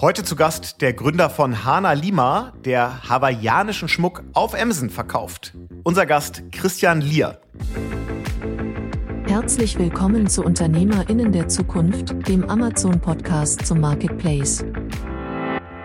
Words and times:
Heute 0.00 0.24
zu 0.24 0.36
Gast 0.36 0.80
der 0.80 0.92
Gründer 0.92 1.30
von 1.30 1.64
Hana 1.64 1.92
Lima, 1.92 2.52
der 2.64 3.08
hawaiianischen 3.08 3.88
Schmuck 3.88 4.24
auf 4.32 4.54
Emsen 4.54 4.90
verkauft. 4.90 5.54
Unser 5.84 6.06
Gast 6.06 6.42
Christian 6.50 7.00
Lier. 7.00 7.40
Herzlich 9.26 9.78
willkommen 9.78 10.26
zu 10.26 10.44
UnternehmerInnen 10.44 11.32
der 11.32 11.48
Zukunft, 11.48 12.28
dem 12.28 12.48
Amazon-Podcast 12.48 13.64
zum 13.66 13.80
Marketplace. 13.80 14.64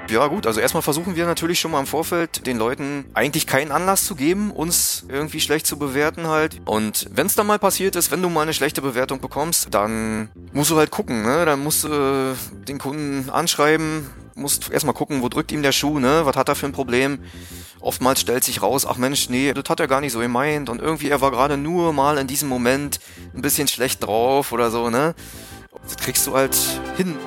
Ja 0.10 0.28
gut, 0.28 0.48
also 0.48 0.62
erstmal 0.62 0.84
versuchen 0.84 1.18
wir 1.18 1.26
natürlich 1.26 1.60
schon 1.60 1.72
mal 1.72 1.82
im 1.82 1.86
Vorfeld 1.86 2.46
den 2.48 2.58
Leuten 2.58 3.06
eigentlich 3.14 3.46
keinen 3.46 3.72
Anlass 3.72 4.06
zu 4.06 4.16
geben, 4.16 4.52
uns 4.52 5.06
irgendwie 5.10 5.42
schlecht 5.42 5.68
zu 5.68 5.78
bewerten 5.78 6.28
halt. 6.28 6.62
Und 6.66 7.08
wenn 7.12 7.28
es 7.28 7.36
dann 7.36 7.46
mal 7.46 7.60
passiert 7.60 7.98
ist, 7.98 8.10
wenn 8.10 8.22
du 8.22 8.30
mal 8.30 8.44
eine 8.44 8.54
schlechte 8.54 8.82
Bewertung 8.82 9.20
bekommst, 9.20 9.68
dann 9.72 10.30
musst 10.54 10.72
du 10.72 10.78
halt 10.78 10.92
gucken, 10.92 11.24
ne? 11.24 11.46
Dann 11.46 11.62
musst 11.62 11.84
du 11.84 11.90
äh, 11.90 12.36
den 12.68 12.78
Kunden 12.78 13.30
anschreiben, 13.30 14.10
musst 14.36 14.72
erstmal 14.72 14.96
gucken, 14.96 15.22
wo 15.22 15.28
drückt 15.28 15.52
ihm 15.52 15.62
der 15.62 15.74
Schuh, 15.74 16.00
ne? 16.00 16.22
Was 16.24 16.38
hat 16.38 16.48
er 16.48 16.56
für 16.56 16.68
ein 16.68 16.72
Problem? 16.72 17.20
Oftmals 17.82 18.22
stellt 18.22 18.46
sich 18.46 18.62
raus, 18.62 18.86
ach 18.86 18.98
Mensch, 18.98 19.30
nee, 19.30 19.54
das 19.54 19.66
hat 19.70 19.82
er 19.82 19.88
gar 19.88 20.00
nicht 20.00 20.14
so 20.14 20.20
gemeint 20.20 20.70
und 20.70 20.82
irgendwie 20.82 21.10
er 21.10 21.20
war 21.20 21.32
gerade 21.32 21.58
nur 21.58 21.92
mal 21.92 22.18
in 22.18 22.28
diesem 22.28 22.48
Moment 22.48 23.00
ein 23.36 23.42
bisschen 23.42 23.68
schlecht 23.68 24.06
drauf 24.06 24.54
oder 24.54 24.72
so, 24.72 24.90
ne? 24.90 25.16
Das 25.84 25.98
kriegst 25.98 26.26
du 26.28 26.34
halt 26.34 26.56
hin. 26.96 27.18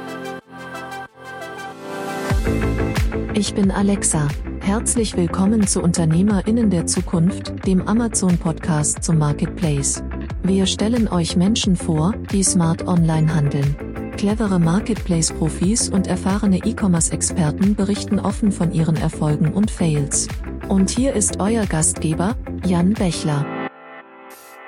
Ich 3.40 3.54
bin 3.54 3.70
Alexa. 3.70 4.28
Herzlich 4.60 5.16
willkommen 5.16 5.66
zu 5.66 5.82
UnternehmerInnen 5.82 6.68
der 6.68 6.84
Zukunft, 6.84 7.66
dem 7.66 7.88
Amazon-Podcast 7.88 9.02
zum 9.02 9.16
Marketplace. 9.16 10.04
Wir 10.42 10.66
stellen 10.66 11.08
euch 11.08 11.36
Menschen 11.36 11.74
vor, 11.74 12.12
die 12.32 12.42
smart 12.42 12.86
online 12.86 13.34
handeln. 13.34 14.12
Clevere 14.18 14.58
Marketplace-Profis 14.58 15.88
und 15.88 16.06
erfahrene 16.06 16.58
E-Commerce-Experten 16.58 17.74
berichten 17.76 18.18
offen 18.18 18.52
von 18.52 18.72
ihren 18.72 18.96
Erfolgen 18.96 19.54
und 19.54 19.70
Fails. 19.70 20.28
Und 20.68 20.90
hier 20.90 21.14
ist 21.14 21.40
euer 21.40 21.64
Gastgeber, 21.64 22.36
Jan 22.66 22.92
Bechler. 22.92 23.46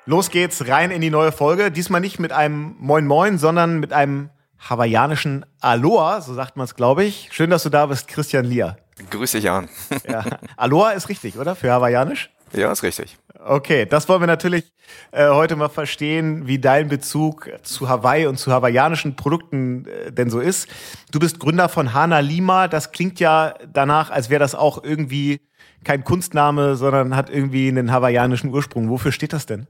Los 0.06 0.30
geht's 0.30 0.66
rein 0.66 0.90
in 0.90 1.02
die 1.02 1.10
neue 1.10 1.32
Folge. 1.32 1.70
Diesmal 1.70 2.00
nicht 2.00 2.18
mit 2.18 2.32
einem 2.32 2.76
Moin 2.78 3.06
Moin, 3.06 3.36
sondern 3.36 3.80
mit 3.80 3.92
einem 3.92 4.30
hawaiianischen 4.68 5.44
Aloha, 5.60 6.20
so 6.20 6.34
sagt 6.34 6.56
man 6.56 6.64
es, 6.64 6.74
glaube 6.74 7.04
ich. 7.04 7.28
Schön, 7.32 7.50
dass 7.50 7.62
du 7.62 7.68
da 7.68 7.86
bist, 7.86 8.08
Christian 8.08 8.44
Lier. 8.44 8.76
Grüß 9.10 9.32
dich, 9.32 9.44
Jan. 9.44 9.68
ja. 10.08 10.24
Aloha 10.56 10.90
ist 10.90 11.08
richtig, 11.08 11.38
oder? 11.38 11.54
Für 11.54 11.72
hawaiianisch? 11.72 12.30
Ja, 12.52 12.70
ist 12.70 12.82
richtig. 12.82 13.16
Okay, 13.44 13.86
das 13.86 14.08
wollen 14.08 14.20
wir 14.20 14.26
natürlich 14.26 14.72
äh, 15.10 15.28
heute 15.28 15.56
mal 15.56 15.68
verstehen, 15.68 16.46
wie 16.46 16.58
dein 16.58 16.88
Bezug 16.88 17.50
zu 17.62 17.88
Hawaii 17.88 18.26
und 18.26 18.38
zu 18.38 18.52
hawaiianischen 18.52 19.16
Produkten 19.16 19.86
äh, 19.86 20.12
denn 20.12 20.30
so 20.30 20.38
ist. 20.38 20.68
Du 21.10 21.18
bist 21.18 21.40
Gründer 21.40 21.68
von 21.68 21.94
Hana 21.94 22.20
Lima. 22.20 22.68
Das 22.68 22.92
klingt 22.92 23.18
ja 23.20 23.54
danach, 23.72 24.10
als 24.10 24.30
wäre 24.30 24.38
das 24.40 24.54
auch 24.54 24.84
irgendwie 24.84 25.40
kein 25.82 26.04
Kunstname, 26.04 26.76
sondern 26.76 27.16
hat 27.16 27.30
irgendwie 27.30 27.68
einen 27.68 27.90
hawaiianischen 27.90 28.50
Ursprung. 28.50 28.90
Wofür 28.90 29.12
steht 29.12 29.32
das 29.32 29.46
denn? 29.46 29.66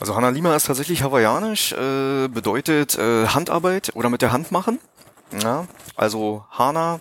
Also 0.00 0.16
Hana 0.16 0.30
Lima 0.30 0.54
ist 0.54 0.66
tatsächlich 0.66 1.02
hawaiianisch, 1.02 1.72
äh, 1.72 2.28
bedeutet 2.28 2.98
äh, 2.98 3.26
Handarbeit 3.28 3.92
oder 3.94 4.10
mit 4.10 4.22
der 4.22 4.32
Hand 4.32 4.52
machen. 4.52 4.78
Ja, 5.42 5.66
also 5.96 6.44
Hana 6.50 7.00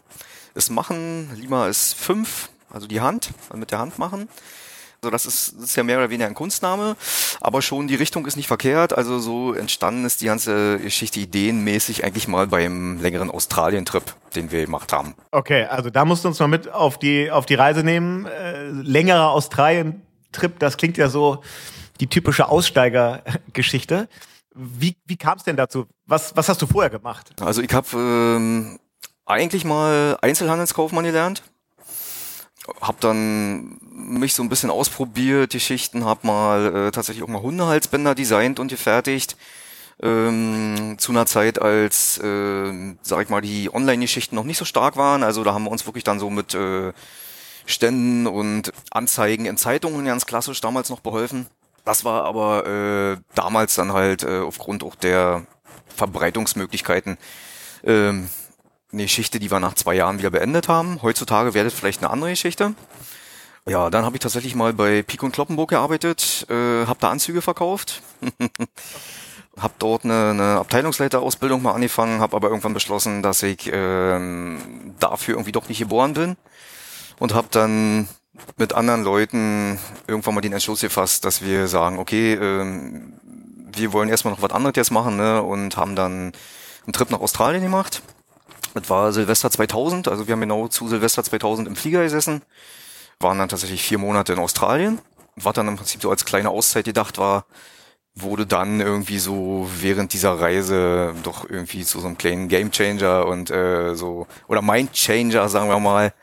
ist 0.55 0.69
machen, 0.69 1.29
Lima 1.35 1.67
ist 1.67 1.93
fünf, 1.93 2.49
also 2.71 2.87
die 2.87 3.01
Hand, 3.01 3.31
also 3.49 3.59
mit 3.59 3.71
der 3.71 3.79
Hand 3.79 3.99
machen. 3.99 4.29
Also 5.01 5.11
das 5.11 5.25
ist, 5.27 5.55
das 5.57 5.65
ist 5.65 5.75
ja 5.75 5.83
mehr 5.83 5.99
oder 5.99 6.09
weniger 6.09 6.25
ein 6.25 6.33
Kunstname, 6.33 6.95
aber 7.39 7.61
schon 7.61 7.87
die 7.87 7.93
Richtung 7.93 8.25
ist 8.25 8.37
nicht 8.37 8.47
verkehrt. 8.47 8.97
Also 8.97 9.19
so 9.19 9.53
entstanden 9.53 10.03
ist 10.03 10.21
die 10.21 10.25
ganze 10.25 10.79
Geschichte 10.79 11.19
ideenmäßig 11.19 12.03
eigentlich 12.03 12.27
mal 12.27 12.47
beim 12.47 12.99
längeren 12.99 13.29
Australien-Trip, 13.29 14.03
den 14.35 14.51
wir 14.51 14.65
gemacht 14.65 14.91
haben. 14.93 15.13
Okay, 15.29 15.65
also 15.65 15.91
da 15.91 16.05
musst 16.05 16.23
du 16.23 16.29
uns 16.29 16.39
mal 16.39 16.47
mit 16.47 16.73
auf 16.73 16.97
die, 16.97 17.29
auf 17.29 17.45
die 17.45 17.53
Reise 17.53 17.83
nehmen. 17.83 18.25
Äh, 18.25 18.69
längerer 18.69 19.29
Australien-Trip, 19.29 20.57
das 20.57 20.77
klingt 20.77 20.97
ja 20.97 21.07
so, 21.07 21.43
die 21.99 22.07
typische 22.07 22.47
Aussteigergeschichte. 22.47 24.07
Wie, 24.53 24.95
wie 25.05 25.17
kam 25.17 25.37
es 25.37 25.43
denn 25.43 25.57
dazu? 25.57 25.85
Was, 26.05 26.35
was 26.35 26.47
hast 26.47 26.61
du 26.61 26.67
vorher 26.67 26.89
gemacht? 26.89 27.31
Also 27.41 27.61
ich 27.61 27.73
habe 27.73 27.87
ähm, 27.97 28.79
eigentlich 29.25 29.65
mal 29.65 30.17
Einzelhandelskaufmann 30.21 31.03
gelernt. 31.03 31.43
Hab 32.81 32.99
dann 33.01 33.77
mich 33.81 34.33
so 34.33 34.41
ein 34.41 34.49
bisschen 34.49 34.71
ausprobiert, 34.71 35.53
die 35.53 35.59
Schichten, 35.59 36.05
hab 36.05 36.23
mal 36.23 36.87
äh, 36.87 36.91
tatsächlich 36.91 37.23
auch 37.23 37.27
mal 37.27 37.41
Hundehalsbänder 37.41 38.15
designt 38.15 38.59
und 38.59 38.69
gefertigt. 38.69 39.37
Ähm, 40.01 40.95
zu 40.97 41.11
einer 41.11 41.25
Zeit, 41.25 41.61
als, 41.61 42.17
äh, 42.17 42.95
sag 43.01 43.23
ich 43.23 43.29
mal, 43.29 43.41
die 43.41 43.73
Online-Geschichten 43.73 44.35
noch 44.35 44.43
nicht 44.43 44.57
so 44.57 44.65
stark 44.65 44.97
waren. 44.97 45.23
Also 45.23 45.43
da 45.43 45.53
haben 45.53 45.63
wir 45.65 45.71
uns 45.71 45.85
wirklich 45.85 46.03
dann 46.03 46.19
so 46.19 46.29
mit 46.29 46.53
äh, 46.53 46.91
Ständen 47.65 48.27
und 48.27 48.71
Anzeigen 48.91 49.45
in 49.45 49.57
Zeitungen 49.57 50.05
ganz 50.05 50.25
klassisch 50.25 50.61
damals 50.61 50.89
noch 50.89 50.99
beholfen. 50.99 51.47
Das 51.85 52.03
war 52.03 52.25
aber 52.25 52.65
äh, 52.65 53.17
damals 53.35 53.75
dann 53.75 53.93
halt 53.93 54.23
äh, 54.23 54.39
aufgrund 54.39 54.83
auch 54.83 54.95
der 54.95 55.45
Verbreitungsmöglichkeiten 55.95 57.17
ähm, 57.83 58.29
eine 58.91 59.03
Geschichte, 59.03 59.39
die 59.39 59.51
wir 59.51 59.59
nach 59.59 59.75
zwei 59.75 59.93
Jahren 59.93 60.17
wieder 60.17 60.31
beendet 60.31 60.67
haben. 60.67 61.01
Heutzutage 61.03 61.53
wäre 61.53 61.65
das 61.65 61.73
vielleicht 61.73 62.01
eine 62.01 62.09
andere 62.09 62.31
Geschichte. 62.31 62.73
Ja, 63.67 63.89
dann 63.89 64.05
habe 64.05 64.15
ich 64.15 64.19
tatsächlich 64.19 64.55
mal 64.55 64.73
bei 64.73 65.03
Pico 65.03 65.25
und 65.25 65.31
Kloppenburg 65.31 65.69
gearbeitet, 65.69 66.45
äh, 66.49 66.85
habe 66.85 66.99
da 66.99 67.09
Anzüge 67.09 67.41
verkauft, 67.41 68.01
habe 69.59 69.73
dort 69.79 70.05
eine, 70.05 70.29
eine 70.31 70.59
Abteilungsleiterausbildung 70.59 71.63
mal 71.63 71.73
angefangen, 71.73 72.19
habe 72.19 72.35
aber 72.35 72.49
irgendwann 72.49 72.75
beschlossen, 72.75 73.23
dass 73.23 73.41
ich 73.41 73.69
ähm, 73.71 74.93
dafür 74.99 75.35
irgendwie 75.35 75.51
doch 75.51 75.67
nicht 75.67 75.79
geboren 75.79 76.13
bin 76.13 76.37
und 77.19 77.33
habe 77.33 77.47
dann 77.49 78.07
mit 78.57 78.73
anderen 78.73 79.03
Leuten 79.03 79.79
irgendwann 80.07 80.35
mal 80.35 80.41
den 80.41 80.53
Entschluss 80.53 80.81
gefasst, 80.81 81.25
dass 81.25 81.41
wir 81.41 81.67
sagen, 81.67 81.99
okay, 81.99 82.33
ähm, 82.33 83.13
wir 83.73 83.93
wollen 83.93 84.09
erstmal 84.09 84.33
noch 84.33 84.41
was 84.41 84.51
anderes 84.51 84.75
jetzt 84.75 84.91
machen 84.91 85.17
ne? 85.17 85.41
und 85.41 85.77
haben 85.77 85.95
dann 85.95 86.31
einen 86.85 86.93
Trip 86.93 87.09
nach 87.11 87.19
Australien 87.19 87.63
gemacht. 87.63 88.01
Das 88.73 88.89
war 88.89 89.13
Silvester 89.13 89.49
2000, 89.49 90.07
also 90.07 90.27
wir 90.27 90.33
haben 90.33 90.41
genau 90.41 90.67
zu 90.67 90.87
Silvester 90.87 91.23
2000 91.23 91.67
im 91.67 91.75
Flieger 91.75 92.03
gesessen, 92.03 92.41
waren 93.19 93.37
dann 93.39 93.49
tatsächlich 93.49 93.81
vier 93.81 93.97
Monate 93.97 94.33
in 94.33 94.39
Australien, 94.39 94.99
was 95.35 95.53
dann 95.53 95.67
im 95.67 95.77
Prinzip 95.77 96.01
so 96.01 96.09
als 96.09 96.25
kleine 96.25 96.49
Auszeit 96.49 96.85
gedacht 96.85 97.17
war, 97.17 97.45
wurde 98.15 98.45
dann 98.45 98.81
irgendwie 98.81 99.19
so 99.19 99.69
während 99.79 100.13
dieser 100.13 100.39
Reise 100.39 101.13
doch 101.23 101.49
irgendwie 101.49 101.83
zu 101.83 101.99
so 101.99 102.07
einem 102.07 102.17
kleinen 102.17 102.47
Gamechanger 102.47 103.25
und 103.25 103.49
äh, 103.49 103.95
so, 103.95 104.27
oder 104.47 104.61
Mindchanger, 104.61 105.47
sagen 105.49 105.69
wir 105.69 105.79
mal, 105.79 106.13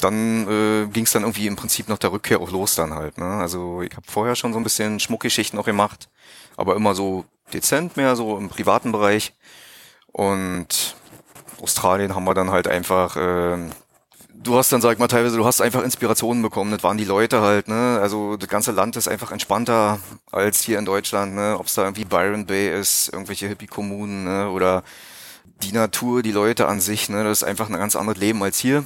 dann 0.00 0.48
äh, 0.48 0.86
ging 0.86 1.04
es 1.04 1.12
dann 1.12 1.22
irgendwie 1.22 1.46
im 1.46 1.56
Prinzip 1.56 1.88
nach 1.88 1.98
der 1.98 2.12
Rückkehr 2.12 2.40
auch 2.40 2.50
los 2.50 2.74
dann 2.74 2.94
halt. 2.94 3.18
Ne? 3.18 3.26
Also 3.26 3.82
ich 3.82 3.92
habe 3.92 4.06
vorher 4.08 4.36
schon 4.36 4.52
so 4.52 4.58
ein 4.58 4.64
bisschen 4.64 5.00
Schmuckgeschichten 5.00 5.56
noch 5.56 5.66
gemacht, 5.66 6.08
aber 6.56 6.76
immer 6.76 6.94
so 6.94 7.24
dezent 7.52 7.96
mehr, 7.96 8.16
so 8.16 8.36
im 8.36 8.48
privaten 8.48 8.92
Bereich. 8.92 9.32
Und 10.12 10.96
Australien 11.60 12.14
haben 12.14 12.24
wir 12.24 12.34
dann 12.34 12.50
halt 12.50 12.68
einfach, 12.68 13.16
äh, 13.16 13.58
du 14.34 14.56
hast 14.56 14.72
dann, 14.72 14.80
sag 14.80 14.92
ich 14.92 14.98
mal, 14.98 15.08
teilweise, 15.08 15.36
du 15.36 15.44
hast 15.44 15.60
einfach 15.60 15.82
Inspirationen 15.82 16.42
bekommen, 16.42 16.70
das 16.70 16.82
waren 16.82 16.98
die 16.98 17.04
Leute 17.04 17.40
halt, 17.40 17.68
ne? 17.68 17.98
Also 18.00 18.36
das 18.36 18.48
ganze 18.48 18.72
Land 18.72 18.96
ist 18.96 19.08
einfach 19.08 19.32
entspannter 19.32 19.98
als 20.30 20.62
hier 20.62 20.78
in 20.78 20.84
Deutschland, 20.84 21.34
ne? 21.34 21.56
Ob 21.58 21.66
es 21.66 21.74
da 21.74 21.82
irgendwie 21.82 22.04
Byron 22.04 22.46
Bay 22.46 22.78
ist, 22.78 23.12
irgendwelche 23.12 23.48
Hippie-Kommunen, 23.48 24.24
ne? 24.24 24.50
Oder 24.50 24.84
die 25.62 25.72
Natur, 25.72 26.22
die 26.22 26.32
Leute 26.32 26.68
an 26.68 26.80
sich, 26.80 27.08
ne? 27.08 27.24
Das 27.24 27.42
ist 27.42 27.48
einfach 27.48 27.68
ein 27.68 27.76
ganz 27.76 27.96
anderes 27.96 28.18
Leben 28.18 28.42
als 28.42 28.58
hier. 28.58 28.84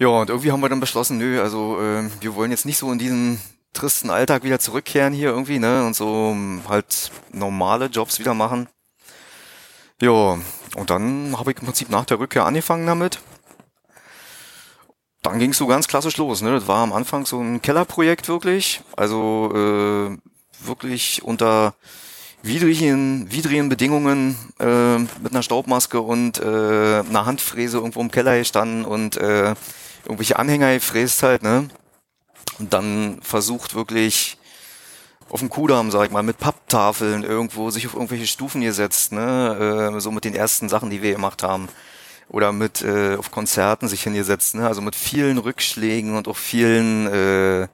Ja, 0.00 0.08
und 0.08 0.30
irgendwie 0.30 0.52
haben 0.52 0.60
wir 0.60 0.68
dann 0.68 0.80
beschlossen, 0.80 1.18
nö, 1.18 1.40
also 1.40 1.80
äh, 1.80 2.08
wir 2.20 2.36
wollen 2.36 2.52
jetzt 2.52 2.66
nicht 2.66 2.78
so 2.78 2.92
in 2.92 2.98
diesen 2.98 3.40
tristen 3.72 4.10
Alltag 4.10 4.44
wieder 4.44 4.60
zurückkehren 4.60 5.12
hier 5.12 5.30
irgendwie, 5.30 5.58
ne? 5.58 5.84
Und 5.84 5.96
so 5.96 6.30
ähm, 6.32 6.62
halt 6.68 7.10
normale 7.32 7.86
Jobs 7.86 8.20
wieder 8.20 8.34
machen. 8.34 8.68
Ja, 10.00 10.38
und 10.76 10.90
dann 10.90 11.36
habe 11.36 11.50
ich 11.50 11.58
im 11.58 11.64
Prinzip 11.64 11.90
nach 11.90 12.04
der 12.04 12.20
Rückkehr 12.20 12.46
angefangen 12.46 12.86
damit. 12.86 13.18
Dann 15.22 15.40
ging 15.40 15.50
es 15.50 15.58
so 15.58 15.66
ganz 15.66 15.88
klassisch 15.88 16.16
los, 16.16 16.42
ne? 16.42 16.52
Das 16.52 16.68
war 16.68 16.78
am 16.78 16.92
Anfang 16.92 17.26
so 17.26 17.40
ein 17.40 17.60
Kellerprojekt 17.60 18.28
wirklich. 18.28 18.82
Also 18.96 19.50
äh, 19.52 20.16
wirklich 20.64 21.24
unter 21.24 21.74
widrigen, 22.42 23.30
widrigen 23.32 23.68
Bedingungen 23.68 24.36
äh, 24.60 24.98
mit 24.98 25.32
einer 25.32 25.42
Staubmaske 25.42 26.00
und 26.00 26.38
äh, 26.38 26.44
einer 27.00 27.26
Handfräse 27.26 27.78
irgendwo 27.78 28.00
im 28.00 28.12
Keller 28.12 28.38
gestanden 28.38 28.84
und 28.84 29.16
äh, 29.16 29.54
irgendwelche 30.04 30.38
Anhänger 30.38 30.74
gefräst 30.74 31.22
halt, 31.22 31.42
ne? 31.42 31.68
Und 32.58 32.72
dann 32.72 33.20
versucht 33.22 33.74
wirklich 33.74 34.38
auf 35.30 35.40
dem 35.40 35.50
Kudamm, 35.50 35.90
sag 35.90 36.06
ich 36.06 36.10
mal, 36.10 36.22
mit 36.22 36.38
Papptafeln 36.38 37.22
irgendwo 37.22 37.70
sich 37.70 37.86
auf 37.86 37.94
irgendwelche 37.94 38.26
Stufen 38.26 38.60
gesetzt, 38.60 39.12
ne? 39.12 39.92
Äh, 39.96 40.00
so 40.00 40.10
mit 40.10 40.24
den 40.24 40.34
ersten 40.34 40.68
Sachen, 40.68 40.90
die 40.90 41.02
wir 41.02 41.12
gemacht 41.12 41.42
haben. 41.42 41.68
Oder 42.30 42.52
mit 42.52 42.82
äh, 42.82 43.16
auf 43.16 43.30
Konzerten 43.30 43.88
sich 43.88 44.02
hingesetzt, 44.02 44.54
ne? 44.54 44.66
Also 44.66 44.80
mit 44.80 44.96
vielen 44.96 45.38
Rückschlägen 45.38 46.16
und 46.16 46.28
auch 46.28 46.36
vielen 46.36 47.06
äh, 47.06 47.68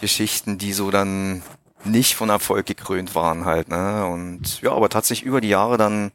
Geschichten, 0.00 0.58
die 0.58 0.72
so 0.72 0.90
dann 0.90 1.42
nicht 1.84 2.16
von 2.16 2.28
Erfolg 2.30 2.66
gekrönt 2.66 3.14
waren 3.14 3.44
halt, 3.44 3.68
ne? 3.68 4.06
Und 4.06 4.60
ja, 4.62 4.72
aber 4.72 4.88
tatsächlich 4.88 5.26
über 5.26 5.40
die 5.40 5.48
Jahre 5.48 5.76
dann 5.76 6.12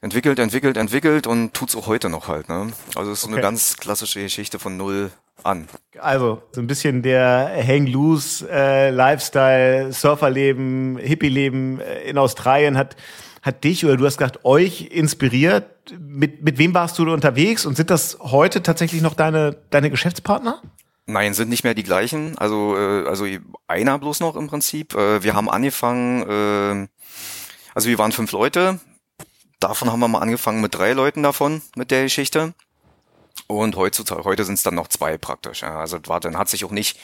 entwickelt, 0.00 0.38
entwickelt, 0.38 0.76
entwickelt 0.76 1.26
und 1.26 1.54
tut's 1.54 1.74
auch 1.76 1.86
heute 1.86 2.08
noch 2.08 2.28
halt. 2.28 2.48
Ne? 2.48 2.72
Also 2.94 3.10
es 3.12 3.18
ist 3.18 3.24
Okay. 3.24 3.34
eine 3.34 3.42
ganz 3.42 3.76
klassische 3.76 4.20
Geschichte 4.22 4.58
von 4.58 4.76
null 4.76 5.10
an. 5.44 5.68
Also, 6.00 6.42
so 6.52 6.60
ein 6.60 6.66
bisschen 6.66 7.02
der 7.02 7.52
Hang 7.64 7.86
Loose 7.86 8.48
äh, 8.50 8.90
Lifestyle, 8.90 9.92
Surferleben, 9.92 10.98
Hippie-Leben 10.98 11.80
äh, 11.80 12.02
in 12.02 12.18
Australien 12.18 12.76
hat, 12.76 12.96
hat 13.42 13.62
dich 13.62 13.84
oder 13.84 13.96
du 13.96 14.04
hast 14.04 14.18
gesagt, 14.18 14.44
euch 14.44 14.88
inspiriert. 14.90 15.66
Mit, 15.98 16.42
mit 16.42 16.58
wem 16.58 16.74
warst 16.74 16.98
du 16.98 17.10
unterwegs 17.10 17.66
und 17.66 17.76
sind 17.76 17.88
das 17.90 18.18
heute 18.20 18.62
tatsächlich 18.62 19.00
noch 19.00 19.14
deine, 19.14 19.56
deine 19.70 19.90
Geschäftspartner? 19.90 20.60
Nein, 21.06 21.32
sind 21.34 21.48
nicht 21.48 21.64
mehr 21.64 21.74
die 21.74 21.84
gleichen. 21.84 22.36
Also, 22.36 22.76
äh, 22.76 23.06
also 23.08 23.24
einer 23.68 23.98
bloß 23.98 24.20
noch 24.20 24.36
im 24.36 24.48
Prinzip. 24.48 24.94
Äh, 24.94 25.22
wir 25.22 25.34
haben 25.34 25.48
angefangen, 25.48 26.22
äh, 26.22 26.88
also 27.74 27.88
wir 27.88 27.98
waren 27.98 28.12
fünf 28.12 28.32
Leute. 28.32 28.80
Davon 29.60 29.90
haben 29.90 30.00
wir 30.00 30.08
mal 30.08 30.20
angefangen 30.20 30.60
mit 30.60 30.74
drei 30.74 30.92
Leuten 30.92 31.22
davon, 31.22 31.62
mit 31.76 31.90
der 31.90 32.04
Geschichte. 32.04 32.54
Und 33.46 33.76
heutzutage, 33.76 34.24
heute 34.24 34.44
sind 34.44 34.54
es 34.54 34.62
dann 34.62 34.74
noch 34.74 34.88
zwei 34.88 35.18
praktisch. 35.18 35.62
Ja. 35.62 35.78
Also 35.78 35.98
war, 36.06 36.20
dann 36.20 36.36
hat 36.36 36.48
sich 36.48 36.64
auch 36.64 36.70
nicht, 36.70 36.98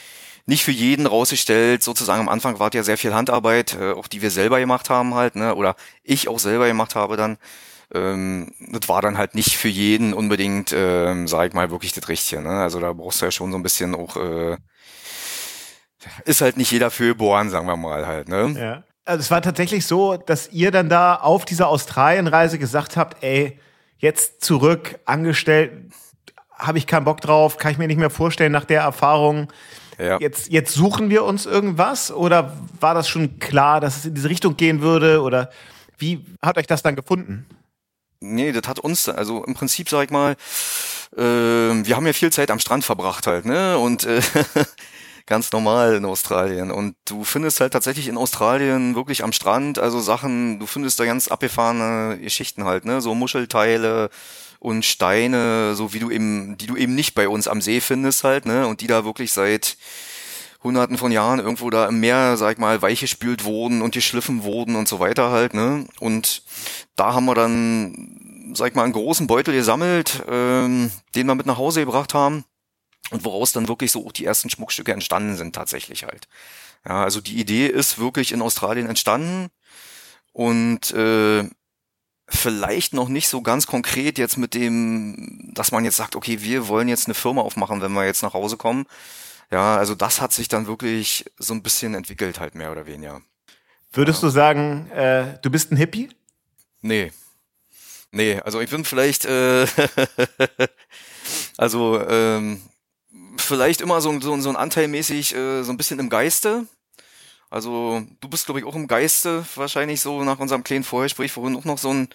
nicht 0.47 0.65
für 0.65 0.73
jeden 0.73 1.07
rausgestellt. 1.07 1.83
Sozusagen 1.83 2.21
am 2.21 2.29
Anfang 2.29 2.59
war 2.59 2.73
ja 2.75 2.83
sehr 2.83 2.99
viel 2.99 3.15
Handarbeit, 3.15 3.75
äh, 3.75 3.93
auch 3.93 4.09
die 4.09 4.23
wir 4.23 4.31
selber 4.31 4.61
gemacht 4.61 4.91
haben 4.91 5.15
halt, 5.15 5.37
ne? 5.37 5.55
Oder 5.55 5.77
ich 6.03 6.29
auch 6.29 6.39
selber 6.39 6.67
gemacht 6.67 6.95
habe 6.95 7.17
dann. 7.17 7.39
Ähm, 7.93 8.53
das 8.71 8.89
war 8.89 9.03
dann 9.03 9.19
halt 9.19 9.35
nicht 9.35 9.57
für 9.57 9.69
jeden 9.69 10.15
unbedingt, 10.15 10.73
ähm, 10.73 11.29
sag 11.29 11.49
ich 11.49 11.55
mal, 11.55 11.71
wirklich 11.71 11.93
das 11.93 12.09
Richtige. 12.09 12.43
Ne? 12.43 12.51
Also 12.51 12.81
da 12.81 12.93
brauchst 12.93 13.21
du 13.21 13.27
ja 13.27 13.31
schon 13.31 13.53
so 13.53 13.59
ein 13.59 13.63
bisschen 13.63 13.95
auch, 13.95 14.17
äh, 14.17 14.57
ist 16.25 16.41
halt 16.41 16.57
nicht 16.57 16.71
jeder 16.71 16.91
für 16.91 17.09
geboren, 17.09 17.51
sagen 17.51 17.67
wir 17.67 17.77
mal 17.77 18.07
halt. 18.07 18.29
Ne? 18.29 18.55
Ja. 18.59 18.94
Also 19.05 19.21
es 19.21 19.31
war 19.31 19.43
tatsächlich 19.43 19.87
so, 19.87 20.17
dass 20.17 20.51
ihr 20.53 20.71
dann 20.71 20.89
da 20.89 21.17
auf 21.17 21.45
dieser 21.45 21.69
Australienreise 21.69 22.59
gesagt 22.59 22.97
habt, 22.97 23.23
ey, 23.23 23.59
jetzt 23.99 24.43
zurück, 24.43 24.99
angestellt, 25.05 25.93
habe 26.53 26.79
ich 26.79 26.87
keinen 26.87 27.05
Bock 27.05 27.21
drauf, 27.21 27.59
kann 27.59 27.73
ich 27.73 27.79
mir 27.79 27.87
nicht 27.87 27.99
mehr 27.99 28.11
vorstellen 28.11 28.53
nach 28.53 28.65
der 28.65 28.81
Erfahrung. 28.81 29.53
Ja. 29.99 30.19
Jetzt, 30.21 30.51
jetzt 30.51 30.75
suchen 30.75 31.11
wir 31.11 31.25
uns 31.25 31.47
irgendwas 31.47 32.11
oder 32.11 32.57
war 32.81 32.95
das 32.95 33.09
schon 33.09 33.39
klar, 33.39 33.81
dass 33.81 33.99
es 33.99 34.07
in 34.07 34.15
diese 34.15 34.29
Richtung 34.29 34.57
gehen 34.57 34.81
würde 34.81 35.21
oder 35.23 35.51
wie 35.99 36.25
hat 36.43 36.59
euch 36.59 36.67
das 36.67 36.83
dann 36.83 36.97
gefunden? 36.97 37.47
Nee, 38.21 38.53
das 38.53 38.67
hat 38.67 38.81
uns, 38.81 39.09
also 39.09 39.45
im 39.45 39.55
Prinzip 39.55 39.89
sag 39.89 40.05
ich 40.05 40.11
mal, 40.11 40.33
äh, 41.17 41.21
wir 41.21 41.97
haben 41.97 42.07
ja 42.07 42.13
viel 42.13 42.33
Zeit 42.33 42.51
am 42.51 42.59
Strand 42.59 42.85
verbracht 42.85 43.27
halt, 43.27 43.45
ne? 43.45 43.79
Und 43.79 44.05
äh, 44.05 44.21
ganz 45.27 45.53
normal 45.53 45.95
in 45.95 46.05
Australien. 46.05 46.71
Und 46.71 46.97
du 47.07 47.25
findest 47.25 47.61
halt 47.61 47.73
tatsächlich 47.73 48.09
in 48.09 48.17
Australien 48.17 48.95
wirklich 48.95 49.25
am 49.25 49.33
Strand, 49.33 49.79
also 49.79 50.01
Sachen, 50.01 50.59
du 50.59 50.67
findest 50.67 51.01
da 51.01 51.05
ganz 51.05 51.29
abgefahrene 51.29 52.19
Geschichten 52.19 52.65
halt, 52.65 52.85
ne? 52.85 53.01
So 53.01 53.15
Muschelteile 53.15 54.11
und 54.59 54.85
Steine, 54.85 55.75
so 55.75 55.93
wie 55.93 55.99
du 55.99 56.11
eben, 56.11 56.57
die 56.59 56.67
du 56.67 56.77
eben 56.77 56.95
nicht 56.95 57.15
bei 57.15 57.29
uns 57.29 57.49
am 57.49 57.61
See 57.63 57.81
findest 57.81 58.25
halt, 58.25 58.47
ne? 58.47 58.67
Und 58.67 58.81
die 58.81 58.87
da 58.87 59.05
wirklich 59.05 59.33
seit 59.33 59.77
Hunderten 60.63 60.97
von 60.97 61.13
Jahren 61.13 61.41
irgendwo 61.41 61.69
da 61.71 61.87
im 61.89 62.01
Meer, 62.01 62.37
sag 62.37 62.53
ich 62.53 62.59
mal, 62.59 62.81
weichgespült 62.81 63.45
wurden 63.45 63.83
und 63.83 63.95
geschliffen 63.95 64.45
wurden 64.45 64.77
und 64.77 64.89
so 64.89 65.01
weiter 65.01 65.31
halt, 65.31 65.55
ne? 65.55 65.87
Und 66.01 66.43
da 66.97 67.15
haben 67.15 67.27
wir 67.27 67.35
dann, 67.35 68.53
sag 68.55 68.71
ich 68.71 68.75
mal, 68.75 68.85
einen 68.85 68.93
großen 68.93 69.27
Beutel 69.27 69.55
gesammelt, 69.55 70.23
ähm, 70.29 70.91
den 71.15 71.27
wir 71.27 71.35
mit 71.35 71.47
nach 71.47 71.59
Hause 71.59 71.81
gebracht 71.81 72.13
haben 72.15 72.45
und 73.11 73.25
woraus 73.25 73.53
dann 73.53 73.69
wirklich 73.69 73.93
so 73.93 74.07
auch 74.07 74.13
die 74.13 74.25
ersten 74.25 74.51
Schmuckstücke 74.51 74.93
entstanden 74.93 75.37
sind 75.37 75.55
tatsächlich 75.55 76.05
halt. 76.05 76.29
Ja, 76.87 77.03
also 77.03 77.21
die 77.21 77.39
Idee 77.39 77.67
ist 77.67 77.99
wirklich 77.99 78.33
in 78.33 78.43
Australien 78.43 78.89
entstanden 78.89 79.51
und 80.33 80.91
äh, 80.93 81.49
vielleicht 82.29 82.95
noch 82.95 83.09
nicht 83.09 83.29
so 83.29 83.43
ganz 83.43 83.67
konkret 83.67 84.19
jetzt 84.19 84.37
mit 84.37 84.55
dem, 84.55 85.51
dass 85.55 85.73
man 85.73 85.85
jetzt 85.85 85.97
sagt, 85.97 86.17
okay, 86.17 86.43
wir 86.43 86.69
wollen 86.69 86.89
jetzt 86.89 87.07
eine 87.07 87.15
Firma 87.15 87.43
aufmachen, 87.43 87.81
wenn 87.81 87.93
wir 87.93 88.05
jetzt 88.05 88.23
nach 88.23 88.35
Hause 88.35 88.57
kommen. 88.57 88.87
Ja, 89.51 89.77
also 89.77 89.95
das 89.95 90.21
hat 90.21 90.33
sich 90.33 90.49
dann 90.49 90.67
wirklich 90.67 91.27
so 91.39 91.55
ein 91.55 91.63
bisschen 91.63 91.95
entwickelt 91.95 92.41
halt 92.41 92.55
mehr 92.55 92.73
oder 92.73 92.87
weniger. 92.87 93.21
Würdest 93.93 94.23
du 94.23 94.29
sagen, 94.29 94.91
äh, 94.91 95.39
du 95.43 95.51
bist 95.51 95.71
ein 95.71 95.77
Hippie? 95.77 96.11
Nee. 96.81 97.13
Nee, 98.11 98.41
also 98.41 98.61
ich 98.61 98.71
bin 98.71 98.85
vielleicht, 98.85 99.25
äh, 99.25 99.67
also 101.57 102.01
ähm, 102.09 102.61
vielleicht 103.37 103.81
immer 103.81 104.01
so, 104.01 104.21
so, 104.21 104.39
so 104.41 104.49
ein 104.49 104.57
Anteilmäßig 104.57 105.35
äh, 105.35 105.63
so 105.63 105.73
ein 105.73 105.77
bisschen 105.77 105.99
im 105.99 106.09
Geiste. 106.09 106.67
Also 107.51 108.03
du 108.21 108.29
bist, 108.29 108.47
glaube 108.47 108.61
ich, 108.61 108.67
auch 108.67 108.75
im 108.75 108.89
Geiste 108.89 109.45
wahrscheinlich 109.55 110.01
so 110.01 110.25
nach 110.25 110.39
unserem 110.39 110.65
kleinen 110.65 110.85
Vorgespräch 110.85 111.33
vorhin 111.33 111.57
auch 111.57 111.65
noch 111.65 111.79
so 111.79 111.93
ein, 111.93 112.09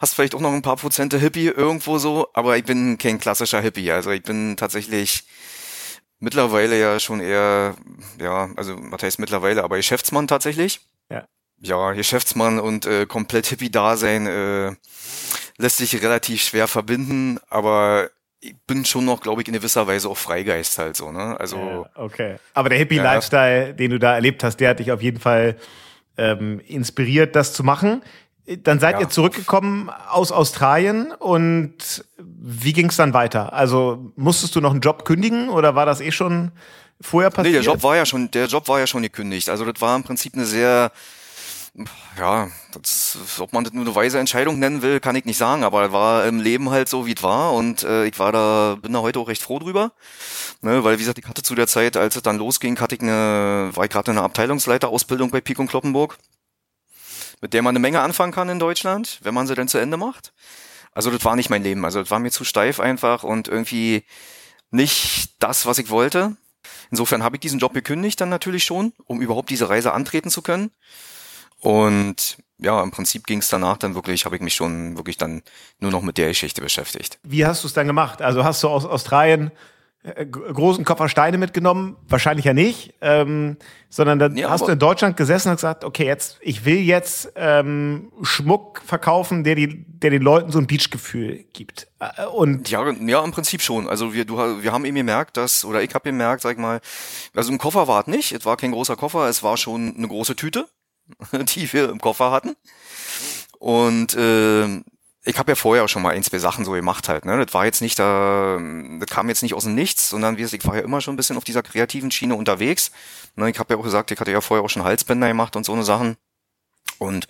hast 0.00 0.14
vielleicht 0.14 0.34
auch 0.34 0.40
noch 0.40 0.52
ein 0.52 0.62
paar 0.62 0.76
Prozente 0.76 1.18
Hippie 1.18 1.46
irgendwo 1.46 1.98
so, 1.98 2.28
aber 2.34 2.56
ich 2.56 2.64
bin 2.64 2.98
kein 2.98 3.20
klassischer 3.20 3.60
Hippie. 3.60 3.92
Also 3.92 4.10
ich 4.10 4.22
bin 4.22 4.56
tatsächlich 4.56 5.24
mittlerweile 6.18 6.78
ja 6.78 6.98
schon 6.98 7.20
eher, 7.20 7.76
ja, 8.20 8.50
also 8.56 8.76
was 8.90 9.02
heißt 9.02 9.18
mittlerweile, 9.18 9.64
aber 9.64 9.76
Geschäftsmann 9.76 10.28
tatsächlich. 10.28 10.80
Ja. 11.10 11.26
Ja, 11.62 11.92
Geschäftsmann 11.92 12.58
und 12.58 12.86
äh, 12.86 13.06
komplett 13.06 13.46
Hippie-Dasein 13.46 14.26
äh, 14.26 14.74
lässt 15.58 15.76
sich 15.76 16.02
relativ 16.02 16.42
schwer 16.42 16.68
verbinden, 16.68 17.38
aber 17.48 18.10
ich 18.40 18.54
bin 18.66 18.84
schon 18.84 19.04
noch, 19.04 19.20
glaube 19.20 19.42
ich, 19.42 19.48
in 19.48 19.54
gewisser 19.54 19.86
Weise 19.86 20.08
auch 20.08 20.16
Freigeist 20.16 20.78
halt 20.78 20.96
so, 20.96 21.12
ne? 21.12 21.38
Also 21.38 21.86
Ja, 21.94 22.02
okay. 22.02 22.36
Aber 22.54 22.68
der 22.70 22.78
Hippie-Lifestyle, 22.78 23.74
den 23.74 23.90
du 23.90 23.98
da 23.98 24.14
erlebt 24.14 24.42
hast, 24.44 24.56
der 24.58 24.70
hat 24.70 24.78
dich 24.78 24.90
auf 24.92 25.02
jeden 25.02 25.20
Fall 25.20 25.56
ähm, 26.16 26.60
inspiriert, 26.66 27.36
das 27.36 27.52
zu 27.52 27.62
machen. 27.64 28.02
Dann 28.62 28.80
seid 28.80 28.94
Ja. 28.96 29.02
ihr 29.02 29.08
zurückgekommen 29.10 29.90
aus 30.08 30.32
Australien 30.32 31.12
und 31.12 32.04
wie 32.18 32.72
ging 32.72 32.88
es 32.88 32.96
dann 32.96 33.14
weiter? 33.14 33.52
Also 33.52 34.12
musstest 34.16 34.56
du 34.56 34.60
noch 34.60 34.72
einen 34.72 34.80
Job 34.80 35.04
kündigen 35.04 35.48
oder 35.50 35.74
war 35.74 35.86
das 35.86 36.00
eh 36.00 36.10
schon 36.10 36.50
vorher 37.00 37.30
Nee, 37.30 37.34
passiert? 37.36 37.54
der 37.56 37.62
Job 37.62 37.82
war 37.82 37.96
ja 37.96 38.04
schon, 38.06 38.30
der 38.30 38.46
Job 38.46 38.66
war 38.68 38.80
ja 38.80 38.86
schon 38.86 39.02
gekündigt. 39.02 39.48
Also 39.50 39.70
das 39.70 39.80
war 39.80 39.94
im 39.96 40.02
Prinzip 40.02 40.34
eine 40.34 40.46
sehr, 40.46 40.90
ja, 42.18 42.48
das, 42.72 43.18
ob 43.38 43.52
man 43.52 43.64
das 43.64 43.72
nur 43.72 43.84
eine 43.84 43.94
weise 43.94 44.18
Entscheidung 44.18 44.58
nennen 44.58 44.82
will, 44.82 45.00
kann 45.00 45.16
ich 45.16 45.24
nicht 45.24 45.38
sagen, 45.38 45.64
aber 45.64 45.92
war 45.92 46.26
im 46.26 46.40
Leben 46.40 46.70
halt 46.70 46.88
so, 46.88 47.06
wie 47.06 47.14
es 47.14 47.22
war 47.22 47.52
und 47.52 47.84
äh, 47.84 48.06
ich 48.06 48.18
war 48.18 48.32
da, 48.32 48.76
bin 48.80 48.92
da 48.92 49.00
heute 49.00 49.20
auch 49.20 49.28
recht 49.28 49.42
froh 49.42 49.58
drüber, 49.58 49.92
ne, 50.62 50.82
weil 50.82 50.96
wie 50.96 51.02
gesagt, 51.02 51.18
ich 51.18 51.26
hatte 51.26 51.42
zu 51.42 51.54
der 51.54 51.66
Zeit, 51.66 51.96
als 51.96 52.16
es 52.16 52.22
dann 52.22 52.38
losging, 52.38 52.78
hatte 52.80 52.96
ich 52.96 53.00
eine, 53.00 53.70
war 53.74 53.84
ich 53.84 53.90
gerade 53.90 54.10
in 54.10 54.18
einer 54.18 54.26
Abteilungsleiterausbildung 54.26 55.30
bei 55.30 55.40
Pik 55.40 55.58
und 55.58 55.68
Kloppenburg, 55.68 56.18
mit 57.40 57.54
der 57.54 57.62
man 57.62 57.72
eine 57.72 57.80
Menge 57.80 58.00
anfangen 58.00 58.32
kann 58.32 58.48
in 58.48 58.58
Deutschland, 58.58 59.20
wenn 59.22 59.34
man 59.34 59.46
sie 59.46 59.54
dann 59.54 59.68
zu 59.68 59.78
Ende 59.78 59.96
macht. 59.96 60.32
Also 60.92 61.10
das 61.10 61.24
war 61.24 61.36
nicht 61.36 61.50
mein 61.50 61.62
Leben, 61.62 61.84
also 61.84 62.00
das 62.00 62.10
war 62.10 62.18
mir 62.18 62.32
zu 62.32 62.44
steif 62.44 62.80
einfach 62.80 63.22
und 63.22 63.46
irgendwie 63.46 64.04
nicht 64.70 65.34
das, 65.38 65.66
was 65.66 65.78
ich 65.78 65.88
wollte. 65.88 66.36
Insofern 66.90 67.22
habe 67.22 67.36
ich 67.36 67.40
diesen 67.40 67.60
Job 67.60 67.72
gekündigt 67.74 68.20
dann 68.20 68.28
natürlich 68.28 68.64
schon, 68.64 68.92
um 69.06 69.20
überhaupt 69.20 69.50
diese 69.50 69.68
Reise 69.68 69.92
antreten 69.92 70.30
zu 70.30 70.42
können. 70.42 70.72
Und 71.60 72.38
ja, 72.58 72.82
im 72.82 72.90
Prinzip 72.90 73.26
ging 73.26 73.38
es 73.38 73.48
danach 73.48 73.78
dann 73.78 73.94
wirklich, 73.94 74.24
habe 74.24 74.36
ich 74.36 74.42
mich 74.42 74.54
schon 74.54 74.96
wirklich 74.96 75.16
dann 75.16 75.42
nur 75.78 75.90
noch 75.90 76.02
mit 76.02 76.18
der 76.18 76.28
Geschichte 76.28 76.60
beschäftigt. 76.60 77.18
Wie 77.22 77.46
hast 77.46 77.62
du 77.62 77.68
es 77.68 77.74
dann 77.74 77.86
gemacht? 77.86 78.22
Also 78.22 78.44
hast 78.44 78.62
du 78.62 78.68
aus 78.68 78.84
Australien 78.84 79.50
äh, 80.02 80.24
großen 80.26 80.84
Koffer 80.84 81.08
Steine 81.08 81.38
mitgenommen? 81.38 81.96
Wahrscheinlich 82.08 82.44
ja 82.46 82.54
nicht, 82.54 82.94
ähm, 83.00 83.56
sondern 83.88 84.18
dann 84.18 84.36
Ja, 84.36 84.50
hast 84.50 84.66
du 84.66 84.72
in 84.72 84.78
Deutschland 84.78 85.16
gesessen 85.16 85.50
und 85.50 85.56
gesagt, 85.56 85.84
okay, 85.84 86.06
jetzt 86.06 86.38
ich 86.40 86.64
will 86.64 86.78
jetzt 86.78 87.32
ähm, 87.36 88.10
Schmuck 88.22 88.82
verkaufen, 88.84 89.44
der 89.44 89.54
die, 89.54 89.84
der 89.86 90.10
den 90.10 90.22
Leuten 90.22 90.52
so 90.52 90.58
ein 90.58 90.66
Beachgefühl 90.66 91.44
gibt. 91.52 91.88
Äh, 91.98 92.26
Und 92.26 92.70
Ja, 92.70 92.90
ja, 92.90 93.24
im 93.24 93.30
Prinzip 93.30 93.60
schon. 93.62 93.88
Also 93.88 94.14
wir, 94.14 94.24
du, 94.24 94.36
wir 94.36 94.72
haben 94.72 94.84
eben 94.84 94.96
gemerkt, 94.96 95.36
dass, 95.36 95.64
oder 95.64 95.82
ich 95.82 95.94
habe 95.94 96.08
gemerkt, 96.08 96.42
sag 96.42 96.52
ich 96.52 96.58
mal, 96.58 96.80
also 97.34 97.52
ein 97.52 97.58
Koffer 97.58 97.86
war 97.88 98.00
es 98.02 98.06
nicht, 98.06 98.32
es 98.32 98.44
war 98.46 98.56
kein 98.56 98.72
großer 98.72 98.96
Koffer, 98.96 99.28
es 99.28 99.42
war 99.42 99.56
schon 99.56 99.94
eine 99.96 100.08
große 100.08 100.34
Tüte, 100.36 100.66
die 101.32 101.72
wir 101.72 101.90
im 101.90 102.00
Koffer 102.00 102.30
hatten. 102.30 102.56
Und 103.58 104.14
äh, 104.14 104.82
ich 105.24 105.38
habe 105.38 105.52
ja 105.52 105.54
vorher 105.54 105.84
auch 105.84 105.88
schon 105.88 106.02
mal 106.02 106.14
ein, 106.14 106.22
zwei 106.22 106.38
Sachen 106.38 106.64
so 106.64 106.72
gemacht 106.72 107.08
halt. 107.08 107.26
Ne? 107.26 107.44
Das 107.44 107.52
war 107.52 107.66
jetzt 107.66 107.82
nicht 107.82 107.98
da, 107.98 108.58
das 108.98 109.08
kam 109.08 109.28
jetzt 109.28 109.42
nicht 109.42 109.54
aus 109.54 109.64
dem 109.64 109.74
Nichts, 109.74 110.08
sondern 110.08 110.38
wie 110.38 110.44
ich 110.44 110.66
war 110.66 110.76
ja 110.76 110.82
immer 110.82 111.00
schon 111.00 111.14
ein 111.14 111.16
bisschen 111.18 111.36
auf 111.36 111.44
dieser 111.44 111.62
kreativen 111.62 112.10
Schiene 112.10 112.34
unterwegs. 112.34 112.90
Ne? 113.36 113.50
Ich 113.50 113.58
habe 113.58 113.74
ja 113.74 113.78
auch 113.78 113.84
gesagt, 113.84 114.10
ich 114.10 114.18
hatte 114.18 114.32
ja 114.32 114.40
vorher 114.40 114.64
auch 114.64 114.70
schon 114.70 114.84
Halsbänder 114.84 115.28
gemacht 115.28 115.56
und 115.56 115.66
so 115.66 115.72
eine 115.72 115.84
Sachen. 115.84 116.16
Und 116.98 117.26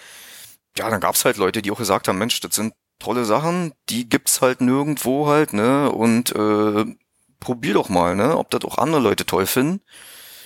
ja, 0.79 0.89
dann 0.89 1.01
gab's 1.01 1.25
halt 1.25 1.37
Leute, 1.37 1.63
die 1.63 1.71
auch 1.73 1.79
gesagt 1.79 2.07
haben, 2.07 2.19
Mensch, 2.19 2.41
das 2.41 2.55
sind 2.55 2.75
tolle 3.01 3.25
Sachen, 3.25 3.73
die 3.89 4.09
gibt's 4.09 4.41
halt 4.41 4.61
nirgendwo 4.61 5.27
halt, 5.27 5.53
ne? 5.53 5.91
Und 5.91 6.35
äh, 6.35 6.85
probier 7.41 7.75
doch 7.75 7.89
mal, 7.89 8.15
ne? 8.15 8.37
Ob 8.37 8.51
das 8.51 8.65
auch 8.65 8.79
andere 8.79 9.01
Leute 9.01 9.27
toll 9.27 9.47
finden. 9.47 9.81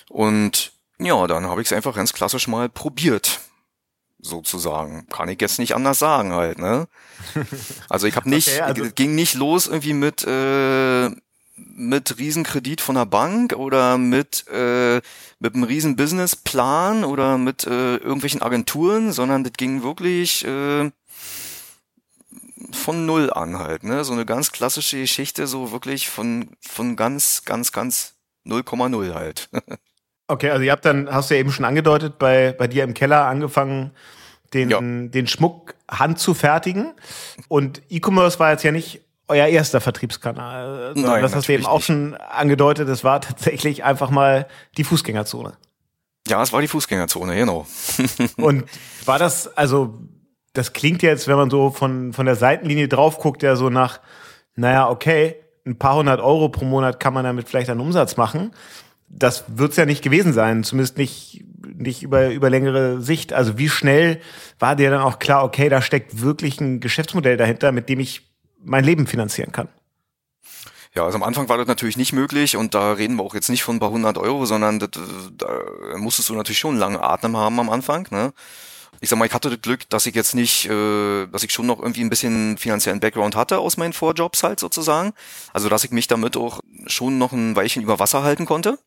Und 0.09 0.73
ja, 0.99 1.27
dann 1.27 1.45
habe 1.47 1.61
ich 1.61 1.67
es 1.67 1.73
einfach 1.73 1.95
ganz 1.95 2.13
klassisch 2.13 2.47
mal 2.47 2.69
probiert. 2.69 3.41
Sozusagen. 4.19 5.07
Kann 5.09 5.29
ich 5.29 5.39
jetzt 5.39 5.59
nicht 5.59 5.75
anders 5.75 5.99
sagen 5.99 6.33
halt, 6.33 6.57
ne? 6.57 6.87
Also 7.89 8.07
ich 8.07 8.15
habe 8.15 8.29
nicht, 8.29 8.47
Okay, 8.47 8.61
also- 8.61 8.83
es 8.83 8.95
ging 8.95 9.13
nicht 9.13 9.35
los 9.35 9.67
irgendwie 9.67 9.93
mit, 9.93 10.23
äh, 10.25 11.09
mit 11.57 12.17
Riesenkredit 12.17 12.81
von 12.81 12.95
der 12.95 13.05
Bank 13.05 13.53
oder 13.53 13.97
mit, 13.97 14.45
äh, 14.49 15.01
mit 15.39 15.53
einem 15.53 15.63
riesen 15.63 15.95
Businessplan 15.95 17.03
oder 17.03 17.37
mit 17.37 17.65
äh, 17.65 17.97
irgendwelchen 17.97 18.41
Agenturen, 18.41 19.11
sondern 19.13 19.43
das 19.43 19.53
ging 19.53 19.83
wirklich 19.83 20.43
äh, 20.45 20.89
von 22.71 23.05
null 23.05 23.31
an 23.31 23.59
halt, 23.59 23.83
ne? 23.83 24.03
So 24.03 24.13
eine 24.13 24.25
ganz 24.25 24.51
klassische 24.51 24.97
Geschichte, 24.99 25.45
so 25.47 25.71
wirklich 25.71 26.09
von, 26.09 26.49
von 26.61 26.95
ganz, 26.95 27.43
ganz, 27.45 27.71
ganz 27.71 28.15
0,0 28.45 29.13
halt. 29.13 29.49
okay, 30.27 30.49
also 30.49 30.63
ihr 30.63 30.71
habt 30.71 30.85
dann, 30.85 31.09
hast 31.11 31.29
du 31.29 31.35
ja 31.35 31.39
eben 31.39 31.51
schon 31.51 31.65
angedeutet, 31.65 32.17
bei, 32.17 32.53
bei 32.57 32.67
dir 32.67 32.83
im 32.83 32.93
Keller 32.93 33.25
angefangen, 33.25 33.91
den, 34.53 34.69
ja. 34.69 34.79
den 34.81 35.27
Schmuck 35.27 35.75
Hand 35.89 36.19
zu 36.19 36.33
fertigen. 36.33 36.93
Und 37.47 37.81
E-Commerce 37.89 38.39
war 38.39 38.51
jetzt 38.51 38.63
ja 38.63 38.71
nicht 38.71 39.01
euer 39.27 39.47
erster 39.47 39.81
Vertriebskanal. 39.81 40.93
Nein, 40.95 41.21
das 41.21 41.35
hast 41.35 41.47
du 41.47 41.53
eben 41.53 41.65
auch 41.65 41.81
schon 41.81 42.13
angedeutet, 42.15 42.87
das 42.87 43.03
war 43.03 43.21
tatsächlich 43.21 43.83
einfach 43.83 44.09
mal 44.09 44.47
die 44.77 44.83
Fußgängerzone. 44.83 45.53
Ja, 46.27 46.41
es 46.41 46.53
war 46.53 46.61
die 46.61 46.67
Fußgängerzone, 46.67 47.35
genau. 47.35 47.67
Und 48.37 48.65
war 49.05 49.19
das, 49.19 49.55
also 49.57 49.99
das 50.53 50.73
klingt 50.73 51.01
jetzt, 51.01 51.27
wenn 51.27 51.35
man 51.35 51.49
so 51.49 51.69
von, 51.69 52.13
von 52.13 52.25
der 52.25 52.35
Seitenlinie 52.35 52.87
drauf 52.87 53.19
guckt, 53.19 53.43
ja 53.43 53.55
so 53.55 53.69
nach, 53.69 53.99
naja, 54.55 54.89
okay, 54.89 55.35
ein 55.65 55.77
paar 55.77 55.95
hundert 55.95 56.21
Euro 56.21 56.49
pro 56.49 56.65
Monat 56.65 56.99
kann 56.99 57.13
man 57.13 57.25
damit 57.25 57.49
vielleicht 57.49 57.69
einen 57.69 57.79
Umsatz 57.79 58.17
machen. 58.17 58.51
Das 59.07 59.45
wird's 59.47 59.77
ja 59.77 59.85
nicht 59.85 60.03
gewesen 60.03 60.33
sein, 60.33 60.63
zumindest 60.63 60.97
nicht, 60.97 61.45
nicht 61.75 62.03
über, 62.03 62.29
über 62.31 62.49
längere 62.49 63.01
Sicht. 63.01 63.33
Also 63.33 63.57
wie 63.57 63.69
schnell 63.69 64.19
war 64.59 64.75
dir 64.75 64.89
dann 64.89 65.01
auch 65.01 65.19
klar, 65.19 65.43
okay, 65.43 65.69
da 65.69 65.81
steckt 65.81 66.21
wirklich 66.21 66.59
ein 66.59 66.79
Geschäftsmodell 66.79 67.37
dahinter, 67.37 67.71
mit 67.71 67.87
dem 67.89 67.99
ich 67.99 68.29
mein 68.63 68.83
Leben 68.83 69.07
finanzieren 69.07 69.51
kann? 69.51 69.69
Ja, 70.95 71.03
also 71.03 71.17
am 71.17 71.23
Anfang 71.23 71.49
war 71.49 71.57
das 71.57 71.67
natürlich 71.67 71.97
nicht 71.97 72.13
möglich 72.13 72.55
und 72.55 72.73
da 72.73 72.93
reden 72.93 73.17
wir 73.17 73.23
auch 73.23 73.35
jetzt 73.35 73.49
nicht 73.49 73.63
von 73.63 73.75
ein 73.75 73.79
paar 73.79 73.91
hundert 73.91 74.17
Euro, 74.17 74.45
sondern 74.45 74.79
das, 74.79 74.89
da 75.37 75.47
musstest 75.97 76.29
du 76.29 76.35
natürlich 76.35 76.59
schon 76.59 76.77
lange 76.77 77.03
Atem 77.03 77.35
haben 77.35 77.59
am 77.59 77.69
Anfang. 77.69 78.07
Ne? 78.11 78.33
Ich 79.01 79.09
sag 79.09 79.19
mal, 79.19 79.25
ich 79.25 79.33
hatte 79.33 79.49
das 79.49 79.59
Glück, 79.61 79.89
dass 79.89 80.05
ich 80.05 80.15
jetzt 80.15 80.35
nicht, 80.35 80.69
äh, 80.69 81.27
dass 81.27 81.43
ich 81.43 81.51
schon 81.51 81.65
noch 81.65 81.81
irgendwie 81.81 82.01
ein 82.01 82.09
bisschen 82.09 82.57
finanziellen 82.57 83.01
Background 83.01 83.35
hatte 83.35 83.59
aus 83.59 83.75
meinen 83.75 83.91
Vorjobs 83.91 84.41
halt 84.43 84.61
sozusagen. 84.61 85.11
Also 85.51 85.67
dass 85.67 85.83
ich 85.83 85.91
mich 85.91 86.07
damit 86.07 86.37
auch 86.37 86.61
schon 86.87 87.17
noch 87.17 87.33
ein 87.33 87.57
Weilchen 87.57 87.83
über 87.83 87.99
Wasser 87.99 88.23
halten 88.23 88.45
konnte. 88.45 88.79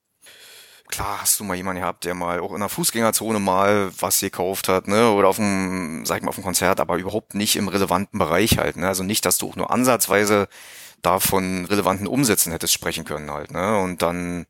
Klar 0.88 1.20
hast 1.20 1.38
du 1.38 1.44
mal 1.44 1.54
jemanden 1.54 1.82
gehabt, 1.82 2.04
der 2.04 2.14
mal 2.14 2.40
auch 2.40 2.52
in 2.54 2.60
der 2.60 2.68
Fußgängerzone 2.70 3.38
mal 3.38 3.92
was 4.00 4.20
gekauft 4.20 4.68
hat, 4.68 4.88
ne, 4.88 5.10
oder 5.12 5.28
auf 5.28 5.36
dem, 5.36 6.04
sag 6.06 6.18
ich 6.18 6.22
mal, 6.22 6.30
auf 6.30 6.36
dem 6.36 6.44
Konzert, 6.44 6.80
aber 6.80 6.96
überhaupt 6.96 7.34
nicht 7.34 7.56
im 7.56 7.68
relevanten 7.68 8.18
Bereich 8.18 8.58
halt, 8.58 8.76
ne. 8.76 8.88
Also 8.88 9.04
nicht, 9.04 9.24
dass 9.26 9.38
du 9.38 9.50
auch 9.50 9.56
nur 9.56 9.70
ansatzweise 9.70 10.48
da 11.02 11.20
von 11.20 11.66
relevanten 11.66 12.06
Umsätzen 12.06 12.52
hättest 12.52 12.72
sprechen 12.74 13.04
können 13.04 13.30
halt, 13.30 13.50
ne? 13.52 13.78
Und 13.78 14.02
dann 14.02 14.46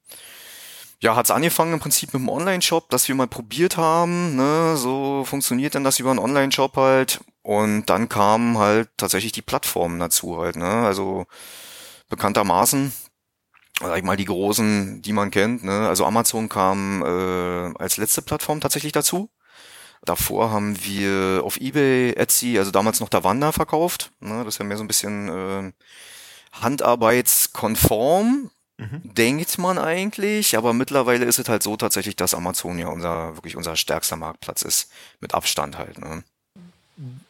ja, 1.00 1.14
hat's 1.14 1.30
angefangen 1.30 1.74
im 1.74 1.80
Prinzip 1.80 2.12
mit 2.12 2.20
einem 2.20 2.28
Online-Shop, 2.28 2.90
dass 2.90 3.06
wir 3.08 3.14
mal 3.14 3.28
probiert 3.28 3.76
haben, 3.76 4.36
ne, 4.36 4.76
so 4.76 5.24
funktioniert 5.24 5.74
denn 5.74 5.84
das 5.84 5.98
über 6.00 6.10
einen 6.10 6.18
Online-Shop 6.18 6.76
halt 6.76 7.20
und 7.42 7.86
dann 7.86 8.08
kamen 8.08 8.58
halt 8.58 8.88
tatsächlich 8.96 9.32
die 9.32 9.42
Plattformen 9.42 9.98
dazu 10.00 10.38
halt, 10.38 10.56
ne? 10.56 10.66
Also 10.86 11.26
bekanntermaßen 12.08 12.92
sag 13.80 13.98
ich 13.98 14.04
mal, 14.04 14.16
die 14.16 14.24
großen, 14.24 15.02
die 15.02 15.12
man 15.12 15.30
kennt, 15.30 15.64
ne? 15.64 15.88
Also 15.88 16.04
Amazon 16.04 16.48
kam 16.48 17.02
äh, 17.02 17.78
als 17.78 17.96
letzte 17.96 18.22
Plattform 18.22 18.60
tatsächlich 18.60 18.92
dazu. 18.92 19.30
Davor 20.04 20.50
haben 20.50 20.76
wir 20.84 21.42
auf 21.44 21.60
Ebay, 21.60 22.12
Etsy, 22.12 22.58
also 22.58 22.70
damals 22.70 23.00
noch 23.00 23.08
Davanda 23.08 23.52
verkauft. 23.52 24.12
Ne? 24.20 24.44
Das 24.44 24.54
ist 24.54 24.58
ja 24.58 24.64
mehr 24.64 24.76
so 24.76 24.84
ein 24.84 24.88
bisschen 24.88 25.28
äh, 25.28 25.72
handarbeitskonform, 26.52 28.50
mhm. 28.78 29.00
denkt 29.02 29.58
man 29.58 29.76
eigentlich, 29.78 30.56
aber 30.56 30.72
mittlerweile 30.72 31.24
ist 31.24 31.38
es 31.38 31.48
halt 31.48 31.62
so 31.62 31.76
tatsächlich, 31.76 32.16
dass 32.16 32.34
Amazon 32.34 32.78
ja 32.78 32.88
unser, 32.88 33.36
wirklich 33.36 33.56
unser 33.56 33.76
stärkster 33.76 34.16
Marktplatz 34.16 34.62
ist, 34.62 34.90
mit 35.20 35.34
Abstand 35.34 35.76
halt. 35.78 35.98
Ne? 35.98 36.22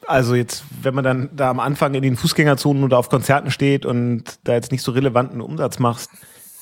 Also 0.07 0.35
jetzt, 0.35 0.65
wenn 0.83 0.95
man 0.95 1.05
dann 1.05 1.31
da 1.35 1.51
am 1.51 1.61
Anfang 1.61 1.95
in 1.95 2.03
den 2.03 2.17
Fußgängerzonen 2.17 2.85
oder 2.85 2.99
auf 2.99 3.09
Konzerten 3.09 3.51
steht 3.51 3.87
und 3.87 4.39
da 4.45 4.53
jetzt 4.55 4.73
nicht 4.73 4.83
so 4.83 4.93
relevanten 4.93 5.41
Umsatz 5.41 5.79
machst, 5.79 6.11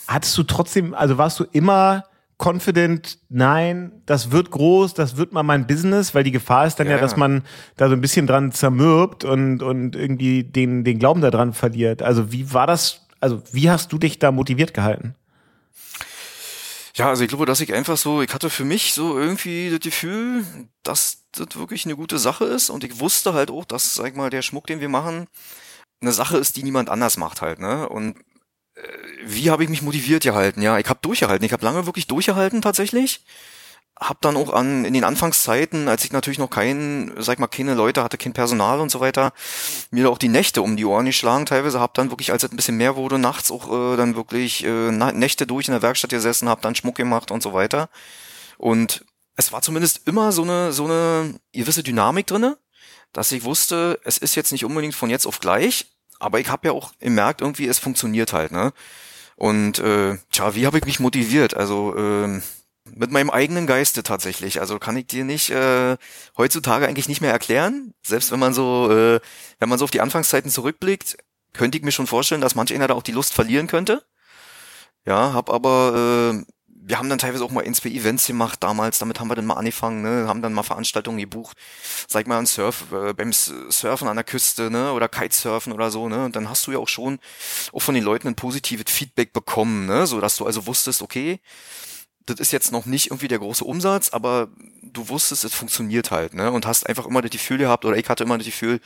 hattest 0.07 0.37
du 0.39 0.43
trotzdem, 0.43 0.95
also 0.95 1.19
warst 1.19 1.39
du 1.41 1.45
immer 1.53 2.05
confident, 2.39 3.19
nein, 3.29 4.03
das 4.05 4.31
wird 4.31 4.51
groß, 4.51 4.95
das 4.95 5.17
wird 5.17 5.33
mal 5.33 5.43
mein 5.43 5.67
Business, 5.67 6.15
weil 6.15 6.25
die 6.25 6.33
Gefahr 6.33 6.67
ist 6.67 6.77
dann 6.77 6.87
ja, 6.87 6.97
ja 6.97 7.01
dass 7.01 7.17
man 7.17 7.43
da 7.77 7.89
so 7.89 7.95
ein 7.95 8.01
bisschen 8.01 8.27
dran 8.27 8.53
zermürbt 8.53 9.25
und, 9.25 9.63
und 9.63 9.97
irgendwie 9.97 10.45
den, 10.45 10.85
den 10.85 10.99
Glauben 10.99 11.23
daran 11.23 11.55
verliert. 11.55 12.03
Also 12.03 12.33
wie 12.33 12.53
war 12.53 12.67
das, 12.67 13.07
also 13.21 13.43
wie 13.53 13.71
hast 13.71 13.93
du 13.93 13.99
dich 13.99 14.19
da 14.19 14.33
motiviert 14.33 14.75
gehalten? 14.75 15.15
Ja, 16.95 17.09
also 17.11 17.23
ich 17.23 17.29
glaube, 17.29 17.45
dass 17.45 17.61
ich 17.61 17.75
einfach 17.75 17.97
so, 17.99 18.23
ich 18.23 18.33
hatte 18.33 18.49
für 18.49 18.65
mich 18.65 18.95
so 18.95 19.19
irgendwie 19.19 19.71
das 19.71 19.81
Gefühl, 19.81 20.45
dass 20.83 21.25
das 21.33 21.49
wirklich 21.55 21.85
eine 21.85 21.97
gute 21.97 22.19
Sache 22.19 22.45
ist 22.45 22.71
und 22.71 22.85
ich 22.85 23.01
wusste 23.01 23.35
halt 23.35 23.51
auch, 23.51 23.67
dass, 23.67 23.95
sag 23.95 24.09
ich 24.09 24.15
mal, 24.15 24.31
der 24.31 24.41
Schmuck, 24.41 24.67
den 24.67 24.81
wir 24.81 24.89
machen, 24.89 25.27
eine 26.01 26.13
Sache 26.13 26.39
ist, 26.39 26.57
die 26.57 26.63
niemand 26.63 26.89
anders 26.89 27.19
macht 27.19 27.43
halt, 27.43 27.59
ne? 27.59 27.89
Und 27.89 28.17
wie 29.25 29.51
habe 29.51 29.65
ich 29.65 29.71
mich 29.71 29.83
motiviert 29.83 30.23
gehalten? 30.23 30.63
Ja, 30.63 30.79
ich 30.79 30.89
habe 30.89 31.01
durchgehalten. 31.03 31.45
Ich 31.45 31.53
habe 31.53 31.65
lange 31.65 31.87
wirklich 31.87 32.07
durchgehalten 32.07 32.63
tatsächlich. 32.63 33.25
Hab 33.99 34.21
dann 34.21 34.37
auch 34.37 34.53
an 34.53 34.85
in 34.85 34.93
den 34.93 35.05
Anfangszeiten, 35.05 35.89
als 35.89 36.05
ich 36.05 36.13
natürlich 36.13 36.39
noch 36.39 36.51
kein, 36.51 37.15
sag 37.17 37.39
mal, 37.39 37.47
keine 37.47 37.73
Leute 37.73 38.03
hatte, 38.03 38.19
kein 38.19 38.35
Personal 38.35 38.81
und 38.81 38.91
so 38.91 39.01
weiter, 39.01 39.33
mir 39.91 40.11
auch 40.11 40.19
die 40.19 40.29
Nächte 40.29 40.61
um 40.61 40.77
die 40.77 40.85
Ohren 40.85 41.07
geschlagen. 41.07 41.47
Teilweise 41.47 41.81
hab 41.81 41.95
dann 41.95 42.11
wirklich, 42.11 42.31
als 42.31 42.45
es 42.45 42.53
ein 42.53 42.57
bisschen 42.57 42.77
mehr 42.77 42.97
wurde, 42.97 43.19
nachts 43.19 43.51
auch 43.51 43.73
äh, 43.73 43.97
dann 43.97 44.15
wirklich 44.15 44.65
äh, 44.65 44.91
Nächte 44.91 45.47
durch 45.47 45.69
in 45.69 45.73
der 45.73 45.81
Werkstatt 45.81 46.11
gesessen, 46.11 46.51
hab 46.51 46.61
dann 46.61 46.75
Schmuck 46.75 46.97
gemacht 46.97 47.31
und 47.31 47.43
so 47.43 47.55
weiter. 47.55 47.89
Und 48.59 49.07
es 49.37 49.53
war 49.53 49.63
zumindest 49.63 50.07
immer 50.07 50.31
so 50.33 50.43
eine 50.43 50.73
so 50.73 50.85
eine 50.85 51.35
gewisse 51.53 51.83
Dynamik 51.83 52.27
drinne, 52.27 52.59
dass 53.15 53.33
ich 53.33 53.45
wusste, 53.45 53.99
es 54.05 54.19
ist 54.19 54.35
jetzt 54.35 54.53
nicht 54.53 54.67
unbedingt 54.67 54.95
von 54.95 55.09
jetzt 55.09 55.27
auf 55.27 55.41
gleich, 55.41 55.96
aber 56.19 56.41
ich 56.41 56.49
habe 56.49 56.69
ja 56.69 56.73
auch 56.73 56.93
gemerkt, 56.99 57.41
irgendwie, 57.41 57.67
es 57.67 57.79
funktioniert 57.79 58.33
halt, 58.33 58.53
ne? 58.53 58.73
Und 59.37 59.79
äh, 59.81 60.17
tja, 60.33 60.55
wie 60.55 60.67
habe 60.67 60.79
ich 60.79 60.87
mich 60.87 60.99
motiviert? 60.99 61.55
Also 61.55 61.95
äh, 61.97 62.41
mit 62.95 63.11
meinem 63.11 63.31
eigenen 63.31 63.67
Geiste 63.67 64.03
tatsächlich. 64.03 64.61
Also 64.61 64.79
kann 64.79 64.97
ich 64.97 65.07
dir 65.07 65.25
nicht 65.25 65.51
äh, 65.51 65.97
heutzutage 66.37 66.87
eigentlich 66.87 67.09
nicht 67.09 67.21
mehr 67.21 67.33
erklären. 67.33 67.93
Selbst 68.03 68.31
wenn 68.31 68.39
man 68.39 68.55
so, 68.55 68.91
äh, 68.91 69.21
wenn 69.59 69.69
man 69.69 69.79
so 69.79 69.85
auf 69.85 69.91
die 69.91 70.01
Anfangszeiten 70.01 70.51
zurückblickt, 70.51 71.19
könnte 71.53 71.79
ich 71.79 71.85
mir 71.85 71.93
schon 71.93 72.07
vorstellen, 72.07 72.41
dass 72.41 72.55
manch 72.55 72.73
einer 72.75 72.89
da 72.89 72.95
auch 72.95 73.03
die 73.03 73.13
Lust 73.13 73.35
verlieren 73.35 73.67
könnte. 73.67 74.03
Ja, 75.05 75.33
hab 75.35 75.51
aber 75.51 76.35
äh, 76.35 76.45
wir 76.89 76.99
haben 76.99 77.09
dann 77.11 77.19
teilweise 77.19 77.45
auch 77.45 77.51
mal 77.51 77.67
NSP-Events 77.67 78.29
gemacht 78.29 78.63
damals, 78.63 79.01
damit 79.01 79.19
haben 79.19 79.29
wir 79.29 79.35
dann 79.35 79.45
mal 79.45 79.55
angefangen, 79.55 80.03
ne, 80.03 80.29
haben 80.29 80.41
dann 80.41 80.53
mal 80.53 80.63
Veranstaltungen 80.63 81.19
gebucht, 81.19 81.57
sag 82.07 82.29
mal 82.29 82.39
ein 82.39 82.47
Surf, 82.47 82.85
äh, 82.93 83.13
beim 83.13 83.33
Surfen 83.33 84.07
an 84.07 84.15
der 84.15 84.25
Küste, 84.25 84.71
ne, 84.71 84.93
oder 84.93 85.09
Kitesurfen 85.09 85.73
oder 85.73 85.91
so, 85.91 86.09
ne, 86.09 86.25
und 86.25 86.37
dann 86.37 86.49
hast 86.49 86.65
du 86.67 86.73
ja 86.73 86.79
auch 86.79 86.87
schon 86.87 87.19
auch 87.73 87.81
von 87.81 87.97
den 87.97 88.05
Leuten 88.05 88.29
ein 88.29 88.37
positives 88.37 88.85
Feedback 88.89 89.33
bekommen, 89.33 89.87
ne, 89.87 90.07
so 90.07 90.21
dass 90.21 90.37
du 90.37 90.47
also 90.47 90.69
wusstest, 90.69 91.03
okay, 91.03 91.41
das 92.25 92.39
ist 92.39 92.53
jetzt 92.53 92.71
noch 92.71 92.87
nicht 92.87 93.11
irgendwie 93.11 93.29
der 93.29 93.41
große 93.41 93.65
Umsatz, 93.65 94.11
aber 94.11 94.49
du 94.83 95.09
wusstest, 95.09 95.45
es 95.45 95.55
funktioniert 95.55 96.13
halt, 96.13 96.35
ne, 96.35 96.53
und 96.53 96.67
hast 96.67 96.89
einfach 96.89 97.07
immer 97.07 97.21
das 97.21 97.33
Gefühl 97.33 97.59
gehabt, 97.59 97.85
oder 97.85 97.97
ich 97.97 98.09
hatte 98.09 98.23
immer 98.23 98.39
das 98.39 98.47
Gefühl, 98.47 98.81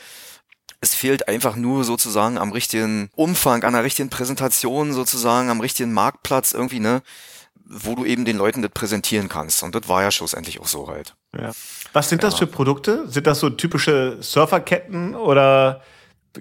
es 0.80 0.94
fehlt 0.94 1.28
einfach 1.28 1.56
nur 1.56 1.84
sozusagen 1.84 2.38
am 2.38 2.52
richtigen 2.52 3.10
Umfang, 3.14 3.62
an 3.64 3.74
der 3.74 3.84
richtigen 3.84 4.08
Präsentation 4.08 4.94
sozusagen, 4.94 5.50
am 5.50 5.60
richtigen 5.60 5.92
Marktplatz 5.92 6.52
irgendwie, 6.52 6.80
ne, 6.80 7.02
wo 7.70 7.94
du 7.94 8.04
eben 8.04 8.24
den 8.24 8.36
Leuten 8.36 8.62
das 8.62 8.72
präsentieren 8.72 9.28
kannst. 9.28 9.62
Und 9.62 9.74
das 9.74 9.88
war 9.88 10.02
ja 10.02 10.10
schlussendlich 10.10 10.60
auch 10.60 10.66
so 10.66 10.88
halt. 10.88 11.14
Ja. 11.36 11.52
Was 11.92 12.08
sind 12.08 12.22
ja. 12.22 12.28
das 12.28 12.38
für 12.38 12.46
Produkte? 12.46 13.08
Sind 13.08 13.26
das 13.26 13.38
so 13.38 13.48
typische 13.48 14.18
Surferketten 14.20 15.14
oder 15.14 15.82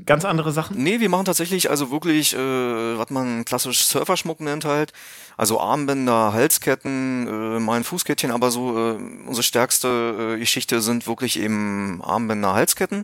ganz 0.05 0.25
andere 0.25 0.51
Sachen? 0.51 0.81
Nee, 0.81 0.99
wir 0.99 1.09
machen 1.09 1.25
tatsächlich 1.25 1.69
also 1.69 1.91
wirklich, 1.91 2.35
äh, 2.35 2.97
was 2.97 3.11
man 3.11 3.45
klassisch 3.45 3.85
Surferschmuck 3.85 4.39
nennt 4.39 4.65
halt. 4.65 4.91
Also 5.37 5.59
Armbänder, 5.59 6.33
Halsketten, 6.33 7.27
äh, 7.27 7.59
mal 7.59 7.77
ein 7.77 7.83
Fußkettchen, 7.83 8.31
aber 8.31 8.49
so 8.49 8.75
äh, 8.75 8.93
unsere 9.27 9.43
stärkste 9.43 10.35
äh, 10.35 10.39
Geschichte 10.39 10.81
sind 10.81 11.05
wirklich 11.05 11.39
eben 11.39 12.01
Armbänder, 12.03 12.55
Halsketten 12.55 13.03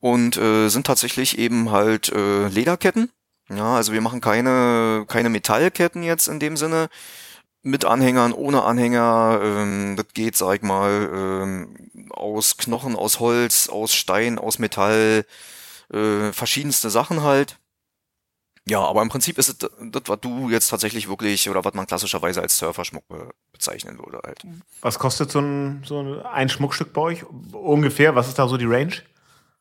und 0.00 0.36
äh, 0.36 0.68
sind 0.68 0.86
tatsächlich 0.86 1.38
eben 1.38 1.70
halt 1.70 2.10
äh, 2.10 2.48
Lederketten. 2.48 3.10
Ja, 3.48 3.76
also 3.76 3.92
wir 3.92 4.00
machen 4.00 4.20
keine, 4.20 5.04
keine 5.06 5.28
Metallketten 5.28 6.02
jetzt 6.02 6.26
in 6.26 6.40
dem 6.40 6.56
Sinne, 6.56 6.88
mit 7.66 7.84
Anhängern, 7.84 8.32
ohne 8.32 8.62
Anhänger. 8.62 9.40
Ähm, 9.42 9.96
das 9.96 10.06
geht, 10.14 10.36
sag 10.36 10.56
ich 10.56 10.62
mal, 10.62 11.10
ähm, 11.12 11.90
aus 12.10 12.56
Knochen, 12.56 12.94
aus 12.94 13.18
Holz, 13.18 13.68
aus 13.68 13.92
Stein, 13.92 14.38
aus 14.38 14.60
Metall, 14.60 15.26
äh, 15.92 16.32
verschiedenste 16.32 16.90
Sachen 16.90 17.22
halt. 17.22 17.58
Ja, 18.68 18.80
aber 18.80 19.02
im 19.02 19.08
Prinzip 19.08 19.38
ist 19.38 19.48
es 19.48 19.58
das, 19.58 20.02
was 20.06 20.20
du 20.20 20.48
jetzt 20.48 20.68
tatsächlich 20.68 21.08
wirklich 21.08 21.48
oder 21.48 21.64
was 21.64 21.74
man 21.74 21.86
klassischerweise 21.86 22.40
als 22.40 22.58
Surferschmuck 22.58 23.04
bezeichnen 23.52 23.98
würde 23.98 24.20
halt. 24.24 24.42
Was 24.80 24.98
kostet 24.98 25.30
so 25.30 25.40
ein, 25.40 25.82
so 25.84 26.20
ein 26.24 26.48
Schmuckstück 26.48 26.92
bei 26.92 27.00
euch 27.00 27.24
ungefähr? 27.52 28.16
Was 28.16 28.26
ist 28.26 28.40
da 28.40 28.48
so 28.48 28.56
die 28.56 28.64
Range? 28.64 28.92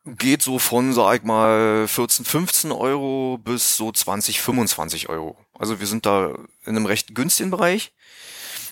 Geht 0.06 0.42
so 0.42 0.58
von, 0.58 0.92
sag 0.94 1.18
ich 1.18 1.24
mal, 1.24 1.88
14, 1.88 2.26
15 2.26 2.72
Euro 2.72 3.40
bis 3.44 3.78
so 3.78 3.92
20, 3.92 4.42
25 4.42 5.10
Euro. 5.10 5.38
Also 5.58 5.80
wir 5.80 5.88
sind 5.88 6.08
da 6.08 6.30
in 6.66 6.76
einem 6.76 6.88
recht 6.88 7.14
günstigen 7.14 7.52
Bereich. 7.52 7.92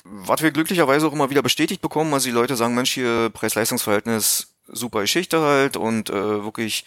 Was 0.04 0.42
wir 0.42 0.52
glücklicherweise 0.52 1.08
auch 1.08 1.14
immer 1.14 1.30
wieder 1.30 1.42
bestätigt 1.42 1.82
bekommen, 1.82 2.14
also 2.14 2.26
die 2.26 2.36
Leute 2.36 2.56
sagen, 2.56 2.76
Mensch, 2.76 2.92
hier 2.92 3.30
Preis-Leistungs-Verhältnis, 3.30 4.54
super 4.68 5.02
Geschichte 5.02 5.40
halt 5.42 5.78
und 5.78 6.10
äh, 6.10 6.44
wirklich 6.44 6.86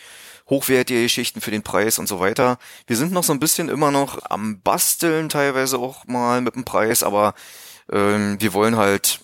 hochwertige 0.49 1.02
Geschichten 1.02 1.40
für 1.40 1.50
den 1.50 1.62
Preis 1.62 1.99
und 1.99 2.06
so 2.06 2.20
weiter. 2.20 2.58
Wir 2.87 2.96
sind 2.96 3.12
noch 3.12 3.25
so 3.25 3.32
ein 3.32 3.40
bisschen 3.40 3.68
immer 3.68 3.90
noch 3.90 4.30
am 4.30 4.61
Basteln, 4.61 5.28
teilweise 5.28 5.78
auch 5.78 6.04
mal 6.06 6.40
mit 6.40 6.54
dem 6.54 6.64
Preis, 6.64 7.02
aber 7.02 7.35
ähm, 7.90 8.37
wir 8.40 8.52
wollen 8.52 8.76
halt 8.76 9.20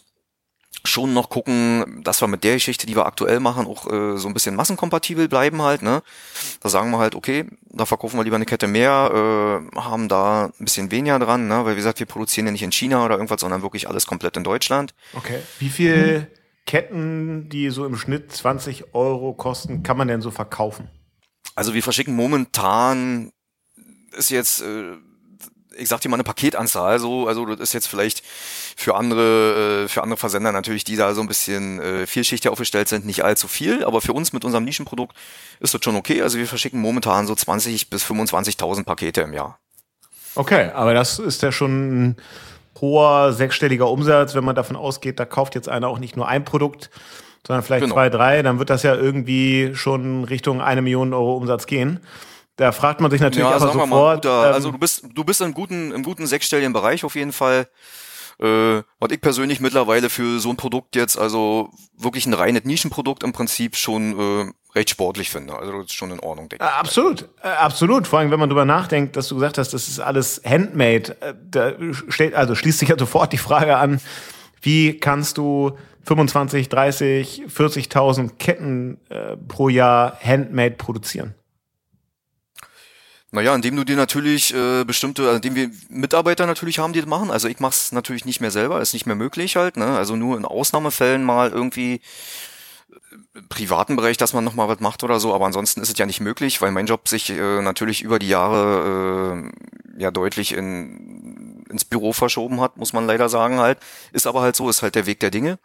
schon 0.85 1.15
noch 1.15 1.29
gucken, 1.29 2.03
dass 2.03 2.21
wir 2.21 2.29
mit 2.29 2.45
der 2.45 2.55
Geschichte, 2.55 2.87
die 2.87 2.97
wir 2.97 3.07
aktuell 3.07 3.41
machen, 3.41 3.67
auch 3.67 3.91
äh, 3.91 4.17
so 4.17 4.29
ein 4.29 4.35
bisschen 4.35 4.57
massenkompatibel 4.57 5.29
bleiben 5.29 5.63
halt. 5.63 5.83
Ne? 5.83 6.03
Da 6.61 6.69
sagen 6.69 6.91
wir 6.91 6.99
halt, 6.99 7.15
okay, 7.15 7.47
da 7.71 7.87
verkaufen 7.87 8.19
wir 8.19 8.25
lieber 8.25 8.37
eine 8.37 8.47
Kette 8.47 8.67
mehr, 8.67 9.63
äh, 9.75 9.79
haben 9.79 10.09
da 10.09 10.47
ein 10.47 10.65
bisschen 10.65 10.91
weniger 10.91 11.19
dran, 11.19 11.49
ne? 11.49 11.65
weil 11.65 11.75
wie 11.75 11.79
gesagt, 11.79 12.01
wir 12.01 12.07
produzieren 12.07 12.47
ja 12.47 12.53
nicht 12.53 12.63
in 12.63 12.73
China 12.73 13.05
oder 13.05 13.15
irgendwas, 13.15 13.41
sondern 13.41 13.63
wirklich 13.63 13.89
alles 13.89 14.07
komplett 14.07 14.37
in 14.37 14.45
Deutschland. 14.45 14.95
Okay. 15.15 15.41
Wie 15.59 15.69
viel 15.69 16.21
hm. 16.21 16.27
Ketten, 16.67 17.49
die 17.49 17.71
so 17.71 17.87
im 17.87 17.97
Schnitt 17.97 18.33
20 18.33 18.95
Euro 18.95 19.33
kosten, 19.35 19.83
kann 19.83 19.97
man 19.97 20.09
denn 20.09 20.21
so 20.21 20.31
verkaufen? 20.31 20.89
Also 21.55 21.75
wir 21.75 21.83
verschicken 21.83 22.15
momentan 22.15 23.33
ist 24.13 24.31
jetzt 24.31 24.61
äh, 24.63 24.97
ich 25.77 25.89
sag 25.89 26.01
dir 26.01 26.09
mal 26.09 26.17
eine 26.17 26.25
Paketanzahl, 26.25 26.99
so, 26.99 27.27
also 27.27 27.47
das 27.47 27.61
ist 27.61 27.73
jetzt 27.73 27.89
vielleicht 27.89 28.23
für 28.77 28.95
andere, 28.95 29.85
äh, 29.85 29.89
für 29.89 30.03
andere 30.03 30.19
Versender 30.19 30.53
natürlich, 30.53 30.85
die 30.85 30.97
da 30.97 31.15
so 31.15 31.21
ein 31.21 31.29
bisschen 31.29 31.81
äh, 31.81 32.07
vielschichtig 32.07 32.51
aufgestellt 32.51 32.89
sind, 32.89 33.07
nicht 33.07 33.25
allzu 33.25 33.49
viel, 33.49 33.85
aber 33.85 34.01
für 34.01 34.13
uns 34.13 34.33
mit 34.33 34.45
unserem 34.45 34.65
Nischenprodukt 34.65 35.17
ist 35.61 35.75
das 35.75 35.83
schon 35.83 35.97
okay. 35.97 36.23
Also 36.23 36.39
wir 36.39 36.47
verschicken 36.47 36.81
momentan 36.81 37.27
so 37.27 37.35
20 37.35 37.91
bis 37.91 38.05
25.000 38.05 38.85
Pakete 38.85 39.23
im 39.23 39.33
Jahr. 39.33 39.59
Okay, 40.35 40.71
aber 40.75 40.95
das 40.95 41.19
ist 41.19 41.43
ja 41.43 41.53
schon 41.53 42.11
ein 42.11 42.17
hoher 42.81 43.33
sechsstelliger 43.33 43.89
Umsatz, 43.89 44.35
wenn 44.35 44.45
man 44.45 44.57
davon 44.57 44.77
ausgeht, 44.77 45.21
da 45.21 45.25
kauft 45.25 45.55
jetzt 45.55 45.69
einer 45.69 45.89
auch 45.89 45.99
nicht 45.99 46.17
nur 46.17 46.27
ein 46.27 46.45
Produkt, 46.45 46.91
sondern 47.47 47.63
vielleicht 47.63 47.83
genau. 47.83 47.95
zwei, 47.95 48.09
drei, 48.09 48.43
dann 48.43 48.59
wird 48.59 48.71
das 48.71 48.83
ja 48.83 48.95
irgendwie 48.95 49.73
schon 49.75 50.25
Richtung 50.25 50.61
eine 50.61 50.83
Million 50.83 51.13
Euro 51.13 51.37
Umsatz 51.37 51.67
gehen. 51.67 52.01
Da 52.57 52.73
fragt 52.73 53.01
man 53.01 53.11
sich 53.11 53.21
natürlich 53.21 53.49
ja, 53.49 53.57
aber 53.57 53.73
sofort. 53.73 54.25
Mal, 54.25 54.49
ähm, 54.49 54.55
also 54.55 54.71
du 54.71 54.79
bist, 54.79 55.05
du 55.15 55.25
bist 55.25 55.41
im 55.41 55.55
guten, 55.55 55.93
im 55.93 56.03
guten 56.03 56.27
sechsstelligen 56.27 56.73
Bereich 56.73 57.05
auf 57.05 57.15
jeden 57.15 57.33
Fall. 57.33 57.69
Äh, 58.39 58.83
was 58.99 59.11
ich 59.11 59.21
persönlich 59.21 59.61
mittlerweile 59.61 60.11
für 60.11 60.41
so 60.41 60.51
ein 60.51 60.57
Produkt 60.57 60.97
jetzt, 60.97 61.19
also 61.19 61.71
wirklich 61.97 62.27
ein 62.27 62.35
reines 62.35 62.65
Nischenprodukt 62.65 63.23
im 63.23 63.33
Prinzip 63.33 63.77
schon 63.77 64.19
äh, 64.19 64.53
recht 64.75 64.91
sportlich 64.91 65.31
finde. 65.31 65.55
Also 65.55 65.73
das 65.73 65.87
ist 65.87 65.95
schon 65.95 66.11
in 66.11 66.21
Ordnung, 66.21 66.49
denke 66.49 66.65
ich. 66.65 66.71
Äh, 66.71 66.75
absolut, 66.75 67.29
äh, 67.43 67.49
absolut. 67.49 68.07
Vor 68.07 68.19
allem, 68.19 68.31
wenn 68.31 68.41
man 68.41 68.49
drüber 68.49 68.65
nachdenkt, 68.65 69.17
dass 69.17 69.29
du 69.29 69.37
gesagt 69.37 69.59
hast, 69.59 69.73
das 69.73 69.89
ist 69.89 70.01
alles 70.01 70.43
handmade. 70.45 71.17
Äh, 71.21 71.35
da 71.51 71.73
steht, 72.09 72.35
also 72.35 72.55
schließt 72.55 72.79
sich 72.79 72.89
ja 72.89 72.99
sofort 72.99 73.33
die 73.33 73.39
Frage 73.39 73.77
an, 73.77 74.01
wie 74.61 74.99
kannst 74.99 75.39
du 75.39 75.77
25, 76.05 76.69
30, 76.69 77.45
40.000 77.47 78.37
Ketten 78.39 78.99
äh, 79.09 79.37
pro 79.37 79.69
Jahr 79.69 80.19
handmade 80.21 80.73
produzieren? 80.73 81.35
Naja, 83.35 83.55
indem 83.55 83.77
du 83.77 83.85
dir 83.85 83.97
natürlich 83.97 84.55
äh, 84.55 84.85
bestimmte, 84.85 85.23
also 85.23 85.37
indem 85.37 85.55
wir 85.55 85.71
Mitarbeiter 85.89 86.47
natürlich 86.47 86.79
haben, 86.79 86.93
die 86.93 87.01
das 87.01 87.09
machen. 87.09 87.31
Also 87.31 87.49
ich 87.49 87.61
mach's 87.61 87.91
natürlich 87.91 88.27
nicht 88.27 88.43
mehr 88.43 88.51
selber, 88.51 88.83
ist 88.83 88.93
nicht 88.93 89.07
mehr 89.07 89.17
möglich 89.17 89.57
halt. 89.57 89.79
Ne? 89.79 89.87
Also 89.87 90.17
nur 90.17 90.37
in 90.37 90.45
Ausnahmefällen 90.45 91.25
mal 91.25 91.49
irgendwie 91.51 92.03
äh, 93.35 93.41
privaten 93.49 93.97
Bereich, 93.97 94.19
dass 94.19 94.35
man 94.35 94.45
nochmal 94.45 94.69
was 94.69 94.81
macht 94.81 95.03
oder 95.03 95.19
so, 95.19 95.35
aber 95.35 95.47
ansonsten 95.47 95.81
ist 95.81 95.91
es 95.91 95.97
ja 95.97 96.05
nicht 96.05 96.21
möglich, 96.21 96.61
weil 96.61 96.73
mein 96.73 96.85
Job 96.85 97.09
sich 97.09 97.31
äh, 97.31 97.63
natürlich 97.63 98.03
über 98.03 98.19
die 98.19 98.29
Jahre 98.29 99.51
äh, 99.97 100.01
ja 100.03 100.11
deutlich 100.11 100.53
in, 100.53 101.65
ins 101.71 101.87
Büro 101.87 102.13
verschoben 102.13 102.61
hat, 102.61 102.77
muss 102.77 102.93
man 102.93 103.07
leider 103.07 103.31
sagen 103.31 103.61
halt. 103.61 103.79
Ist 104.13 104.27
aber 104.27 104.43
halt 104.43 104.57
so, 104.57 104.69
ist 104.69 104.83
halt 104.83 104.95
der 104.95 105.07
Weg 105.07 105.21
der 105.21 105.31
Dinge. 105.31 105.59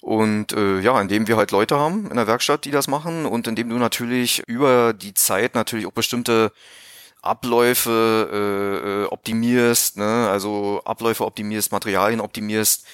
Und 0.00 0.54
äh, 0.54 0.80
ja, 0.80 0.98
indem 0.98 1.28
wir 1.28 1.36
halt 1.36 1.50
Leute 1.50 1.78
haben 1.78 2.10
in 2.10 2.16
der 2.16 2.26
Werkstatt, 2.26 2.64
die 2.64 2.70
das 2.70 2.88
machen 2.88 3.26
und 3.26 3.46
indem 3.46 3.68
du 3.68 3.76
natürlich 3.76 4.42
über 4.46 4.94
die 4.94 5.12
Zeit 5.12 5.54
natürlich 5.54 5.86
auch 5.86 5.92
bestimmte 5.92 6.50
Abläufe 7.24 8.28
äh, 8.32 9.04
äh, 9.04 9.06
optimierst, 9.06 9.96
ne? 9.96 10.28
also 10.28 10.82
Abläufe 10.84 11.24
optimierst, 11.24 11.72
Materialien 11.72 12.20
optimierst, 12.20 12.86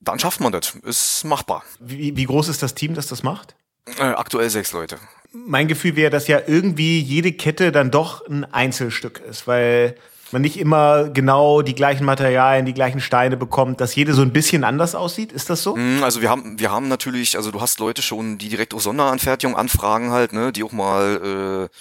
dann 0.00 0.18
schafft 0.18 0.40
man 0.40 0.52
das. 0.52 0.74
Ist 0.76 1.24
machbar. 1.24 1.64
Wie, 1.80 2.16
wie 2.16 2.24
groß 2.24 2.48
ist 2.48 2.62
das 2.62 2.74
Team, 2.74 2.94
das 2.94 3.08
das 3.08 3.22
macht? 3.22 3.56
Äh, 3.98 4.02
aktuell 4.02 4.50
sechs 4.50 4.72
Leute. 4.72 4.98
Mein 5.32 5.68
Gefühl 5.68 5.96
wäre, 5.96 6.10
dass 6.10 6.28
ja 6.28 6.40
irgendwie 6.46 7.00
jede 7.00 7.32
Kette 7.32 7.72
dann 7.72 7.90
doch 7.90 8.26
ein 8.26 8.44
Einzelstück 8.44 9.20
ist, 9.20 9.46
weil 9.46 9.96
man 10.32 10.42
nicht 10.42 10.58
immer 10.58 11.08
genau 11.08 11.62
die 11.62 11.74
gleichen 11.74 12.04
Materialien, 12.04 12.66
die 12.66 12.74
gleichen 12.74 13.00
Steine 13.00 13.36
bekommt, 13.36 13.80
dass 13.80 13.94
jede 13.94 14.14
so 14.14 14.22
ein 14.22 14.32
bisschen 14.32 14.64
anders 14.64 14.94
aussieht. 14.94 15.32
Ist 15.32 15.50
das 15.50 15.62
so? 15.62 15.76
Mm, 15.76 16.02
also 16.02 16.20
wir 16.20 16.30
haben, 16.30 16.58
wir 16.58 16.70
haben 16.70 16.88
natürlich, 16.88 17.36
also 17.36 17.50
du 17.50 17.60
hast 17.60 17.78
Leute 17.78 18.02
schon, 18.02 18.38
die 18.38 18.48
direkt 18.48 18.74
auch 18.74 18.80
Sonderanfertigung 18.80 19.56
anfragen 19.56 20.10
halt, 20.10 20.32
ne, 20.32 20.52
die 20.52 20.64
auch 20.64 20.72
mal 20.72 21.68
äh, 21.70 21.76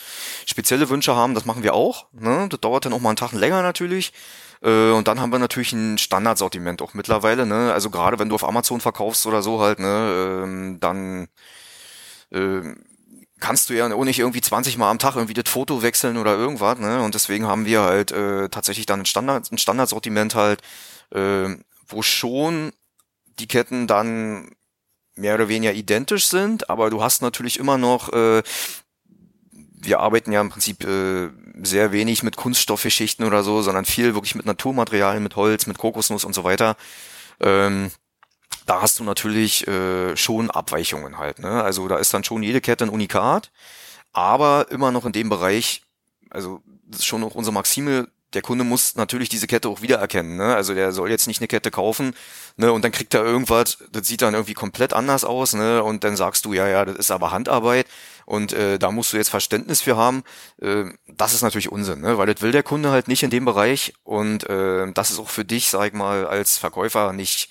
spezielle 0.49 0.89
Wünsche 0.89 1.15
haben. 1.15 1.33
Das 1.33 1.45
machen 1.45 1.63
wir 1.63 1.73
auch. 1.73 2.07
Ne? 2.13 2.47
Das 2.49 2.59
dauert 2.59 2.85
dann 2.85 2.93
auch 2.93 3.01
mal 3.01 3.09
einen 3.09 3.17
Tag 3.17 3.31
länger 3.33 3.61
natürlich. 3.61 4.13
Äh, 4.61 4.91
und 4.91 5.07
dann 5.07 5.19
haben 5.19 5.31
wir 5.31 5.39
natürlich 5.39 5.73
ein 5.73 5.97
Standardsortiment 5.97 6.81
auch 6.81 6.93
mittlerweile. 6.93 7.45
Ne? 7.45 7.73
Also 7.73 7.89
gerade 7.89 8.19
wenn 8.19 8.29
du 8.29 8.35
auf 8.35 8.43
Amazon 8.43 8.81
verkaufst 8.81 9.25
oder 9.25 9.41
so 9.41 9.61
halt, 9.61 9.79
ne, 9.79 10.43
ähm, 10.43 10.77
dann 10.79 11.27
äh, 12.31 12.61
kannst 13.39 13.69
du 13.69 13.73
ja 13.73 13.93
auch 13.93 14.05
nicht 14.05 14.19
irgendwie 14.19 14.41
20 14.41 14.77
Mal 14.77 14.89
am 14.89 14.99
Tag 14.99 15.15
irgendwie 15.15 15.33
das 15.33 15.49
Foto 15.49 15.81
wechseln 15.81 16.17
oder 16.17 16.35
irgendwas, 16.35 16.79
ne? 16.79 17.01
Und 17.01 17.15
deswegen 17.15 17.47
haben 17.47 17.65
wir 17.65 17.81
halt 17.81 18.11
äh, 18.11 18.49
tatsächlich 18.49 18.85
dann 18.85 19.01
ein 19.01 19.05
Standard, 19.05 19.51
ein 19.51 19.57
Standardsortiment 19.57 20.35
halt, 20.35 20.61
äh, 21.13 21.55
wo 21.87 22.01
schon 22.01 22.71
die 23.39 23.47
Ketten 23.47 23.87
dann 23.87 24.51
mehr 25.15 25.35
oder 25.35 25.49
weniger 25.49 25.73
identisch 25.73 26.27
sind, 26.27 26.69
aber 26.69 26.89
du 26.89 27.01
hast 27.01 27.21
natürlich 27.21 27.59
immer 27.59 27.77
noch, 27.77 28.11
äh, 28.13 28.43
wir 29.51 29.99
arbeiten 29.99 30.31
ja 30.31 30.41
im 30.41 30.49
Prinzip 30.49 30.83
äh, 30.83 31.29
sehr 31.63 31.91
wenig 31.91 32.23
mit 32.23 32.35
Kunststoffgeschichten 32.35 33.25
oder 33.25 33.43
so, 33.43 33.61
sondern 33.61 33.85
viel 33.85 34.13
wirklich 34.13 34.35
mit 34.35 34.45
Naturmaterialien, 34.45 35.23
mit 35.23 35.35
Holz, 35.35 35.67
mit 35.67 35.77
Kokosnuss 35.77 36.25
und 36.25 36.33
so 36.33 36.43
weiter. 36.43 36.75
Ähm, 37.39 37.91
da 38.65 38.81
hast 38.81 38.99
du 38.99 39.03
natürlich 39.03 39.67
äh, 39.67 40.15
schon 40.17 40.49
Abweichungen 40.49 41.17
halt. 41.17 41.39
Ne? 41.39 41.63
Also 41.63 41.87
da 41.87 41.97
ist 41.97 42.13
dann 42.13 42.23
schon 42.23 42.43
jede 42.43 42.61
Kette 42.61 42.85
ein 42.85 42.89
Unikat, 42.89 43.51
aber 44.13 44.67
immer 44.69 44.91
noch 44.91 45.05
in 45.05 45.11
dem 45.11 45.29
Bereich, 45.29 45.83
also 46.29 46.61
das 46.85 46.99
ist 46.99 47.05
schon 47.05 47.21
noch 47.21 47.35
unsere 47.35 47.53
Maxime, 47.53 48.07
der 48.33 48.41
Kunde 48.41 48.63
muss 48.63 48.95
natürlich 48.95 49.29
diese 49.29 49.47
Kette 49.47 49.69
auch 49.69 49.81
wiedererkennen. 49.81 50.35
Ne? 50.35 50.55
Also 50.55 50.73
der 50.73 50.91
soll 50.91 51.09
jetzt 51.09 51.27
nicht 51.27 51.39
eine 51.39 51.47
Kette 51.47 51.71
kaufen 51.71 52.13
ne? 52.57 52.71
und 52.71 52.83
dann 52.83 52.91
kriegt 52.91 53.13
er 53.13 53.23
irgendwas, 53.23 53.77
das 53.91 54.07
sieht 54.07 54.21
dann 54.21 54.33
irgendwie 54.33 54.53
komplett 54.53 54.93
anders 54.93 55.23
aus 55.23 55.53
ne? 55.53 55.81
und 55.83 56.03
dann 56.03 56.17
sagst 56.17 56.45
du, 56.45 56.53
ja, 56.53 56.67
ja, 56.67 56.85
das 56.85 56.97
ist 56.97 57.11
aber 57.11 57.31
Handarbeit 57.31 57.87
und 58.25 58.51
äh, 58.51 58.77
da 58.77 58.91
musst 58.91 59.13
du 59.13 59.17
jetzt 59.17 59.29
Verständnis 59.29 59.81
für 59.81 59.95
haben. 59.95 60.23
Äh, 60.61 60.85
das 61.07 61.33
ist 61.33 61.43
natürlich 61.43 61.71
Unsinn, 61.71 62.01
ne? 62.01 62.17
weil 62.17 62.27
das 62.27 62.41
will 62.41 62.51
der 62.51 62.63
Kunde 62.63 62.89
halt 62.89 63.07
nicht 63.07 63.23
in 63.23 63.29
dem 63.29 63.45
Bereich 63.45 63.93
und 64.03 64.49
äh, 64.49 64.91
das 64.91 65.11
ist 65.11 65.19
auch 65.19 65.29
für 65.29 65.45
dich, 65.45 65.69
sag 65.69 65.87
ich 65.87 65.93
mal, 65.93 66.27
als 66.27 66.57
Verkäufer 66.57 67.13
nicht 67.13 67.49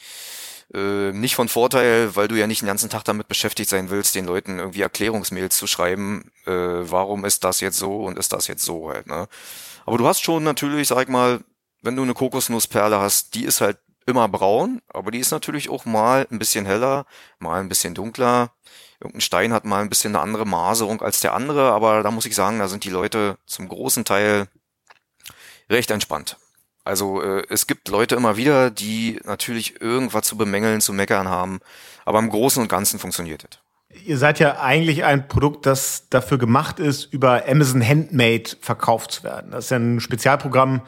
äh, 0.75 1.13
nicht 1.13 1.37
von 1.37 1.49
Vorteil, 1.49 2.17
weil 2.17 2.29
du 2.29 2.35
ja 2.35 2.47
nicht 2.47 2.63
den 2.63 2.67
ganzen 2.67 2.91
Tag 2.91 3.05
damit 3.05 3.29
beschäftigt 3.29 3.71
sein 3.71 3.91
willst, 3.91 4.15
den 4.15 4.27
Leuten 4.27 4.59
irgendwie 4.59 4.83
Erklärungsmails 4.83 5.57
zu 5.57 5.67
schreiben, 5.67 6.31
äh, 6.47 6.51
warum 6.53 7.25
ist 7.25 7.45
das 7.45 7.61
jetzt 7.61 7.79
so 7.79 8.05
und 8.05 8.19
ist 8.19 8.33
das 8.33 8.49
jetzt 8.49 8.65
so 8.65 8.91
halt, 8.91 9.07
ne? 9.07 9.29
Aber 9.87 9.99
du 9.99 10.07
hast 10.07 10.23
schon 10.23 10.43
natürlich, 10.43 10.89
sag 10.89 11.03
ich 11.03 11.09
mal, 11.09 11.41
wenn 11.83 11.97
du 11.97 12.03
eine 12.03 12.15
Kokosnussperle 12.15 12.99
hast, 12.99 13.35
die 13.35 13.45
ist 13.45 13.61
halt 13.61 13.79
immer 14.07 14.29
braun, 14.29 14.81
aber 14.89 15.11
die 15.11 15.19
ist 15.19 15.31
natürlich 15.31 15.69
auch 15.69 15.85
mal 15.85 16.27
ein 16.31 16.39
bisschen 16.39 16.67
heller, 16.67 17.07
mal 17.39 17.61
ein 17.61 17.69
bisschen 17.69 17.95
dunkler. 17.95 18.53
Irgendein 19.01 19.21
Stein 19.21 19.53
hat 19.53 19.65
mal 19.65 19.83
ein 19.83 19.89
bisschen 19.89 20.15
eine 20.15 20.23
andere 20.23 20.47
Maserung 20.47 21.03
als 21.03 21.21
der 21.21 21.35
andere, 21.35 21.73
aber 21.73 22.03
da 22.03 22.11
muss 22.11 22.27
ich 22.27 22.35
sagen, 22.35 22.59
da 22.59 22.69
sind 22.69 22.85
die 22.85 22.91
Leute 22.91 23.39
zum 23.47 23.69
großen 23.69 24.05
Teil 24.05 24.49
recht 25.71 25.91
entspannt. 25.91 26.37
Also 26.85 27.23
äh, 27.23 27.43
es 27.49 27.67
gibt 27.67 27.89
Leute 27.89 28.15
immer 28.15 28.37
wieder, 28.37 28.71
die 28.71 29.21
natürlich 29.25 29.81
irgendwas 29.81 30.27
zu 30.27 30.37
bemängeln, 30.37 30.81
zu 30.81 30.93
meckern 30.93 31.29
haben, 31.29 31.61
aber 32.05 32.19
im 32.19 32.29
Großen 32.29 32.63
und 32.63 32.69
Ganzen 32.69 32.99
funktioniert 32.99 33.45
es. 33.51 33.59
Ihr 34.05 34.19
seid 34.19 34.39
ja 34.39 34.61
eigentlich 34.61 35.05
ein 35.05 35.29
Produkt, 35.29 35.67
das 35.67 36.09
dafür 36.11 36.37
gemacht 36.37 36.81
ist, 36.81 37.05
über 37.13 37.45
Amazon 37.49 37.87
Handmade 37.87 38.51
verkauft 38.61 39.13
zu 39.13 39.23
werden. 39.23 39.53
Das 39.53 39.65
ist 39.65 39.71
ja 39.71 39.79
ein 39.79 40.01
Spezialprogramm 40.01 40.83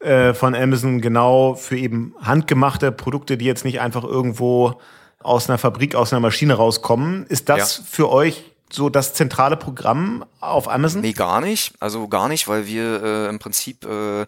äh, 0.00 0.34
von 0.34 0.54
Amazon 0.54 1.00
genau 1.00 1.54
für 1.54 1.76
eben 1.76 2.14
handgemachte 2.20 2.92
Produkte, 2.92 3.36
die 3.36 3.46
jetzt 3.46 3.64
nicht 3.64 3.80
einfach 3.80 4.04
irgendwo 4.04 4.80
aus 5.20 5.48
einer 5.48 5.58
Fabrik, 5.58 5.94
aus 5.94 6.12
einer 6.12 6.20
Maschine 6.20 6.54
rauskommen. 6.54 7.26
Ist 7.26 7.48
das 7.48 7.78
ja. 7.78 7.84
für 7.88 8.10
euch 8.10 8.52
so 8.70 8.90
das 8.90 9.14
zentrale 9.14 9.56
Programm 9.56 10.24
auf 10.40 10.68
Amazon? 10.68 11.00
Nee, 11.00 11.12
gar 11.12 11.40
nicht. 11.40 11.74
Also 11.80 12.08
gar 12.08 12.28
nicht, 12.28 12.48
weil 12.48 12.66
wir 12.66 13.02
äh, 13.02 13.28
im 13.28 13.38
Prinzip 13.38 13.84
äh, 13.84 14.26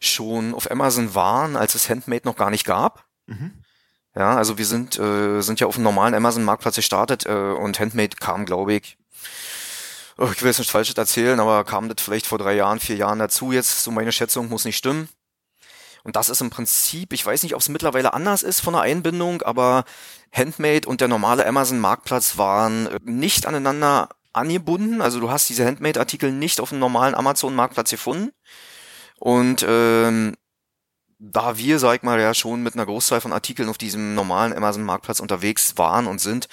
schon 0.00 0.54
auf 0.54 0.70
Amazon 0.70 1.14
waren, 1.14 1.56
als 1.56 1.74
es 1.74 1.88
Handmade 1.88 2.26
noch 2.26 2.36
gar 2.36 2.50
nicht 2.50 2.64
gab. 2.64 3.04
Mhm. 3.26 3.62
Ja, 4.14 4.36
also 4.36 4.58
wir 4.58 4.66
sind, 4.66 4.98
äh, 4.98 5.40
sind 5.42 5.60
ja 5.60 5.66
auf 5.66 5.76
dem 5.76 5.84
normalen 5.84 6.14
Amazon-Marktplatz 6.14 6.76
gestartet 6.76 7.26
äh, 7.26 7.32
und 7.32 7.78
Handmade 7.78 8.16
kam, 8.16 8.46
glaube 8.46 8.74
ich, 8.74 8.98
oh, 10.16 10.28
ich 10.32 10.42
will 10.42 10.48
jetzt 10.48 10.58
nicht 10.58 10.70
falsch 10.70 10.92
erzählen, 10.94 11.38
aber 11.40 11.64
kam 11.64 11.88
das 11.88 12.02
vielleicht 12.04 12.26
vor 12.26 12.38
drei 12.38 12.54
Jahren, 12.54 12.80
vier 12.80 12.96
Jahren 12.96 13.18
dazu. 13.18 13.52
Jetzt, 13.52 13.84
so 13.84 13.90
meine 13.90 14.12
Schätzung, 14.12 14.48
muss 14.48 14.64
nicht 14.64 14.76
stimmen. 14.76 15.08
Und 16.04 16.16
das 16.16 16.28
ist 16.28 16.40
im 16.40 16.50
Prinzip, 16.50 17.12
ich 17.12 17.24
weiß 17.24 17.42
nicht, 17.42 17.54
ob 17.54 17.60
es 17.60 17.68
mittlerweile 17.68 18.14
anders 18.14 18.42
ist 18.42 18.60
von 18.60 18.72
der 18.72 18.82
Einbindung, 18.82 19.42
aber 19.42 19.84
Handmade 20.32 20.88
und 20.88 21.00
der 21.00 21.08
normale 21.08 21.46
Amazon-Marktplatz 21.46 22.38
waren 22.38 22.86
äh, 22.86 22.98
nicht 23.04 23.46
aneinander 23.46 24.08
angebunden. 24.32 25.00
Also 25.00 25.20
du 25.20 25.30
hast 25.30 25.48
diese 25.48 25.66
Handmade-Artikel 25.66 26.32
nicht 26.32 26.60
auf 26.60 26.70
dem 26.70 26.78
normalen 26.78 27.14
Amazon-Marktplatz 27.14 27.90
gefunden. 27.90 28.30
Und 29.18 29.64
ähm, 29.68 30.34
da 31.18 31.58
wir, 31.58 31.78
sag 31.78 31.96
ich 31.96 32.02
mal, 32.02 32.20
ja 32.20 32.32
schon 32.34 32.62
mit 32.62 32.74
einer 32.74 32.86
Großzahl 32.86 33.20
von 33.20 33.32
Artikeln 33.32 33.68
auf 33.68 33.78
diesem 33.78 34.14
normalen 34.14 34.52
Amazon-Marktplatz 34.52 35.20
unterwegs 35.20 35.76
waren 35.76 36.06
und 36.06 36.20
sind, 36.20 36.48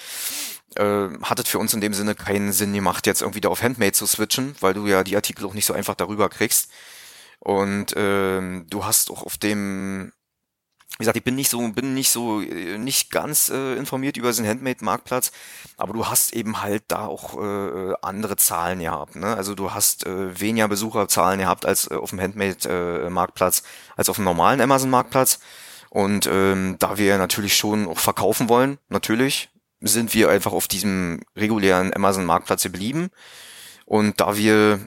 äh, 0.75 1.10
hat 1.21 1.39
es 1.39 1.47
für 1.47 1.60
uns 1.60 1.73
in 1.73 1.82
dem 1.82 1.93
Sinne 1.93 2.15
keinen 2.15 2.51
Sinn 2.51 2.73
gemacht, 2.73 3.06
jetzt 3.06 3.21
irgendwie 3.21 3.41
da 3.41 3.49
auf 3.49 3.62
Handmade 3.62 3.93
zu 3.93 4.08
switchen, 4.08 4.56
weil 4.60 4.73
du 4.73 4.88
ja 4.88 5.04
die 5.04 5.15
Artikel 5.15 5.45
auch 5.45 5.54
nicht 5.54 5.65
so 5.65 5.73
einfach 5.73 5.95
darüber 5.95 6.30
kriegst. 6.30 6.71
Und 7.39 7.93
ähm, 7.95 8.65
du 8.69 8.86
hast 8.86 9.12
auch 9.12 9.23
auf 9.23 9.38
dem 9.38 10.12
wie 10.97 11.03
gesagt, 11.03 11.17
ich 11.17 11.23
bin 11.23 11.36
nicht 11.36 11.49
so, 11.49 11.60
bin 11.69 11.93
nicht 11.93 12.10
so, 12.10 12.41
äh, 12.41 12.77
nicht 12.77 13.12
ganz 13.12 13.49
äh, 13.49 13.75
informiert 13.75 14.15
über 14.15 14.31
den 14.31 14.47
Handmade-Marktplatz, 14.47 15.31
aber 15.75 15.93
du 15.93 16.08
hast 16.08 16.34
eben 16.34 16.62
halt 16.62 16.84
da 16.88 17.05
auch 17.05 17.38
äh, 17.41 17.93
andere 18.01 18.38
Zahlen 18.38 18.79
gehabt. 18.79 19.17
Ne? 19.17 19.36
Also 19.36 19.55
du 19.55 19.73
hast 19.73 20.05
äh, 20.05 20.39
weniger 20.39 20.69
Besucherzahlen 20.69 21.39
gehabt 21.39 21.65
als 21.65 21.91
äh, 21.91 21.95
auf 21.95 22.12
dem 22.12 22.21
Handmade-Marktplatz, 22.21 23.63
als 23.97 24.08
auf 24.08 24.15
dem 24.15 24.25
normalen 24.25 24.62
Amazon-Marktplatz. 24.62 25.39
Und 25.89 26.27
ähm, 26.31 26.77
da 26.79 26.97
wir 26.97 27.17
natürlich 27.17 27.58
schon 27.58 27.88
auch 27.88 27.99
verkaufen 27.99 28.47
wollen, 28.47 28.77
natürlich, 28.88 29.49
sind 29.81 30.13
wir 30.13 30.29
einfach 30.29 30.53
auf 30.53 30.67
diesem 30.67 31.21
regulären 31.36 31.93
Amazon-Marktplatz 31.93 32.63
geblieben. 32.63 33.10
Und 33.86 34.19
da 34.19 34.38
wir 34.38 34.79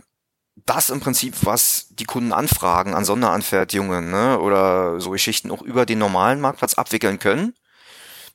das 0.67 0.91
im 0.91 1.01
Prinzip, 1.01 1.35
was 1.43 1.89
die 1.91 2.05
Kunden 2.05 2.33
anfragen 2.33 2.95
an 2.95 3.05
Sonderanfertigungen 3.05 4.11
ne, 4.11 4.39
oder 4.39 5.01
so 5.01 5.11
Geschichten 5.11 5.51
auch 5.51 5.63
über 5.63 5.87
den 5.87 5.99
normalen 5.99 6.41
Marktplatz 6.41 6.75
abwickeln 6.75 7.19
können, 7.19 7.55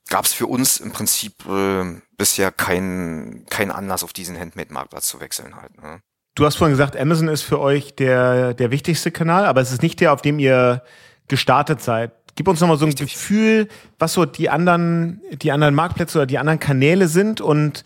gab 0.10 0.26
es 0.26 0.34
für 0.34 0.48
uns 0.48 0.78
im 0.78 0.92
Prinzip 0.92 1.46
äh, 1.48 2.02
bisher 2.18 2.52
keinen 2.52 3.46
kein 3.50 3.72
Anlass, 3.72 4.04
auf 4.04 4.14
diesen 4.14 4.40
Handmade-Marktplatz 4.40 5.08
zu 5.08 5.20
wechseln 5.20 5.56
halt. 5.56 5.82
Ne. 5.82 6.02
Du 6.36 6.46
hast 6.46 6.56
vorhin 6.56 6.74
gesagt, 6.74 6.98
Amazon 6.98 7.28
ist 7.28 7.44
für 7.44 7.60
euch 7.60 7.96
der, 7.96 8.54
der 8.54 8.72
wichtigste 8.72 9.12
Kanal, 9.12 9.46
aber 9.46 9.62
es 9.62 9.72
ist 9.72 9.82
nicht 9.82 10.00
der, 10.00 10.14
auf 10.14 10.22
dem 10.22 10.40
ihr 10.40 10.84
gestartet 11.28 11.82
seid. 11.82 12.12
Gib 12.36 12.48
uns 12.48 12.60
nochmal 12.60 12.78
so 12.78 12.86
ein 12.86 12.90
Richtig. 12.90 13.14
Gefühl, 13.14 13.68
was 14.00 14.14
so 14.14 14.26
die 14.26 14.50
anderen, 14.50 15.22
die 15.32 15.52
anderen 15.52 15.76
Marktplätze 15.76 16.18
oder 16.18 16.26
die 16.26 16.40
anderen 16.40 16.60
Kanäle 16.60 17.08
sind 17.08 17.40
und 17.40 17.84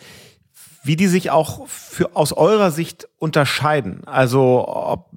wie 0.87 0.95
die 0.95 1.07
sich 1.07 1.29
auch 1.29 1.67
für, 1.67 2.15
aus 2.15 2.33
eurer 2.33 2.71
Sicht 2.71 3.07
unterscheiden. 3.19 4.01
Also 4.05 4.67
ob, 4.67 5.09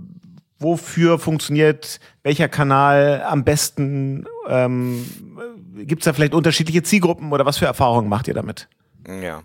wofür 0.58 1.18
funktioniert 1.18 2.00
welcher 2.22 2.48
Kanal 2.48 3.24
am 3.26 3.44
besten? 3.44 4.26
Ähm, 4.48 5.38
Gibt 5.76 6.02
es 6.02 6.04
da 6.04 6.12
vielleicht 6.12 6.34
unterschiedliche 6.34 6.82
Zielgruppen 6.82 7.32
oder 7.32 7.46
was 7.46 7.58
für 7.58 7.66
Erfahrungen 7.66 8.08
macht 8.08 8.28
ihr 8.28 8.34
damit? 8.34 8.68
Ja. 9.08 9.42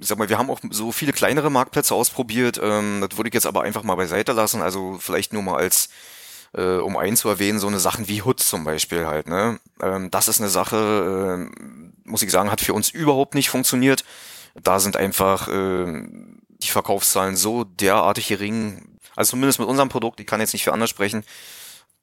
Sag 0.00 0.18
mal, 0.18 0.28
wir 0.28 0.38
haben 0.38 0.50
auch 0.50 0.60
so 0.70 0.92
viele 0.92 1.12
kleinere 1.12 1.50
Marktplätze 1.50 1.94
ausprobiert. 1.94 2.60
Ähm, 2.62 3.04
das 3.06 3.18
würde 3.18 3.28
ich 3.28 3.34
jetzt 3.34 3.46
aber 3.46 3.62
einfach 3.62 3.82
mal 3.82 3.96
beiseite 3.96 4.32
lassen. 4.32 4.62
Also 4.62 4.96
vielleicht 5.00 5.32
nur 5.32 5.42
mal 5.42 5.56
als 5.56 5.88
äh, 6.54 6.76
um 6.76 6.96
einen 6.96 7.16
zu 7.16 7.28
erwähnen, 7.28 7.58
so 7.58 7.66
eine 7.66 7.78
Sachen 7.78 8.08
wie 8.08 8.22
Hood 8.22 8.40
zum 8.40 8.64
Beispiel 8.64 9.06
halt. 9.06 9.28
Ne? 9.28 9.58
Ähm, 9.82 10.10
das 10.10 10.28
ist 10.28 10.40
eine 10.40 10.50
Sache, 10.50 11.50
äh, 11.50 12.08
muss 12.08 12.22
ich 12.22 12.30
sagen, 12.30 12.50
hat 12.50 12.60
für 12.60 12.74
uns 12.74 12.88
überhaupt 12.88 13.34
nicht 13.34 13.50
funktioniert 13.50 14.04
da 14.62 14.80
sind 14.80 14.96
einfach 14.96 15.48
äh, 15.48 16.06
die 16.62 16.68
Verkaufszahlen 16.68 17.36
so 17.36 17.64
derartig 17.64 18.28
gering, 18.28 18.98
also 19.16 19.30
zumindest 19.30 19.58
mit 19.58 19.68
unserem 19.68 19.88
Produkt, 19.88 20.20
ich 20.20 20.26
kann 20.26 20.40
jetzt 20.40 20.52
nicht 20.52 20.64
für 20.64 20.72
anders 20.72 20.90
sprechen, 20.90 21.24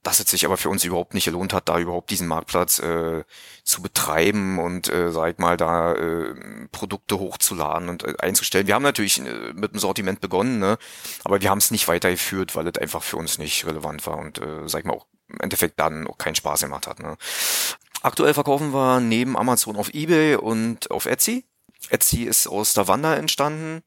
dass 0.06 0.20
es 0.20 0.30
sich 0.30 0.46
aber 0.46 0.58
für 0.58 0.70
uns 0.70 0.84
überhaupt 0.84 1.16
nicht 1.16 1.26
gelohnt 1.26 1.52
hat, 1.52 1.68
da 1.68 1.80
überhaupt 1.80 2.12
diesen 2.12 2.28
Marktplatz 2.28 2.78
äh, 2.78 3.24
zu 3.64 3.82
betreiben 3.82 4.60
und, 4.60 4.88
äh, 4.88 5.12
sag 5.12 5.34
ich 5.34 5.38
mal, 5.40 5.58
da 5.58 5.94
äh, 5.94 6.36
Produkte 6.72 7.18
hochzuladen 7.18 7.90
und 7.90 8.04
äh, 8.04 8.14
einzustellen. 8.20 8.68
Wir 8.68 8.76
haben 8.76 8.84
natürlich 8.84 9.20
äh, 9.20 9.54
mit 9.54 9.74
dem 9.74 9.80
Sortiment 9.80 10.22
begonnen, 10.22 10.60
ne? 10.60 10.78
aber 11.24 11.42
wir 11.42 11.50
haben 11.50 11.58
es 11.58 11.72
nicht 11.72 11.88
weitergeführt, 11.88 12.56
weil 12.56 12.68
es 12.68 12.78
einfach 12.78 13.02
für 13.02 13.18
uns 13.18 13.40
nicht 13.40 13.66
relevant 13.66 14.06
war 14.06 14.18
und, 14.18 14.38
äh, 14.38 14.68
sag 14.68 14.82
ich 14.82 14.86
mal, 14.86 14.94
auch 14.94 15.08
im 15.28 15.40
Endeffekt 15.40 15.80
dann 15.80 16.06
auch 16.06 16.20
keinen 16.20 16.36
Spaß 16.36 16.62
gemacht 16.62 16.86
hat. 16.86 17.00
Ne? 17.00 17.18
Aktuell 18.04 18.36
verkaufen 18.36 18.74
wir 18.74 19.00
neben 19.00 19.36
Amazon 19.36 19.76
auf 19.76 19.92
Ebay 19.92 20.36
und 20.36 20.92
auf 20.92 21.08
Etsy. 21.08 21.46
Etsy 21.90 22.24
ist 22.24 22.48
aus 22.48 22.74
Davanda 22.74 23.16
entstanden. 23.16 23.84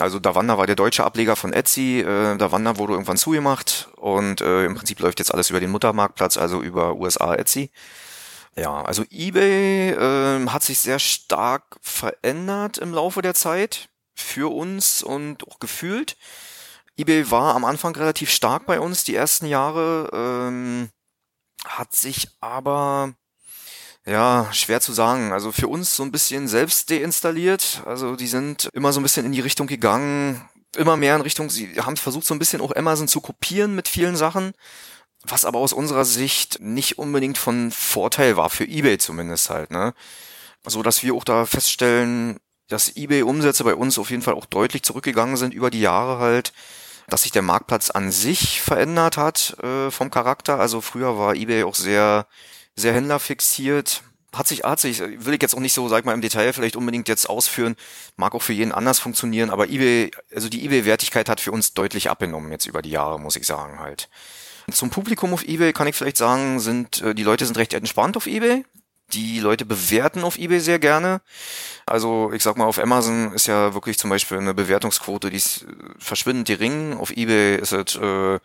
Also 0.00 0.18
Davanda 0.18 0.56
war 0.56 0.66
der 0.66 0.76
deutsche 0.76 1.04
Ableger 1.04 1.36
von 1.36 1.52
Etsy. 1.52 2.00
Äh, 2.00 2.36
Davanda 2.38 2.78
wurde 2.78 2.94
irgendwann 2.94 3.18
zugemacht 3.18 3.88
und 3.96 4.40
äh, 4.40 4.64
im 4.64 4.74
Prinzip 4.74 5.00
läuft 5.00 5.18
jetzt 5.18 5.32
alles 5.32 5.50
über 5.50 5.60
den 5.60 5.70
Muttermarktplatz, 5.70 6.36
also 6.38 6.62
über 6.62 6.96
USA 6.96 7.34
Etsy. 7.34 7.70
Ja, 8.56 8.82
also 8.82 9.04
eBay 9.10 9.90
äh, 9.90 10.46
hat 10.48 10.62
sich 10.62 10.78
sehr 10.78 10.98
stark 10.98 11.78
verändert 11.80 12.78
im 12.78 12.92
Laufe 12.92 13.22
der 13.22 13.34
Zeit 13.34 13.88
für 14.14 14.52
uns 14.52 15.02
und 15.02 15.46
auch 15.48 15.58
gefühlt. 15.58 16.16
eBay 16.96 17.30
war 17.30 17.54
am 17.54 17.64
Anfang 17.64 17.94
relativ 17.96 18.30
stark 18.30 18.66
bei 18.66 18.80
uns 18.80 19.04
die 19.04 19.14
ersten 19.14 19.46
Jahre, 19.46 20.10
ähm, 20.12 20.90
hat 21.64 21.94
sich 21.94 22.28
aber 22.40 23.14
ja, 24.06 24.48
schwer 24.52 24.80
zu 24.80 24.92
sagen. 24.92 25.32
Also 25.32 25.52
für 25.52 25.68
uns 25.68 25.94
so 25.94 26.02
ein 26.02 26.12
bisschen 26.12 26.48
selbst 26.48 26.90
deinstalliert. 26.90 27.82
Also 27.86 28.16
die 28.16 28.26
sind 28.26 28.68
immer 28.72 28.92
so 28.92 29.00
ein 29.00 29.02
bisschen 29.02 29.26
in 29.26 29.32
die 29.32 29.40
Richtung 29.40 29.66
gegangen, 29.66 30.48
immer 30.76 30.96
mehr 30.96 31.16
in 31.16 31.22
Richtung, 31.22 31.50
sie 31.50 31.68
haben 31.80 31.96
versucht 31.96 32.26
so 32.26 32.34
ein 32.34 32.38
bisschen 32.38 32.60
auch 32.60 32.74
Amazon 32.74 33.08
zu 33.08 33.20
kopieren 33.20 33.74
mit 33.74 33.88
vielen 33.88 34.16
Sachen, 34.16 34.52
was 35.22 35.44
aber 35.44 35.58
aus 35.58 35.72
unserer 35.72 36.04
Sicht 36.04 36.60
nicht 36.60 36.98
unbedingt 36.98 37.38
von 37.38 37.70
Vorteil 37.70 38.36
war, 38.36 38.50
für 38.50 38.64
eBay 38.64 38.98
zumindest 38.98 39.50
halt, 39.50 39.70
ne? 39.70 39.94
So 40.66 40.82
dass 40.82 41.02
wir 41.02 41.14
auch 41.14 41.24
da 41.24 41.44
feststellen, 41.44 42.38
dass 42.68 42.96
eBay-Umsätze 42.96 43.64
bei 43.64 43.74
uns 43.74 43.98
auf 43.98 44.10
jeden 44.10 44.22
Fall 44.22 44.34
auch 44.34 44.46
deutlich 44.46 44.82
zurückgegangen 44.82 45.36
sind 45.36 45.54
über 45.54 45.70
die 45.70 45.80
Jahre 45.80 46.18
halt, 46.18 46.52
dass 47.08 47.22
sich 47.22 47.32
der 47.32 47.42
Marktplatz 47.42 47.90
an 47.90 48.10
sich 48.10 48.60
verändert 48.60 49.16
hat 49.16 49.56
äh, 49.62 49.90
vom 49.90 50.10
Charakter. 50.10 50.58
Also 50.58 50.80
früher 50.80 51.18
war 51.18 51.34
eBay 51.34 51.64
auch 51.64 51.74
sehr 51.74 52.26
sehr 52.76 52.94
händlerfixiert. 52.94 54.02
Hat 54.34 54.48
sich, 54.48 54.64
hat 54.64 54.80
sich, 54.80 55.00
will 55.00 55.34
ich 55.34 55.42
jetzt 55.42 55.54
auch 55.54 55.60
nicht 55.60 55.74
so, 55.74 55.88
sag 55.88 56.06
mal, 56.06 56.14
im 56.14 56.22
Detail 56.22 56.54
vielleicht 56.54 56.76
unbedingt 56.76 57.06
jetzt 57.06 57.28
ausführen, 57.28 57.76
mag 58.16 58.34
auch 58.34 58.40
für 58.40 58.54
jeden 58.54 58.72
anders 58.72 58.98
funktionieren, 58.98 59.50
aber 59.50 59.68
eBay, 59.68 60.10
also 60.34 60.48
die 60.48 60.64
eBay-Wertigkeit 60.64 61.28
hat 61.28 61.38
für 61.38 61.52
uns 61.52 61.74
deutlich 61.74 62.08
abgenommen 62.08 62.50
jetzt 62.50 62.64
über 62.64 62.80
die 62.80 62.90
Jahre, 62.90 63.20
muss 63.20 63.36
ich 63.36 63.46
sagen 63.46 63.78
halt. 63.78 64.08
Zum 64.70 64.88
Publikum 64.88 65.34
auf 65.34 65.46
eBay 65.46 65.74
kann 65.74 65.86
ich 65.86 65.96
vielleicht 65.96 66.16
sagen, 66.16 66.60
sind, 66.60 67.02
äh, 67.02 67.14
die 67.14 67.24
Leute 67.24 67.44
sind 67.44 67.58
recht 67.58 67.74
entspannt 67.74 68.16
auf 68.16 68.26
eBay. 68.26 68.64
Die 69.12 69.40
Leute 69.40 69.66
bewerten 69.66 70.24
auf 70.24 70.38
eBay 70.38 70.60
sehr 70.60 70.78
gerne. 70.78 71.20
Also 71.84 72.32
ich 72.32 72.42
sag 72.42 72.56
mal, 72.56 72.64
auf 72.64 72.78
Amazon 72.78 73.32
ist 73.34 73.46
ja 73.46 73.74
wirklich 73.74 73.98
zum 73.98 74.08
Beispiel 74.08 74.38
eine 74.38 74.54
Bewertungsquote, 74.54 75.28
die 75.28 75.36
ist 75.36 75.64
äh, 75.64 75.66
verschwindend 75.98 76.46
gering. 76.46 76.96
Auf 76.96 77.10
eBay 77.10 77.58
ist 77.58 77.72
es 77.72 77.96
äh, 77.96 78.38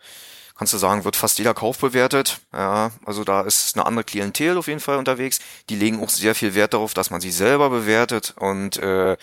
kannst 0.58 0.74
du 0.74 0.78
sagen, 0.78 1.04
wird 1.04 1.14
fast 1.14 1.38
jeder 1.38 1.54
Kauf 1.54 1.78
bewertet. 1.78 2.40
Ja, 2.52 2.90
also 3.06 3.22
da 3.22 3.42
ist 3.42 3.76
eine 3.76 3.86
andere 3.86 4.04
Klientel 4.04 4.58
auf 4.58 4.66
jeden 4.66 4.80
Fall 4.80 4.98
unterwegs. 4.98 5.38
Die 5.70 5.76
legen 5.76 6.02
auch 6.02 6.10
sehr 6.10 6.34
viel 6.34 6.54
Wert 6.54 6.74
darauf, 6.74 6.94
dass 6.94 7.10
man 7.10 7.20
sie 7.20 7.30
selber 7.30 7.70
bewertet 7.70 8.34
und 8.36 8.76
äh, 8.78 9.16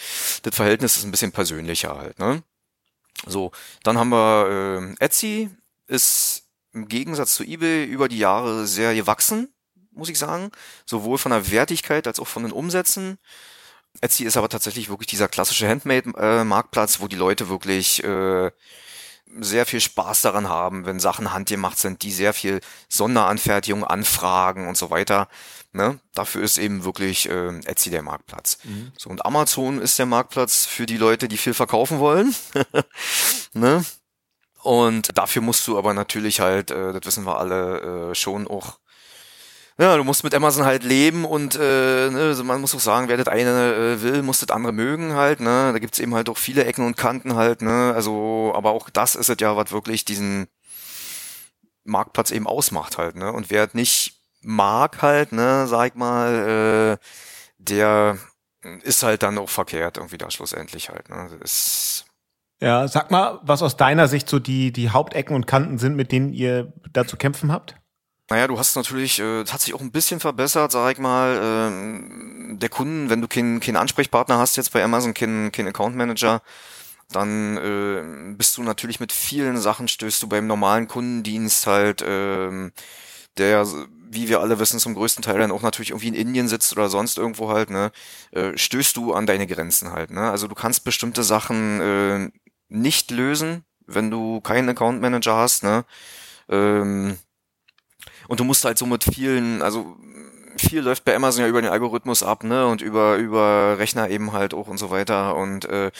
das 0.43 0.55
Verhältnis 0.55 0.95
ist 0.95 1.03
ein 1.03 1.11
bisschen 1.11 1.33
persönlicher 1.33 1.97
halt. 1.97 2.17
Ne? 2.19 2.41
So, 3.27 3.51
dann 3.83 3.97
haben 3.97 4.09
wir 4.09 4.95
äh, 4.99 5.03
Etsy, 5.03 5.49
ist 5.87 6.43
im 6.71 6.87
Gegensatz 6.87 7.35
zu 7.35 7.43
eBay 7.43 7.83
über 7.83 8.07
die 8.07 8.19
Jahre 8.19 8.65
sehr 8.65 8.95
gewachsen, 8.95 9.53
muss 9.91 10.09
ich 10.09 10.17
sagen, 10.17 10.51
sowohl 10.85 11.17
von 11.17 11.31
der 11.31 11.51
Wertigkeit 11.51 12.07
als 12.07 12.19
auch 12.19 12.27
von 12.27 12.43
den 12.43 12.51
Umsätzen. 12.53 13.17
Etsy 13.99 14.23
ist 14.23 14.37
aber 14.37 14.49
tatsächlich 14.49 14.89
wirklich 14.89 15.07
dieser 15.07 15.27
klassische 15.27 15.67
Handmade-Marktplatz, 15.67 16.97
äh, 16.97 16.99
wo 17.01 17.07
die 17.07 17.15
Leute 17.15 17.49
wirklich 17.49 18.03
äh, 18.03 18.51
sehr 19.39 19.65
viel 19.65 19.81
Spaß 19.81 20.21
daran 20.21 20.49
haben, 20.49 20.85
wenn 20.85 20.99
Sachen 20.99 21.33
handgemacht 21.33 21.77
sind, 21.77 22.03
die 22.03 22.11
sehr 22.11 22.33
viel 22.33 22.61
Sonderanfertigung 22.89 23.83
anfragen 23.83 24.67
und 24.67 24.77
so 24.77 24.89
weiter. 24.89 25.27
Ne? 25.73 25.99
Dafür 26.13 26.43
ist 26.43 26.57
eben 26.57 26.85
wirklich 26.85 27.29
äh, 27.29 27.59
Etsy 27.65 27.89
der 27.89 28.01
Marktplatz. 28.01 28.59
Mhm. 28.63 28.91
So 28.97 29.09
und 29.09 29.25
Amazon 29.25 29.81
ist 29.81 29.99
der 29.99 30.05
Marktplatz 30.05 30.65
für 30.65 30.85
die 30.85 30.97
Leute, 30.97 31.27
die 31.27 31.37
viel 31.37 31.53
verkaufen 31.53 31.99
wollen. 31.99 32.33
ne? 33.53 33.83
Und 34.61 35.17
dafür 35.17 35.41
musst 35.41 35.67
du 35.67 35.77
aber 35.77 35.93
natürlich 35.93 36.39
halt, 36.39 36.71
äh, 36.71 36.93
das 36.93 37.05
wissen 37.05 37.25
wir 37.25 37.37
alle, 37.37 38.11
äh, 38.11 38.15
schon 38.15 38.47
auch 38.47 38.79
ja, 39.77 39.97
du 39.97 40.03
musst 40.03 40.23
mit 40.23 40.33
Amazon 40.33 40.65
halt 40.65 40.83
leben 40.83 41.25
und 41.25 41.55
äh, 41.55 42.09
ne, 42.09 42.19
also 42.19 42.43
man 42.45 42.61
muss 42.61 42.73
auch 42.73 42.79
sagen, 42.79 43.09
wer 43.09 43.17
das 43.17 43.27
eine 43.27 43.73
äh, 43.97 44.01
will, 44.01 44.21
muss 44.21 44.39
das 44.39 44.49
andere 44.49 44.71
mögen 44.71 45.13
halt, 45.15 45.41
ne? 45.41 45.71
Da 45.73 45.79
gibt's 45.79 45.99
eben 45.99 46.15
halt 46.15 46.29
auch 46.29 46.37
viele 46.37 46.63
Ecken 46.65 46.85
und 46.85 46.95
Kanten 46.95 47.35
halt, 47.35 47.61
ne? 47.61 47.91
Also, 47.93 48.53
aber 48.55 48.71
auch 48.71 48.89
das 48.89 49.15
ist 49.15 49.29
es 49.29 49.37
ja, 49.39 49.57
was 49.57 49.71
wirklich 49.71 50.05
diesen 50.05 50.47
Marktplatz 51.83 52.31
eben 52.31 52.47
ausmacht 52.47 52.97
halt, 52.97 53.17
ne? 53.17 53.33
Und 53.33 53.49
wer 53.49 53.69
nicht 53.73 54.21
mag 54.41 55.01
halt, 55.01 55.33
ne, 55.33 55.67
sag 55.67 55.95
mal, 55.95 56.97
äh, 57.01 57.05
der 57.57 58.17
ist 58.83 59.03
halt 59.03 59.23
dann 59.23 59.37
auch 59.37 59.49
verkehrt 59.49 59.97
irgendwie 59.97 60.17
da 60.17 60.31
schlussendlich 60.31 60.89
halt, 60.89 61.09
ne? 61.09 61.27
Das 61.31 61.51
ist 61.51 62.05
ja, 62.61 62.87
sag 62.87 63.11
mal, 63.11 63.39
was 63.43 63.61
aus 63.61 63.75
deiner 63.75 64.07
Sicht 64.07 64.29
so 64.29 64.39
die, 64.39 64.71
die 64.71 64.89
Hauptecken 64.89 65.35
und 65.35 65.45
Kanten 65.45 65.77
sind, 65.77 65.97
mit 65.97 66.13
denen 66.13 66.33
ihr 66.33 66.71
da 66.93 67.05
zu 67.05 67.17
kämpfen 67.17 67.51
habt? 67.51 67.75
Naja, 68.29 68.47
du 68.47 68.57
hast 68.57 68.75
natürlich, 68.75 69.19
äh, 69.19 69.45
hat 69.45 69.61
sich 69.61 69.73
auch 69.75 69.81
ein 69.81 69.91
bisschen 69.91 70.19
verbessert, 70.19 70.71
sag 70.71 70.93
ich 70.93 70.97
mal. 70.97 71.39
Ähm, 71.43 72.57
der 72.59 72.69
Kunden, 72.69 73.09
wenn 73.09 73.21
du 73.21 73.27
keinen 73.27 73.59
keinen 73.59 73.75
Ansprechpartner 73.77 74.37
hast 74.39 74.57
jetzt 74.57 74.71
bei 74.73 74.83
Amazon, 74.83 75.13
keinen 75.13 75.51
keinen 75.51 75.67
Account 75.67 75.95
Manager, 75.95 76.41
dann 77.11 77.57
äh, 77.57 78.35
bist 78.35 78.57
du 78.57 78.63
natürlich 78.63 78.99
mit 78.99 79.11
vielen 79.11 79.57
Sachen 79.57 79.87
stößt 79.87 80.23
du 80.23 80.27
beim 80.29 80.47
normalen 80.47 80.87
Kundendienst 80.87 81.67
halt, 81.67 82.01
äh, 82.01 82.71
der 83.37 83.67
wie 84.09 84.29
wir 84.29 84.39
alle 84.41 84.59
wissen, 84.59 84.79
zum 84.79 84.95
größten 84.95 85.23
Teil 85.23 85.39
dann 85.39 85.51
auch 85.51 85.61
natürlich 85.61 85.89
irgendwie 85.91 86.07
in 86.09 86.13
Indien 86.15 86.47
sitzt 86.47 86.71
oder 86.73 86.89
sonst 86.89 87.17
irgendwo 87.17 87.49
halt, 87.49 87.69
ne, 87.69 87.91
äh, 88.31 88.57
stößt 88.57 88.95
du 88.97 89.13
an 89.13 89.25
deine 89.27 89.47
Grenzen 89.47 89.91
halt, 89.91 90.11
ne? 90.11 90.31
Also 90.31 90.47
du 90.47 90.55
kannst 90.55 90.83
bestimmte 90.85 91.23
Sachen 91.23 91.81
äh, 91.81 92.31
nicht 92.69 93.11
lösen, 93.11 93.65
wenn 93.87 94.09
du 94.11 94.41
keinen 94.41 94.69
Account 94.69 95.01
Manager 95.01 95.35
hast, 95.37 95.63
ne? 95.63 95.85
Ähm, 96.49 97.17
und 98.27 98.39
du 98.39 98.43
musst 98.43 98.65
halt 98.65 98.77
so 98.77 98.85
mit 98.85 99.03
vielen, 99.03 99.61
also 99.61 99.97
viel 100.57 100.81
läuft 100.81 101.05
bei 101.05 101.15
Amazon 101.15 101.43
ja 101.43 101.47
über 101.49 101.61
den 101.61 101.71
Algorithmus 101.71 102.23
ab, 102.23 102.43
ne? 102.43 102.67
Und 102.67 102.81
über, 102.81 103.17
über 103.17 103.77
Rechner 103.77 104.09
eben 104.09 104.33
halt 104.33 104.53
auch 104.53 104.67
und 104.67 104.77
so 104.77 104.89
weiter. 104.89 105.35
Und 105.35 105.65
äh, 105.65 105.91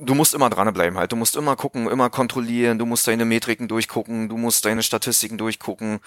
du 0.00 0.14
musst 0.14 0.34
immer 0.34 0.50
dranbleiben 0.50 0.98
halt. 0.98 1.12
Du 1.12 1.16
musst 1.16 1.36
immer 1.36 1.56
gucken, 1.56 1.88
immer 1.88 2.10
kontrollieren, 2.10 2.78
du 2.78 2.86
musst 2.86 3.06
deine 3.06 3.24
Metriken 3.24 3.68
durchgucken, 3.68 4.28
du 4.28 4.36
musst 4.36 4.64
deine 4.64 4.82
Statistiken 4.82 5.38
durchgucken, 5.38 6.00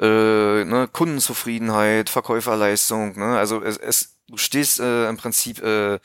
äh, 0.00 0.64
ne, 0.64 0.88
Kundenzufriedenheit, 0.92 2.10
Verkäuferleistung, 2.10 3.18
ne? 3.18 3.38
Also 3.38 3.62
es, 3.62 3.76
es 3.76 4.16
du 4.28 4.36
stehst 4.36 4.80
äh, 4.80 5.08
im 5.08 5.16
Prinzip 5.16 5.62
äh, 5.62 5.98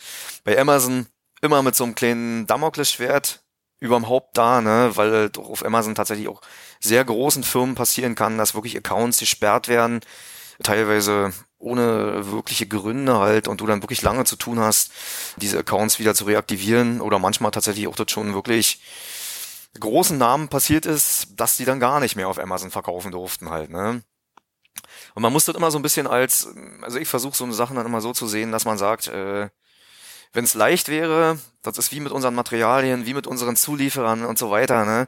bei 0.44 0.60
Amazon 0.60 1.08
immer 1.42 1.62
mit 1.62 1.76
so 1.76 1.84
einem 1.84 1.96
kleinen 1.96 2.48
Damoklesschwert 2.48 3.45
überm 3.80 4.08
Haupt 4.08 4.38
da, 4.38 4.62
ne, 4.62 4.92
weil 4.96 5.30
doch 5.30 5.50
auf 5.50 5.66
Amazon 5.66 5.96
tatsächlich 5.96 6.28
auch 6.28 6.42
sehr 6.80 7.04
großen 7.04 7.44
Firmen 7.44 7.76
passieren 7.76 8.16
kann, 8.16 8.38
dass 8.38 8.54
wirklich 8.56 8.78
Accounts 8.78 9.20
gesperrt 9.20 9.68
werden, 9.68 10.02
teilweise 10.64 11.34
ohne 11.58 12.32
wirkliche 12.32 12.68
Gründe 12.68 13.20
halt 13.20 13.48
und 13.48 13.60
du 13.62 13.66
dann 13.66 13.82
wirklich 13.82 14.02
lange 14.02 14.24
zu 14.26 14.36
tun 14.36 14.60
hast, 14.60 14.92
diese 15.38 15.60
Accounts 15.60 16.00
wieder 16.00 16.14
zu 16.14 16.26
reaktivieren 16.26 17.02
oder 17.02 17.20
manchmal 17.20 17.52
tatsächlich 17.52 17.88
auch 17.88 17.96
dort 17.96 18.12
schon 18.12 18.34
wirklich 18.34 18.82
großen 19.80 20.18
Namen 20.18 20.48
passiert 20.48 20.86
ist, 20.86 21.28
dass 21.36 21.58
die 21.58 21.66
dann 21.66 21.80
gar 21.80 22.00
nicht 22.00 22.16
mehr 22.16 22.30
auf 22.30 22.40
Amazon 22.40 22.72
verkaufen 22.72 23.12
durften 23.12 23.50
halt, 23.50 23.70
ne? 23.70 24.04
Und 25.14 25.22
man 25.22 25.32
muss 25.32 25.46
das 25.46 25.56
immer 25.56 25.72
so 25.72 25.80
ein 25.80 25.82
bisschen 25.82 26.08
als, 26.08 26.50
also 26.82 26.98
ich 26.98 27.08
versuche 27.08 27.36
so 27.36 27.50
Sachen 27.52 27.76
dann 27.76 27.86
immer 27.86 28.02
so 28.02 28.14
zu 28.14 28.28
sehen, 28.28 28.52
dass 28.52 28.66
man 28.66 28.78
sagt, 28.78 29.08
äh, 29.08 29.50
wenn 30.36 30.44
es 30.44 30.54
leicht 30.54 30.90
wäre, 30.90 31.40
das 31.64 31.78
ist 31.78 31.92
wie 31.92 32.00
mit 32.00 32.12
unseren 32.12 32.36
Materialien, 32.36 33.06
wie 33.06 33.14
mit 33.14 33.26
unseren 33.26 33.56
Zulieferern 33.56 34.26
und 34.26 34.38
so 34.38 34.52
weiter, 34.52 34.86
ne? 34.86 35.08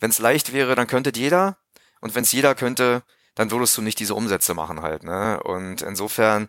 Wenn 0.00 0.10
es 0.10 0.20
leicht 0.20 0.52
wäre, 0.52 0.74
dann 0.76 0.86
könnte 0.86 1.12
jeder. 1.14 1.58
Und 2.00 2.14
wenn 2.14 2.22
es 2.22 2.32
jeder 2.32 2.54
könnte, 2.54 3.02
dann 3.34 3.50
würdest 3.50 3.76
du 3.76 3.82
nicht 3.82 3.98
diese 3.98 4.14
Umsätze 4.14 4.54
machen 4.54 4.82
halt, 4.82 5.02
ne? 5.02 5.40
Und 5.42 5.82
insofern 5.82 6.48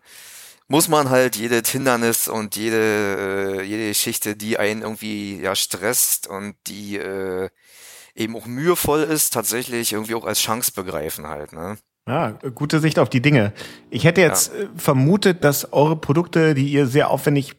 muss 0.67 0.87
man 0.87 1.09
halt 1.09 1.35
jedes 1.35 1.69
Hindernis 1.69 2.27
und 2.27 2.55
jede, 2.55 3.57
äh, 3.59 3.63
jede 3.63 3.87
Geschichte, 3.87 4.35
die 4.35 4.59
einen 4.59 4.83
irgendwie 4.83 5.41
ja 5.41 5.55
stresst 5.55 6.27
und 6.27 6.55
die 6.67 6.97
äh, 6.97 7.49
eben 8.13 8.35
auch 8.35 8.45
mühevoll 8.45 9.01
ist, 9.01 9.33
tatsächlich 9.33 9.93
irgendwie 9.93 10.13
auch 10.13 10.25
als 10.25 10.39
Chance 10.39 10.71
begreifen 10.75 11.27
halt, 11.27 11.53
ne? 11.53 11.77
Ja, 12.07 12.31
gute 12.55 12.79
Sicht 12.79 12.97
auf 12.97 13.09
die 13.09 13.21
Dinge. 13.21 13.53
Ich 13.89 14.03
hätte 14.03 14.21
jetzt 14.21 14.51
ja. 14.53 14.61
Äh, 14.61 14.67
vermutet, 14.75 15.43
dass 15.43 15.73
eure 15.73 15.95
Produkte, 15.95 16.53
die 16.55 16.67
ihr 16.69 16.87
sehr 16.87 17.09
aufwendig 17.09 17.55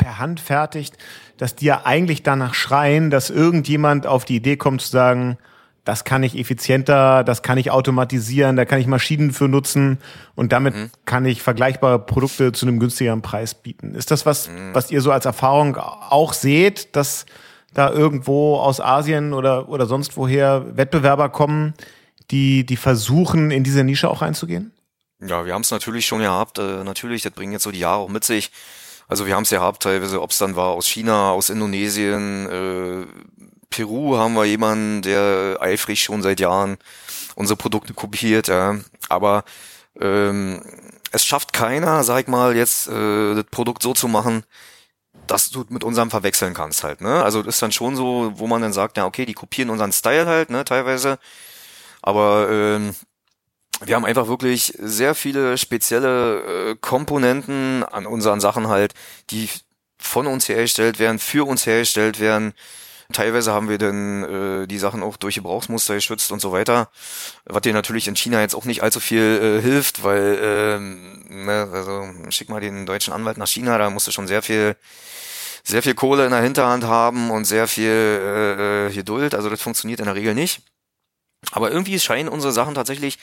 per 0.00 0.18
Hand 0.18 0.40
fertigt, 0.40 0.96
dass 1.36 1.54
die 1.54 1.66
ja 1.66 1.82
eigentlich 1.84 2.22
danach 2.22 2.54
schreien, 2.54 3.10
dass 3.10 3.30
irgendjemand 3.30 4.06
auf 4.06 4.24
die 4.24 4.36
Idee 4.36 4.56
kommt 4.56 4.80
zu 4.80 4.88
sagen, 4.88 5.38
das 5.84 6.04
kann 6.04 6.22
ich 6.22 6.38
effizienter, 6.38 7.24
das 7.24 7.42
kann 7.42 7.58
ich 7.58 7.70
automatisieren, 7.70 8.56
da 8.56 8.64
kann 8.64 8.80
ich 8.80 8.86
Maschinen 8.86 9.30
für 9.32 9.48
nutzen 9.48 9.98
und 10.34 10.52
damit 10.52 10.74
mhm. 10.74 10.90
kann 11.04 11.24
ich 11.24 11.42
vergleichbare 11.42 11.98
Produkte 11.98 12.52
zu 12.52 12.66
einem 12.66 12.80
günstigeren 12.80 13.22
Preis 13.22 13.54
bieten. 13.54 13.94
Ist 13.94 14.10
das 14.10 14.26
was, 14.26 14.48
mhm. 14.48 14.74
was 14.74 14.90
ihr 14.90 15.00
so 15.00 15.12
als 15.12 15.24
Erfahrung 15.24 15.76
auch 15.76 16.32
seht, 16.32 16.96
dass 16.96 17.26
da 17.72 17.90
irgendwo 17.90 18.56
aus 18.56 18.80
Asien 18.80 19.32
oder, 19.32 19.68
oder 19.68 19.86
sonst 19.86 20.16
woher 20.16 20.76
Wettbewerber 20.76 21.28
kommen, 21.28 21.74
die, 22.30 22.64
die 22.64 22.76
versuchen, 22.76 23.50
in 23.50 23.64
diese 23.64 23.84
Nische 23.84 24.08
auch 24.08 24.22
reinzugehen? 24.22 24.72
Ja, 25.20 25.44
wir 25.44 25.52
haben 25.52 25.62
es 25.62 25.70
natürlich 25.70 26.06
schon 26.06 26.20
gehabt. 26.20 26.58
Äh, 26.58 26.82
natürlich, 26.84 27.22
das 27.22 27.32
bringen 27.32 27.52
jetzt 27.52 27.64
so 27.64 27.70
die 27.70 27.80
Jahre 27.80 28.00
auch 28.00 28.08
mit 28.08 28.24
sich. 28.24 28.50
Also 29.10 29.26
wir 29.26 29.34
haben 29.34 29.42
es 29.42 29.50
gehabt, 29.50 29.82
teilweise, 29.82 30.22
ob 30.22 30.30
es 30.30 30.38
dann 30.38 30.54
war 30.54 30.68
aus 30.68 30.86
China, 30.86 31.32
aus 31.32 31.50
Indonesien, 31.50 32.46
äh, 32.48 33.06
Peru 33.68 34.16
haben 34.16 34.34
wir 34.34 34.44
jemanden, 34.44 35.02
der 35.02 35.58
eifrig 35.60 36.04
schon 36.04 36.22
seit 36.22 36.38
Jahren 36.38 36.78
unsere 37.34 37.56
Produkte 37.56 37.92
kopiert, 37.92 38.46
ja. 38.46 38.76
Aber 39.08 39.42
ähm, 40.00 40.62
es 41.10 41.24
schafft 41.24 41.52
keiner, 41.52 42.04
sag 42.04 42.22
ich 42.22 42.26
mal, 42.28 42.56
jetzt 42.56 42.86
äh, 42.86 43.34
das 43.34 43.44
Produkt 43.50 43.82
so 43.82 43.94
zu 43.94 44.06
machen, 44.06 44.44
dass 45.26 45.50
du 45.50 45.64
mit 45.70 45.82
unserem 45.82 46.10
verwechseln 46.10 46.54
kannst 46.54 46.84
halt, 46.84 47.00
ne? 47.00 47.24
Also 47.24 47.42
das 47.42 47.56
ist 47.56 47.62
dann 47.62 47.72
schon 47.72 47.96
so, 47.96 48.32
wo 48.36 48.46
man 48.46 48.62
dann 48.62 48.72
sagt, 48.72 48.96
ja, 48.96 49.06
okay, 49.06 49.26
die 49.26 49.34
kopieren 49.34 49.70
unseren 49.70 49.92
Style 49.92 50.26
halt, 50.26 50.50
ne, 50.50 50.64
teilweise. 50.64 51.18
Aber 52.02 52.48
ähm, 52.50 52.94
wir 53.84 53.94
haben 53.94 54.04
einfach 54.04 54.28
wirklich 54.28 54.74
sehr 54.78 55.14
viele 55.14 55.56
spezielle 55.56 56.72
äh, 56.72 56.76
Komponenten 56.80 57.82
an 57.84 58.06
unseren 58.06 58.40
Sachen 58.40 58.68
halt, 58.68 58.94
die 59.30 59.48
von 59.98 60.26
uns 60.26 60.48
hergestellt 60.48 60.98
werden, 60.98 61.18
für 61.18 61.46
uns 61.46 61.66
hergestellt 61.66 62.20
werden. 62.20 62.52
Teilweise 63.12 63.52
haben 63.52 63.68
wir 63.68 63.78
dann 63.78 64.22
äh, 64.62 64.66
die 64.66 64.78
Sachen 64.78 65.02
auch 65.02 65.16
durch 65.16 65.34
Gebrauchsmuster 65.34 65.94
geschützt 65.94 66.30
und 66.30 66.40
so 66.40 66.52
weiter, 66.52 66.90
was 67.44 67.62
dir 67.62 67.72
natürlich 67.72 68.06
in 68.06 68.14
China 68.14 68.40
jetzt 68.40 68.54
auch 68.54 68.64
nicht 68.64 68.82
allzu 68.82 69.00
viel 69.00 69.58
äh, 69.58 69.62
hilft, 69.62 70.04
weil 70.04 70.38
ähm, 70.40 71.24
ne, 71.28 71.68
also 71.72 72.08
schick 72.28 72.48
mal 72.48 72.60
den 72.60 72.86
deutschen 72.86 73.12
Anwalt 73.12 73.36
nach 73.36 73.48
China, 73.48 73.78
da 73.78 73.90
musst 73.90 74.06
du 74.06 74.12
schon 74.12 74.28
sehr 74.28 74.42
viel 74.42 74.76
sehr 75.62 75.82
viel 75.82 75.94
Kohle 75.94 76.24
in 76.24 76.30
der 76.30 76.40
Hinterhand 76.40 76.84
haben 76.84 77.30
und 77.30 77.44
sehr 77.44 77.66
viel 77.66 77.90
äh, 77.90 78.86
äh 78.86 78.92
Geduld, 78.92 79.34
also 79.34 79.50
das 79.50 79.60
funktioniert 79.60 80.00
in 80.00 80.06
der 80.06 80.14
Regel 80.14 80.34
nicht. 80.34 80.62
Aber 81.52 81.70
irgendwie 81.70 81.98
scheinen 81.98 82.28
unsere 82.28 82.52
Sachen 82.52 82.74
tatsächlich 82.74 83.18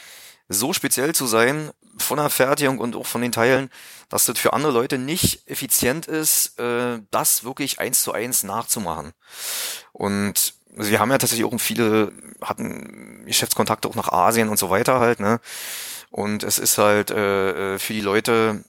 so 0.49 0.73
speziell 0.73 1.13
zu 1.13 1.27
sein 1.27 1.71
von 1.97 2.17
der 2.17 2.29
Fertigung 2.29 2.79
und 2.79 2.95
auch 2.95 3.05
von 3.05 3.21
den 3.21 3.31
Teilen, 3.31 3.69
dass 4.09 4.25
das 4.25 4.39
für 4.39 4.53
andere 4.53 4.71
Leute 4.71 4.97
nicht 4.97 5.47
effizient 5.47 6.05
ist, 6.05 6.59
äh, 6.59 6.99
das 7.11 7.43
wirklich 7.43 7.79
eins 7.79 8.03
zu 8.03 8.13
eins 8.13 8.43
nachzumachen. 8.43 9.13
Und 9.91 10.53
wir 10.69 10.99
haben 10.99 11.11
ja 11.11 11.17
tatsächlich 11.17 11.45
auch 11.45 11.59
viele, 11.59 12.11
hatten 12.41 13.23
Geschäftskontakte 13.25 13.87
auch 13.87 13.95
nach 13.95 14.09
Asien 14.09 14.49
und 14.49 14.57
so 14.57 14.69
weiter 14.69 14.99
halt, 14.99 15.19
ne? 15.19 15.39
Und 16.09 16.43
es 16.43 16.59
ist 16.59 16.77
halt 16.77 17.11
äh, 17.11 17.75
äh 17.75 17.79
für 17.79 17.93
die 17.93 18.01
Leute 18.01 18.63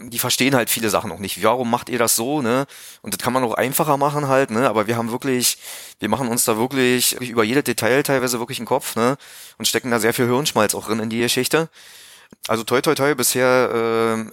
die 0.00 0.18
verstehen 0.18 0.54
halt 0.54 0.70
viele 0.70 0.90
Sachen 0.90 1.10
noch 1.10 1.18
nicht. 1.18 1.42
Warum 1.42 1.70
macht 1.70 1.88
ihr 1.88 1.98
das 1.98 2.16
so, 2.16 2.42
ne? 2.42 2.66
Und 3.02 3.14
das 3.14 3.22
kann 3.22 3.32
man 3.32 3.44
auch 3.44 3.54
einfacher 3.54 3.96
machen 3.96 4.28
halt, 4.28 4.50
ne? 4.50 4.68
Aber 4.68 4.86
wir 4.86 4.96
haben 4.96 5.10
wirklich, 5.10 5.58
wir 5.98 6.08
machen 6.08 6.28
uns 6.28 6.44
da 6.44 6.56
wirklich 6.56 7.20
über 7.20 7.44
jede 7.44 7.62
Detail 7.62 8.02
teilweise 8.02 8.38
wirklich 8.38 8.58
einen 8.58 8.66
Kopf, 8.66 8.96
ne? 8.96 9.16
Und 9.58 9.68
stecken 9.68 9.90
da 9.90 10.00
sehr 10.00 10.14
viel 10.14 10.26
Hirnschmalz 10.26 10.74
auch 10.74 10.86
drin 10.86 11.00
in 11.00 11.10
die 11.10 11.20
Geschichte. 11.20 11.68
Also 12.48 12.64
toi 12.64 12.80
toi 12.80 12.94
toi, 12.94 13.14
bisher 13.14 13.70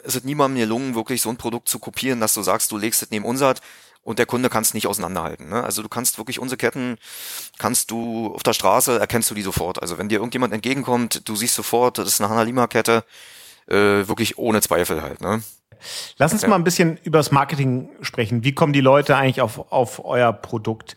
äh, 0.03 0.07
ist 0.07 0.15
es 0.15 0.23
niemandem 0.23 0.61
gelungen, 0.61 0.95
wirklich 0.95 1.21
so 1.21 1.29
ein 1.29 1.37
Produkt 1.37 1.67
zu 1.67 1.79
kopieren, 1.79 2.19
dass 2.21 2.33
du 2.33 2.41
sagst, 2.41 2.71
du 2.71 2.77
legst 2.77 3.01
es 3.01 3.11
neben 3.11 3.25
unsert 3.25 3.61
und 4.03 4.19
der 4.19 4.25
Kunde 4.25 4.49
kann 4.49 4.61
es 4.61 4.73
nicht 4.73 4.87
auseinanderhalten. 4.87 5.49
Ne? 5.49 5.63
Also 5.63 5.81
du 5.81 5.89
kannst 5.89 6.17
wirklich 6.17 6.39
unsere 6.39 6.57
Ketten, 6.57 6.97
kannst 7.57 7.91
du 7.91 8.33
auf 8.33 8.43
der 8.43 8.53
Straße, 8.53 8.97
erkennst 8.99 9.29
du 9.29 9.35
die 9.35 9.41
sofort. 9.41 9.81
Also 9.81 9.97
wenn 9.97 10.07
dir 10.07 10.19
irgendjemand 10.19 10.53
entgegenkommt, 10.53 11.27
du 11.27 11.35
siehst 11.35 11.55
sofort, 11.55 11.97
das 11.97 12.07
ist 12.07 12.21
eine 12.21 12.29
Hanalima-Kette, 12.29 13.03
äh, 13.67 14.07
wirklich 14.07 14.37
ohne 14.37 14.61
Zweifel 14.61 15.01
halt. 15.01 15.21
Ne? 15.21 15.41
Lass 16.17 16.33
uns 16.33 16.45
mal 16.47 16.55
ein 16.55 16.63
bisschen 16.63 16.97
über 17.03 17.19
das 17.19 17.31
Marketing 17.31 17.89
sprechen. 18.01 18.43
Wie 18.43 18.53
kommen 18.53 18.73
die 18.73 18.81
Leute 18.81 19.15
eigentlich 19.15 19.41
auf, 19.41 19.71
auf 19.71 20.03
euer 20.03 20.33
Produkt? 20.33 20.95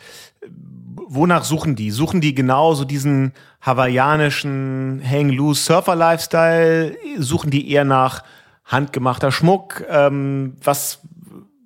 Wonach 1.06 1.44
suchen 1.44 1.76
die? 1.76 1.90
Suchen 1.90 2.20
die 2.20 2.34
genauso 2.34 2.84
diesen 2.84 3.32
hawaiianischen 3.60 5.02
Hang 5.04 5.30
Loose 5.30 5.62
Surfer 5.62 5.96
Lifestyle? 5.96 6.96
Suchen 7.18 7.50
die 7.50 7.70
eher 7.70 7.84
nach 7.84 8.22
handgemachter 8.64 9.32
Schmuck? 9.32 9.84
Ähm, 9.88 10.56
was, 10.62 11.00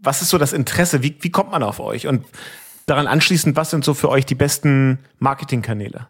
was 0.03 0.23
ist 0.23 0.31
so 0.31 0.39
das 0.39 0.53
Interesse? 0.53 1.03
Wie, 1.03 1.17
wie 1.21 1.31
kommt 1.31 1.51
man 1.51 1.63
auf 1.63 1.81
euch? 1.81 2.07
Und 2.07 2.25
daran 2.87 3.07
anschließend, 3.07 3.57
was 3.57 3.71
sind 3.71 3.85
so 3.85 3.95
für 3.95 4.09
euch 4.09 4.27
die 4.27 4.35
besten 4.35 4.99
Marketingkanäle? 5.19 6.09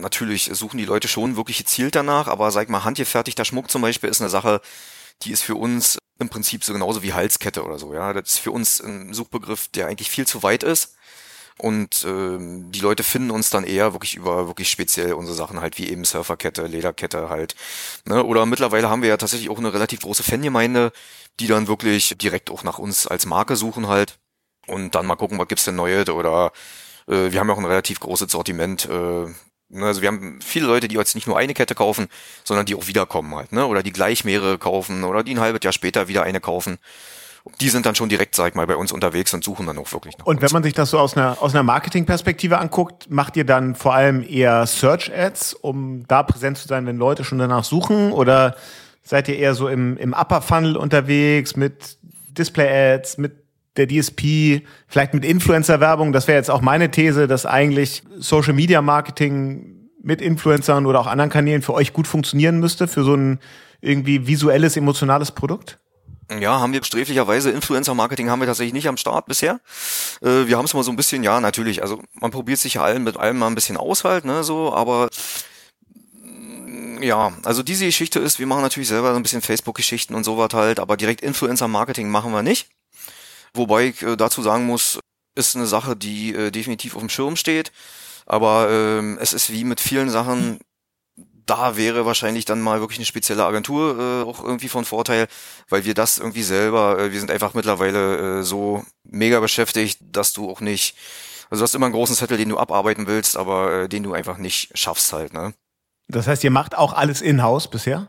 Natürlich 0.00 0.50
suchen 0.52 0.78
die 0.78 0.84
Leute 0.84 1.08
schon 1.08 1.36
wirklich 1.36 1.58
gezielt 1.58 1.94
danach, 1.94 2.28
aber 2.28 2.50
sag 2.50 2.68
mal, 2.68 2.84
handgefertigter 2.84 3.44
Schmuck 3.44 3.70
zum 3.70 3.82
Beispiel 3.82 4.10
ist 4.10 4.20
eine 4.20 4.30
Sache, 4.30 4.60
die 5.22 5.32
ist 5.32 5.42
für 5.42 5.54
uns 5.54 5.98
im 6.18 6.28
Prinzip 6.28 6.64
so 6.64 6.72
genauso 6.72 7.02
wie 7.02 7.12
Halskette 7.12 7.64
oder 7.64 7.78
so. 7.78 7.94
Ja, 7.94 8.12
das 8.12 8.30
ist 8.30 8.38
für 8.38 8.50
uns 8.52 8.80
ein 8.80 9.12
Suchbegriff, 9.14 9.68
der 9.68 9.86
eigentlich 9.88 10.10
viel 10.10 10.26
zu 10.26 10.42
weit 10.42 10.62
ist. 10.62 10.96
Und 11.58 12.04
ähm, 12.08 12.72
die 12.72 12.80
Leute 12.80 13.02
finden 13.02 13.30
uns 13.30 13.50
dann 13.50 13.64
eher 13.64 13.92
wirklich 13.92 14.14
über 14.14 14.46
wirklich 14.48 14.70
speziell 14.70 15.12
unsere 15.12 15.36
Sachen 15.36 15.60
halt 15.60 15.78
wie 15.78 15.88
eben 15.90 16.04
Surferkette, 16.04 16.66
Lederkette 16.66 17.28
halt. 17.28 17.54
Ne? 18.06 18.24
Oder 18.24 18.46
mittlerweile 18.46 18.88
haben 18.88 19.02
wir 19.02 19.10
ja 19.10 19.16
tatsächlich 19.16 19.50
auch 19.50 19.58
eine 19.58 19.72
relativ 19.72 20.00
große 20.00 20.22
Fangemeinde, 20.22 20.92
die 21.40 21.46
dann 21.46 21.68
wirklich 21.68 22.16
direkt 22.18 22.50
auch 22.50 22.64
nach 22.64 22.78
uns 22.78 23.06
als 23.06 23.26
Marke 23.26 23.56
suchen 23.56 23.86
halt. 23.86 24.18
Und 24.66 24.94
dann 24.94 25.06
mal 25.06 25.16
gucken, 25.16 25.38
was 25.38 25.48
gibt's 25.48 25.64
denn 25.64 25.76
Neues 25.76 26.08
oder 26.08 26.52
äh, 27.06 27.32
wir 27.32 27.40
haben 27.40 27.48
ja 27.48 27.54
auch 27.54 27.58
ein 27.58 27.64
relativ 27.64 28.00
großes 28.00 28.30
Sortiment. 28.32 28.88
Ne, 29.72 29.86
also 29.86 30.02
wir 30.02 30.08
haben 30.08 30.38
viele 30.42 30.66
Leute, 30.66 30.86
die 30.86 30.96
jetzt 30.96 31.14
nicht 31.14 31.26
nur 31.26 31.38
eine 31.38 31.54
Kette 31.54 31.74
kaufen, 31.74 32.08
sondern 32.44 32.66
die 32.66 32.74
auch 32.74 32.88
wiederkommen 32.88 33.34
halt, 33.34 33.52
ne? 33.52 33.66
Oder 33.66 33.82
die 33.82 33.92
gleich 33.92 34.22
mehrere 34.22 34.58
kaufen 34.58 35.02
oder 35.02 35.22
die 35.22 35.34
ein 35.34 35.40
halbes 35.40 35.60
Jahr 35.64 35.72
später 35.72 36.08
wieder 36.08 36.24
eine 36.24 36.40
kaufen. 36.40 36.78
Die 37.60 37.70
sind 37.70 37.86
dann 37.86 37.94
schon 37.94 38.10
direkt, 38.10 38.34
sag 38.34 38.50
ich 38.50 38.54
mal, 38.54 38.66
bei 38.66 38.76
uns 38.76 38.92
unterwegs 38.92 39.32
und 39.32 39.42
suchen 39.42 39.66
dann 39.66 39.78
auch 39.78 39.90
wirklich 39.90 40.16
nach 40.18 40.26
Und 40.26 40.42
wenn 40.42 40.52
man 40.52 40.62
sich 40.62 40.74
das 40.74 40.90
so 40.90 40.98
aus 40.98 41.16
einer, 41.16 41.38
aus 41.40 41.54
einer 41.54 41.62
Marketingperspektive 41.62 42.58
anguckt, 42.58 43.10
macht 43.10 43.36
ihr 43.36 43.44
dann 43.44 43.74
vor 43.74 43.94
allem 43.94 44.22
eher 44.22 44.66
Search 44.66 45.10
Ads, 45.12 45.54
um 45.54 46.06
da 46.06 46.22
präsent 46.22 46.58
zu 46.58 46.68
sein, 46.68 46.86
wenn 46.86 46.98
Leute 46.98 47.24
schon 47.24 47.38
danach 47.38 47.64
suchen? 47.64 48.12
Oder 48.12 48.54
seid 49.02 49.26
ihr 49.28 49.38
eher 49.38 49.54
so 49.54 49.68
im, 49.68 49.96
im 49.96 50.12
Upper 50.12 50.42
Funnel 50.42 50.76
unterwegs 50.76 51.56
mit 51.56 51.96
Display 52.28 52.94
Ads, 52.94 53.18
mit 53.18 53.41
der 53.76 53.88
DSP, 53.88 54.62
vielleicht 54.86 55.14
mit 55.14 55.24
Influencer-Werbung? 55.24 56.12
Das 56.12 56.28
wäre 56.28 56.38
jetzt 56.38 56.50
auch 56.50 56.60
meine 56.60 56.90
These, 56.90 57.26
dass 57.26 57.46
eigentlich 57.46 58.02
Social 58.18 58.52
Media 58.52 58.82
Marketing 58.82 59.90
mit 60.02 60.20
Influencern 60.20 60.86
oder 60.86 61.00
auch 61.00 61.06
anderen 61.06 61.30
Kanälen 61.30 61.62
für 61.62 61.74
euch 61.74 61.92
gut 61.92 62.06
funktionieren 62.06 62.58
müsste, 62.58 62.88
für 62.88 63.04
so 63.04 63.14
ein 63.14 63.38
irgendwie 63.80 64.26
visuelles, 64.26 64.76
emotionales 64.76 65.32
Produkt? 65.32 65.78
Ja, 66.40 66.60
haben 66.60 66.72
wir 66.72 66.82
sträflicherweise 66.82 67.50
Influencer-Marketing 67.50 68.30
haben 68.30 68.40
wir 68.40 68.46
tatsächlich 68.46 68.72
nicht 68.72 68.88
am 68.88 68.96
Start 68.96 69.26
bisher. 69.26 69.60
Äh, 70.22 70.46
wir 70.46 70.56
haben 70.56 70.64
es 70.64 70.72
mal 70.72 70.82
so 70.82 70.90
ein 70.90 70.96
bisschen, 70.96 71.22
ja, 71.24 71.40
natürlich. 71.40 71.82
Also 71.82 72.00
man 72.14 72.30
probiert 72.30 72.58
sich 72.58 72.74
ja 72.74 72.82
allen 72.82 73.04
mit 73.04 73.16
allem 73.16 73.38
mal 73.38 73.48
ein 73.48 73.54
bisschen 73.54 73.76
aus 73.76 74.04
halt, 74.04 74.24
ne, 74.24 74.42
so, 74.42 74.72
aber 74.72 75.08
ja, 77.00 77.32
also 77.42 77.62
diese 77.62 77.84
Geschichte 77.84 78.20
ist, 78.20 78.38
wir 78.38 78.46
machen 78.46 78.62
natürlich 78.62 78.88
selber 78.88 79.10
so 79.10 79.16
ein 79.16 79.22
bisschen 79.22 79.42
Facebook-Geschichten 79.42 80.14
und 80.14 80.24
sowas 80.24 80.50
halt, 80.54 80.78
aber 80.78 80.96
direkt 80.96 81.20
Influencer-Marketing 81.20 82.08
machen 82.08 82.32
wir 82.32 82.42
nicht. 82.42 82.68
Wobei 83.54 83.88
ich 83.88 84.02
äh, 84.02 84.16
dazu 84.16 84.42
sagen 84.42 84.66
muss, 84.66 84.98
ist 85.34 85.56
eine 85.56 85.66
Sache, 85.66 85.96
die 85.96 86.34
äh, 86.34 86.50
definitiv 86.50 86.94
auf 86.94 87.02
dem 87.02 87.08
Schirm 87.08 87.36
steht. 87.36 87.72
Aber 88.26 88.68
ähm, 88.70 89.18
es 89.20 89.32
ist 89.32 89.52
wie 89.52 89.64
mit 89.64 89.80
vielen 89.80 90.10
Sachen, 90.10 90.58
da 91.46 91.76
wäre 91.76 92.06
wahrscheinlich 92.06 92.44
dann 92.44 92.60
mal 92.60 92.80
wirklich 92.80 92.98
eine 92.98 93.06
spezielle 93.06 93.44
Agentur 93.44 93.98
äh, 93.98 94.28
auch 94.28 94.42
irgendwie 94.42 94.68
von 94.68 94.84
Vorteil, 94.84 95.26
weil 95.68 95.84
wir 95.84 95.94
das 95.94 96.18
irgendwie 96.18 96.42
selber, 96.42 96.98
äh, 96.98 97.12
wir 97.12 97.18
sind 97.18 97.30
einfach 97.30 97.54
mittlerweile 97.54 98.40
äh, 98.40 98.42
so 98.42 98.84
mega 99.04 99.40
beschäftigt, 99.40 99.98
dass 100.00 100.32
du 100.32 100.50
auch 100.50 100.60
nicht, 100.60 100.96
also 101.50 101.60
du 101.60 101.64
hast 101.64 101.74
immer 101.74 101.86
einen 101.86 101.94
großen 101.94 102.16
Zettel, 102.16 102.38
den 102.38 102.48
du 102.48 102.58
abarbeiten 102.58 103.06
willst, 103.06 103.36
aber 103.36 103.72
äh, 103.72 103.88
den 103.88 104.02
du 104.02 104.12
einfach 104.12 104.38
nicht 104.38 104.70
schaffst 104.78 105.12
halt, 105.12 105.32
ne? 105.32 105.52
Das 106.08 106.26
heißt, 106.26 106.44
ihr 106.44 106.50
macht 106.50 106.76
auch 106.76 106.92
alles 106.92 107.20
in-house 107.20 107.68
bisher? 107.68 108.08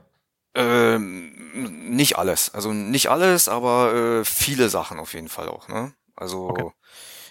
Ähm, 0.56 1.33
nicht 1.54 2.18
alles. 2.18 2.54
Also 2.54 2.74
nicht 2.74 3.10
alles, 3.10 3.48
aber 3.48 3.94
äh, 3.94 4.26
viele 4.26 4.70
Sachen 4.70 5.00
auf 5.00 5.14
jeden 5.14 5.30
Fall 5.30 5.48
auch, 5.48 5.68
ne? 5.68 5.94
Also 6.16 6.50
okay. 6.50 6.70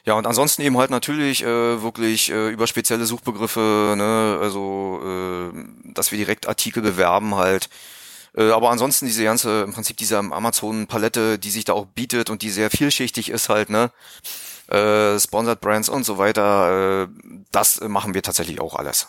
Ja, 0.04 0.14
und 0.14 0.26
ansonsten 0.26 0.62
eben 0.62 0.76
halt 0.78 0.90
natürlich 0.90 1.44
äh, 1.44 1.82
wirklich 1.82 2.30
äh, 2.30 2.50
über 2.50 2.66
spezielle 2.66 3.06
Suchbegriffe, 3.06 3.94
ne, 3.96 4.38
also 4.40 5.00
äh, 5.04 5.92
dass 5.92 6.10
wir 6.10 6.18
direkt 6.18 6.48
Artikel 6.48 6.82
bewerben 6.82 7.36
halt. 7.36 7.68
Äh, 8.36 8.50
aber 8.50 8.70
ansonsten 8.70 9.06
diese 9.06 9.22
ganze, 9.22 9.62
im 9.62 9.72
Prinzip 9.72 9.96
diese 9.98 10.18
Amazon-Palette, 10.18 11.38
die 11.38 11.50
sich 11.50 11.64
da 11.64 11.74
auch 11.74 11.86
bietet 11.86 12.30
und 12.30 12.42
die 12.42 12.50
sehr 12.50 12.70
vielschichtig 12.70 13.30
ist 13.30 13.48
halt, 13.48 13.70
ne, 13.70 13.92
äh, 14.68 15.20
Sponsored 15.20 15.60
Brands 15.60 15.88
und 15.88 16.04
so 16.04 16.18
weiter, 16.18 17.04
äh, 17.04 17.08
das 17.52 17.80
machen 17.82 18.14
wir 18.14 18.22
tatsächlich 18.22 18.60
auch 18.60 18.74
alles. 18.74 19.08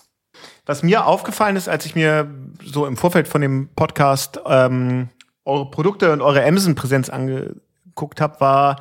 Was 0.65 0.81
mir 0.81 1.05
aufgefallen 1.05 1.55
ist, 1.55 1.67
als 1.67 1.85
ich 1.85 1.95
mir 1.95 2.27
so 2.63 2.85
im 2.85 2.95
Vorfeld 2.95 3.27
von 3.27 3.41
dem 3.41 3.69
Podcast 3.75 4.39
ähm, 4.45 5.09
eure 5.43 5.69
Produkte 5.69 6.13
und 6.13 6.21
eure 6.21 6.45
Amazon-Präsenz 6.45 7.09
angeguckt 7.09 8.21
habe, 8.21 8.39
war, 8.39 8.79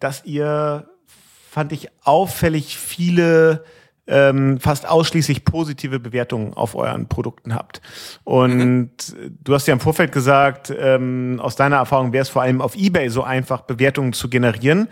dass 0.00 0.24
ihr 0.24 0.88
fand 1.50 1.72
ich 1.72 1.88
auffällig 2.04 2.78
viele 2.78 3.64
ähm, 4.06 4.58
fast 4.58 4.88
ausschließlich 4.88 5.44
positive 5.44 6.00
Bewertungen 6.00 6.54
auf 6.54 6.74
euren 6.74 7.08
Produkten 7.08 7.54
habt. 7.54 7.82
Und 8.24 8.56
mhm. 8.56 8.90
du 9.42 9.54
hast 9.54 9.66
ja 9.66 9.74
im 9.74 9.80
Vorfeld 9.80 10.12
gesagt, 10.12 10.72
ähm, 10.78 11.40
aus 11.42 11.56
deiner 11.56 11.76
Erfahrung 11.76 12.12
wäre 12.12 12.22
es 12.22 12.28
vor 12.28 12.42
allem 12.42 12.62
auf 12.62 12.74
eBay 12.74 13.10
so 13.10 13.22
einfach, 13.22 13.62
Bewertungen 13.62 14.14
zu 14.14 14.30
generieren. 14.30 14.88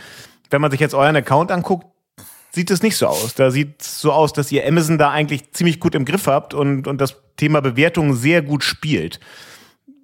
Wenn 0.51 0.61
man 0.61 0.70
sich 0.70 0.81
jetzt 0.81 0.94
euren 0.94 1.16
Account 1.16 1.51
anguckt, 1.51 1.87
sieht 2.57 2.71
es 2.71 2.83
nicht 2.83 2.97
so 2.97 3.07
aus. 3.07 3.35
Da 3.35 3.51
sieht 3.51 3.83
es 3.83 4.01
so 4.01 4.12
aus, 4.12 4.33
dass 4.33 4.51
ihr 4.51 4.66
Amazon 4.66 4.97
da 4.97 5.11
eigentlich 5.11 5.53
ziemlich 5.53 5.79
gut 5.79 5.95
im 5.95 6.07
Griff 6.07 6.27
habt 6.27 6.55
und, 6.55 6.88
und 6.88 6.99
das 6.99 7.14
Thema 7.37 7.61
Bewertungen 7.61 8.16
sehr 8.16 8.40
gut 8.40 8.64
spielt. 8.64 9.21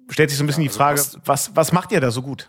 Stellt 0.07 0.29
sich 0.29 0.37
so 0.37 0.43
ein 0.43 0.47
bisschen 0.47 0.63
ja, 0.63 0.69
also 0.69 0.77
die 0.77 0.77
Frage, 0.77 0.99
was, 0.99 1.19
was, 1.25 1.55
was 1.55 1.71
macht 1.71 1.91
ihr 1.91 1.99
da 1.99 2.11
so 2.11 2.21
gut? 2.21 2.47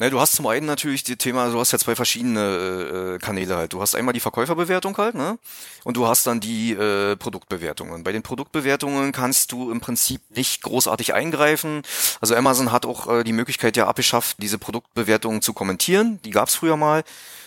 Ne, 0.00 0.10
du 0.10 0.18
hast 0.18 0.32
zum 0.32 0.48
einen 0.48 0.66
natürlich 0.66 1.04
die 1.04 1.16
Thema, 1.16 1.48
du 1.50 1.60
hast 1.60 1.70
ja 1.70 1.78
zwei 1.78 1.94
verschiedene 1.94 3.14
äh, 3.14 3.18
Kanäle 3.18 3.56
halt. 3.56 3.72
Du 3.72 3.80
hast 3.80 3.94
einmal 3.94 4.14
die 4.14 4.20
Verkäuferbewertung 4.20 4.96
halt, 4.96 5.14
ne? 5.14 5.38
Und 5.84 5.96
du 5.96 6.08
hast 6.08 6.26
dann 6.26 6.40
die 6.40 6.72
äh, 6.72 7.14
Produktbewertungen. 7.14 8.02
Bei 8.02 8.10
den 8.10 8.22
Produktbewertungen 8.22 9.12
kannst 9.12 9.52
du 9.52 9.70
im 9.70 9.80
Prinzip 9.80 10.22
nicht 10.34 10.62
großartig 10.62 11.14
eingreifen. 11.14 11.82
Also 12.20 12.34
Amazon 12.34 12.72
hat 12.72 12.84
auch 12.84 13.06
äh, 13.08 13.22
die 13.22 13.32
Möglichkeit 13.32 13.76
ja 13.76 13.86
abgeschafft, 13.86 14.38
diese 14.40 14.58
Produktbewertungen 14.58 15.40
zu 15.40 15.52
kommentieren. 15.52 16.18
Die 16.24 16.30
gab 16.30 16.48
es 16.48 16.56
früher 16.56 16.76
mal. 16.76 17.04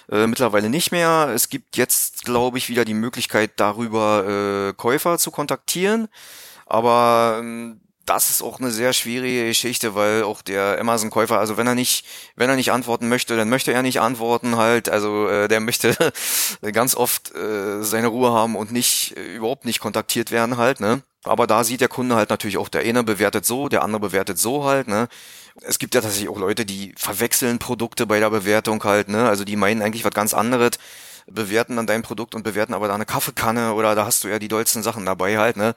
Äh, 0.10 0.28
mittlerweile 0.28 0.70
nicht 0.70 0.91
mehr. 0.91 1.32
Es 1.34 1.50
gibt 1.50 1.78
jetzt, 1.78 2.26
glaube 2.26 2.58
ich, 2.58 2.70
wieder 2.70 2.86
die 2.86 2.94
Möglichkeit, 2.94 3.52
darüber 3.58 4.70
äh, 4.70 4.74
Käufer 4.74 5.18
zu 5.18 5.32
kontaktieren. 5.32 6.08
Aber 6.65 7.38
ähm, 7.39 7.80
das 8.06 8.30
ist 8.30 8.44
auch 8.44 8.60
eine 8.60 8.70
sehr 8.70 8.94
schwierige 8.94 9.48
Geschichte, 9.48 9.96
weil 9.96 10.24
auch 10.24 10.41
der 10.44 10.80
Amazon-Käufer, 10.80 11.39
also 11.39 11.58
wenn 11.58 11.65
er 11.65 11.76
nicht, 11.76 12.06
wenn 12.36 12.50
er 12.50 12.56
nicht 12.56 12.72
antworten 12.72 13.10
möchte, 13.10 13.36
dann 13.36 13.50
möchte 13.50 13.74
er 13.74 13.82
nicht 13.82 14.00
antworten 14.00 14.58
halt. 14.58 14.89
Also 14.89 15.28
äh, 15.28 15.48
der 15.48 15.60
möchte 15.60 15.96
ganz 16.74 16.96
oft 16.96 17.34
äh, 17.36 17.84
seine 17.84 18.08
Ruhe 18.08 18.32
haben 18.32 18.56
und 18.56 18.72
nicht 18.72 19.18
äh, 19.18 19.36
überhaupt 19.36 19.65
nicht 19.65 19.80
kontaktiert 19.80 20.32
werden 20.32 20.58
halt, 20.58 20.80
ne? 20.80 21.02
Aber 21.24 21.48
da 21.48 21.63
sieht 21.63 21.82
der 21.82 21.88
Kunde 21.88 22.15
halt 22.15 22.30
natürlich 22.30 22.58
auch, 22.58 22.70
der 22.70 22.82
eine 22.82 23.04
bewertet 23.04 23.46
so, 23.48 23.68
der 23.68 23.82
andere 23.82 24.02
bewertet 24.02 24.38
so 24.38 24.63
halt, 24.65 24.88
ne? 24.88 25.08
Es 25.62 25.80
gibt 25.80 25.96
ja 25.96 26.02
tatsächlich 26.02 26.30
auch 26.30 26.38
Leute, 26.38 26.65
die 26.65 26.94
verwechseln 26.98 27.58
Produkte 27.58 28.06
bei 28.06 28.20
der 28.20 28.30
Bewertung 28.30 28.84
halt, 28.84 29.10
ne? 29.10 29.28
Also 29.28 29.46
die 29.46 29.56
meinen 29.56 29.82
eigentlich 29.82 30.06
was 30.06 30.13
ganz 30.13 30.36
anderes, 30.36 30.72
bewerten 31.28 31.76
dann 31.78 31.88
dein 31.88 32.04
Produkt 32.04 32.36
und 32.36 32.44
bewerten 32.44 32.76
aber 32.76 32.88
da 32.88 32.94
eine 32.94 33.06
Kaffeekanne 33.06 33.74
oder 33.74 33.96
da 33.96 34.06
hast 34.06 34.24
du 34.24 34.28
ja 34.28 34.38
die 34.38 34.48
dollsten 34.48 34.84
Sachen 34.84 35.08
dabei 35.08 35.39
halt, 35.39 35.58
ne? 35.58 35.74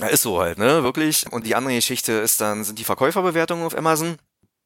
Ja, 0.00 0.08
ist 0.08 0.22
so 0.22 0.40
halt, 0.40 0.58
ne, 0.58 0.82
wirklich. 0.82 1.24
Und 1.30 1.46
die 1.46 1.54
andere 1.54 1.74
Geschichte 1.74 2.12
ist 2.12 2.40
dann, 2.40 2.64
sind 2.64 2.78
die 2.78 2.84
Verkäuferbewertungen 2.84 3.64
auf 3.64 3.76
Amazon. 3.76 4.16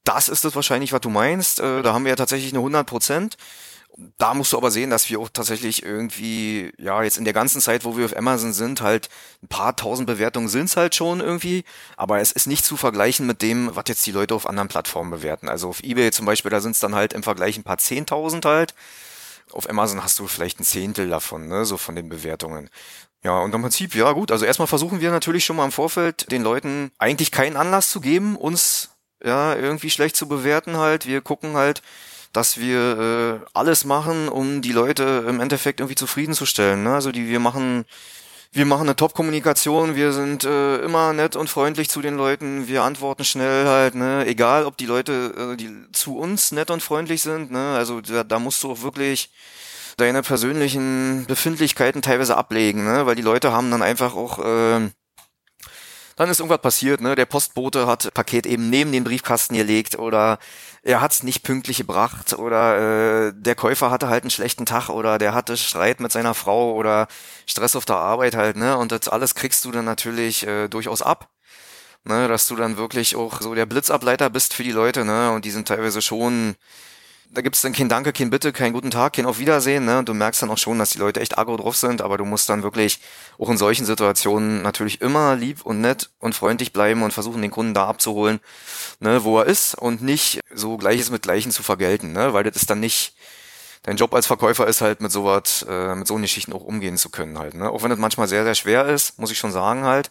Das 0.04 0.28
ist 0.28 0.44
es 0.44 0.54
wahrscheinlich, 0.54 0.92
was 0.92 1.02
du 1.02 1.10
meinst. 1.10 1.60
Äh, 1.60 1.82
da 1.82 1.92
haben 1.92 2.04
wir 2.04 2.10
ja 2.10 2.16
tatsächlich 2.16 2.52
eine 2.52 2.60
100 2.60 2.86
Prozent. 2.86 3.36
Da 4.16 4.32
musst 4.32 4.52
du 4.52 4.56
aber 4.56 4.70
sehen, 4.70 4.90
dass 4.90 5.10
wir 5.10 5.18
auch 5.18 5.28
tatsächlich 5.28 5.82
irgendwie, 5.82 6.72
ja, 6.78 7.02
jetzt 7.02 7.18
in 7.18 7.24
der 7.24 7.32
ganzen 7.34 7.60
Zeit, 7.60 7.84
wo 7.84 7.96
wir 7.96 8.04
auf 8.04 8.16
Amazon 8.16 8.52
sind, 8.52 8.80
halt 8.80 9.08
ein 9.42 9.48
paar 9.48 9.74
tausend 9.76 10.06
Bewertungen 10.06 10.48
sind's 10.48 10.76
halt 10.76 10.94
schon 10.94 11.20
irgendwie. 11.20 11.64
Aber 11.96 12.20
es 12.20 12.32
ist 12.32 12.46
nicht 12.46 12.64
zu 12.64 12.76
vergleichen 12.76 13.26
mit 13.26 13.42
dem, 13.42 13.74
was 13.74 13.84
jetzt 13.88 14.06
die 14.06 14.12
Leute 14.12 14.34
auf 14.34 14.46
anderen 14.48 14.68
Plattformen 14.68 15.10
bewerten. 15.10 15.48
Also 15.48 15.68
auf 15.68 15.82
Ebay 15.82 16.12
zum 16.12 16.26
Beispiel, 16.26 16.50
da 16.50 16.60
sind's 16.60 16.78
dann 16.80 16.94
halt 16.94 17.12
im 17.12 17.22
Vergleich 17.24 17.58
ein 17.58 17.64
paar 17.64 17.78
zehntausend 17.78 18.44
halt. 18.44 18.74
Auf 19.52 19.68
Amazon 19.68 20.02
hast 20.04 20.18
du 20.18 20.26
vielleicht 20.26 20.60
ein 20.60 20.64
Zehntel 20.64 21.08
davon, 21.08 21.48
ne, 21.48 21.64
so 21.64 21.76
von 21.78 21.96
den 21.96 22.08
Bewertungen. 22.08 22.70
Ja, 23.24 23.40
und 23.40 23.54
im 23.54 23.62
Prinzip, 23.62 23.94
ja 23.94 24.12
gut, 24.12 24.31
also 24.31 24.44
erstmal 24.44 24.68
versuchen 24.68 25.00
wir 25.00 25.11
natürlich 25.11 25.44
schon 25.44 25.57
mal 25.57 25.64
im 25.64 25.72
Vorfeld 25.72 26.31
den 26.31 26.42
Leuten 26.42 26.92
eigentlich 26.98 27.33
keinen 27.33 27.57
Anlass 27.57 27.90
zu 27.90 28.00
geben, 28.00 28.37
uns 28.37 28.90
ja 29.22 29.57
irgendwie 29.57 29.90
schlecht 29.90 30.14
zu 30.14 30.28
bewerten 30.28 30.76
halt. 30.76 31.07
Wir 31.07 31.20
gucken 31.20 31.54
halt, 31.54 31.83
dass 32.33 32.59
wir 32.59 33.42
äh, 33.44 33.46
alles 33.54 33.85
machen, 33.85 34.28
um 34.28 34.62
die 34.62 34.72
Leute 34.72 35.24
im 35.28 35.40
Endeffekt 35.40 35.81
irgendwie 35.81 35.96
zufriedenzustellen. 35.96 36.85
Ne? 36.85 36.94
Also 36.94 37.11
die 37.11 37.28
wir 37.28 37.40
machen 37.40 37.85
wir 38.50 38.64
machen 38.64 38.87
eine 38.87 38.96
Top-Kommunikation, 38.96 39.94
wir 39.94 40.12
sind 40.12 40.44
äh, 40.44 40.78
immer 40.78 41.12
nett 41.12 41.37
und 41.37 41.50
freundlich 41.50 41.90
zu 41.90 42.00
den 42.00 42.16
Leuten, 42.16 42.66
wir 42.66 42.83
antworten 42.83 43.24
schnell 43.24 43.66
halt, 43.66 43.94
ne, 43.94 44.24
egal 44.26 44.64
ob 44.64 44.78
die 44.78 44.87
Leute, 44.87 45.52
äh, 45.52 45.57
die 45.57 45.70
zu 45.92 46.16
uns 46.16 46.50
nett 46.52 46.70
und 46.70 46.83
freundlich 46.83 47.20
sind, 47.20 47.50
ne, 47.50 47.74
also 47.76 48.00
da, 48.00 48.24
da 48.24 48.38
musst 48.38 48.62
du 48.62 48.72
auch 48.72 48.83
wirklich 48.83 49.31
deine 49.98 50.22
persönlichen 50.22 51.26
Befindlichkeiten 51.26 52.02
teilweise 52.02 52.37
ablegen, 52.37 52.84
ne? 52.84 53.04
Weil 53.04 53.16
die 53.16 53.22
Leute 53.22 53.52
haben 53.52 53.70
dann 53.70 53.82
einfach 53.82 54.14
auch, 54.14 54.38
äh, 54.38 54.90
dann 56.16 56.30
ist 56.30 56.40
irgendwas 56.40 56.62
passiert, 56.62 57.00
ne? 57.00 57.14
Der 57.16 57.26
Postbote 57.26 57.87
hat 57.87 58.14
Paket 58.14 58.46
eben 58.46 58.70
neben 58.70 58.92
den 58.92 59.04
Briefkasten 59.04 59.56
gelegt 59.56 59.98
oder 59.98 60.38
er 60.83 61.00
hat 61.00 61.12
es 61.12 61.23
nicht 61.23 61.42
pünktlich 61.42 61.79
gebracht 61.79 62.33
oder 62.33 63.29
äh, 63.29 63.33
der 63.37 63.56
Käufer 63.56 63.90
hatte 63.90 64.08
halt 64.08 64.23
einen 64.23 64.31
schlechten 64.31 64.66
Tag 64.66 64.88
oder 64.88 65.18
der 65.18 65.35
hatte 65.35 65.56
Streit 65.56 66.00
mit 66.00 66.12
seiner 66.12 66.35
Frau 66.35 66.75
oder 66.75 67.08
Stress 67.46 67.77
auf 67.77 67.85
der 67.85 67.96
Arbeit 67.96 68.37
halt, 68.37 68.56
ne? 68.56 68.77
Und 68.79 68.92
das 68.92 69.08
alles 69.08 69.35
kriegst 69.35 69.64
du 69.64 69.73
dann 69.73 69.85
natürlich 69.85 70.46
äh, 70.46 70.68
durchaus 70.68 71.02
ab. 71.02 71.29
Ne, 72.04 72.29
dass 72.29 72.46
du 72.46 72.56
dann 72.56 72.77
wirklich 72.79 73.16
auch 73.16 73.42
so 73.42 73.54
der 73.54 73.66
Blitzableiter 73.66 74.31
bist 74.31 74.54
für 74.54 74.62
die 74.62 74.73
Leute, 74.73 75.04
ne? 75.04 75.33
Und 75.33 75.44
die 75.44 75.50
sind 75.50 75.68
teilweise 75.68 76.00
schon 76.00 76.54
da 77.31 77.42
gibt's 77.42 77.62
dann 77.62 77.72
kein 77.72 77.88
Danke, 77.88 78.12
kein 78.12 78.31
Bitte, 78.31 78.52
kein 78.52 78.72
guten 78.72 78.90
Tag, 78.90 79.14
kein 79.14 79.26
Auf 79.26 79.38
Wiedersehen. 79.38 79.85
Ne? 79.85 80.02
Du 80.04 80.14
merkst 80.14 80.42
dann 80.42 80.50
auch 80.50 80.58
schon, 80.58 80.79
dass 80.79 80.90
die 80.90 80.98
Leute 80.98 81.20
echt 81.20 81.38
aggro 81.38 81.56
drauf 81.56 81.76
sind, 81.76 82.00
aber 82.00 82.16
du 82.16 82.24
musst 82.24 82.48
dann 82.48 82.62
wirklich 82.62 83.00
auch 83.38 83.50
in 83.50 83.58
solchen 83.58 83.85
Situationen 83.85 84.62
natürlich 84.62 85.00
immer 85.00 85.37
lieb 85.37 85.64
und 85.64 85.81
nett 85.81 86.10
und 86.18 86.35
freundlich 86.35 86.72
bleiben 86.72 87.02
und 87.02 87.12
versuchen, 87.12 87.42
den 87.42 87.50
Kunden 87.50 87.74
da 87.74 87.87
abzuholen, 87.87 88.40
ne, 89.00 89.24
wo 89.24 89.38
er 89.38 89.46
ist 89.46 89.74
und 89.74 90.02
nicht 90.02 90.40
so 90.52 90.76
Gleiches 90.79 91.10
mit 91.10 91.22
Gleichen 91.22 91.52
zu 91.52 91.62
vergelten, 91.62 92.12
ne? 92.12 92.33
weil 92.33 92.44
das 92.44 92.56
ist 92.56 92.70
dann 92.70 92.81
nicht 92.81 93.14
dein 93.83 93.96
Job 93.96 94.14
als 94.14 94.26
Verkäufer 94.26 94.66
ist 94.66 94.81
halt 94.81 95.00
mit 95.00 95.12
sowas, 95.12 95.64
äh, 95.68 95.94
mit 95.94 96.06
so 96.06 96.16
Geschichten 96.16 96.52
auch 96.52 96.64
umgehen 96.64 96.96
zu 96.96 97.10
können 97.10 97.38
halt. 97.38 97.54
Ne? 97.54 97.70
Auch 97.70 97.83
wenn 97.83 97.90
das 97.90 97.98
manchmal 97.98 98.29
sehr, 98.29 98.44
sehr 98.44 98.54
schwer 98.54 98.87
ist, 98.87 99.18
muss 99.18 99.31
ich 99.31 99.38
schon 99.38 99.52
sagen 99.52 99.85
halt. 99.85 100.10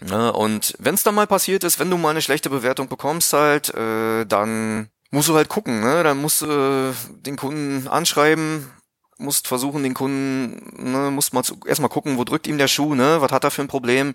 Ne? 0.00 0.32
Und 0.32 0.74
wenn 0.78 0.94
es 0.94 1.02
dann 1.02 1.14
mal 1.14 1.26
passiert 1.26 1.64
ist, 1.64 1.78
wenn 1.78 1.90
du 1.90 1.96
mal 1.96 2.10
eine 2.10 2.22
schlechte 2.22 2.50
Bewertung 2.50 2.88
bekommst 2.88 3.32
halt, 3.32 3.74
äh, 3.74 4.26
dann 4.26 4.90
musst 5.14 5.28
du 5.28 5.36
halt 5.36 5.48
gucken, 5.48 5.80
ne? 5.80 6.02
Dann 6.02 6.20
musst 6.20 6.42
du 6.42 6.46
äh, 6.46 6.92
den 7.20 7.36
Kunden 7.36 7.86
anschreiben, 7.88 8.68
musst 9.16 9.46
versuchen, 9.46 9.84
den 9.84 9.94
Kunden, 9.94 10.92
ne, 10.92 11.10
musst 11.12 11.32
mal 11.32 11.44
erstmal 11.66 11.88
gucken, 11.88 12.18
wo 12.18 12.24
drückt 12.24 12.48
ihm 12.48 12.58
der 12.58 12.68
Schuh, 12.68 12.94
ne? 12.96 13.20
Was 13.20 13.30
hat 13.30 13.44
er 13.44 13.52
für 13.52 13.62
ein 13.62 13.68
Problem? 13.68 14.14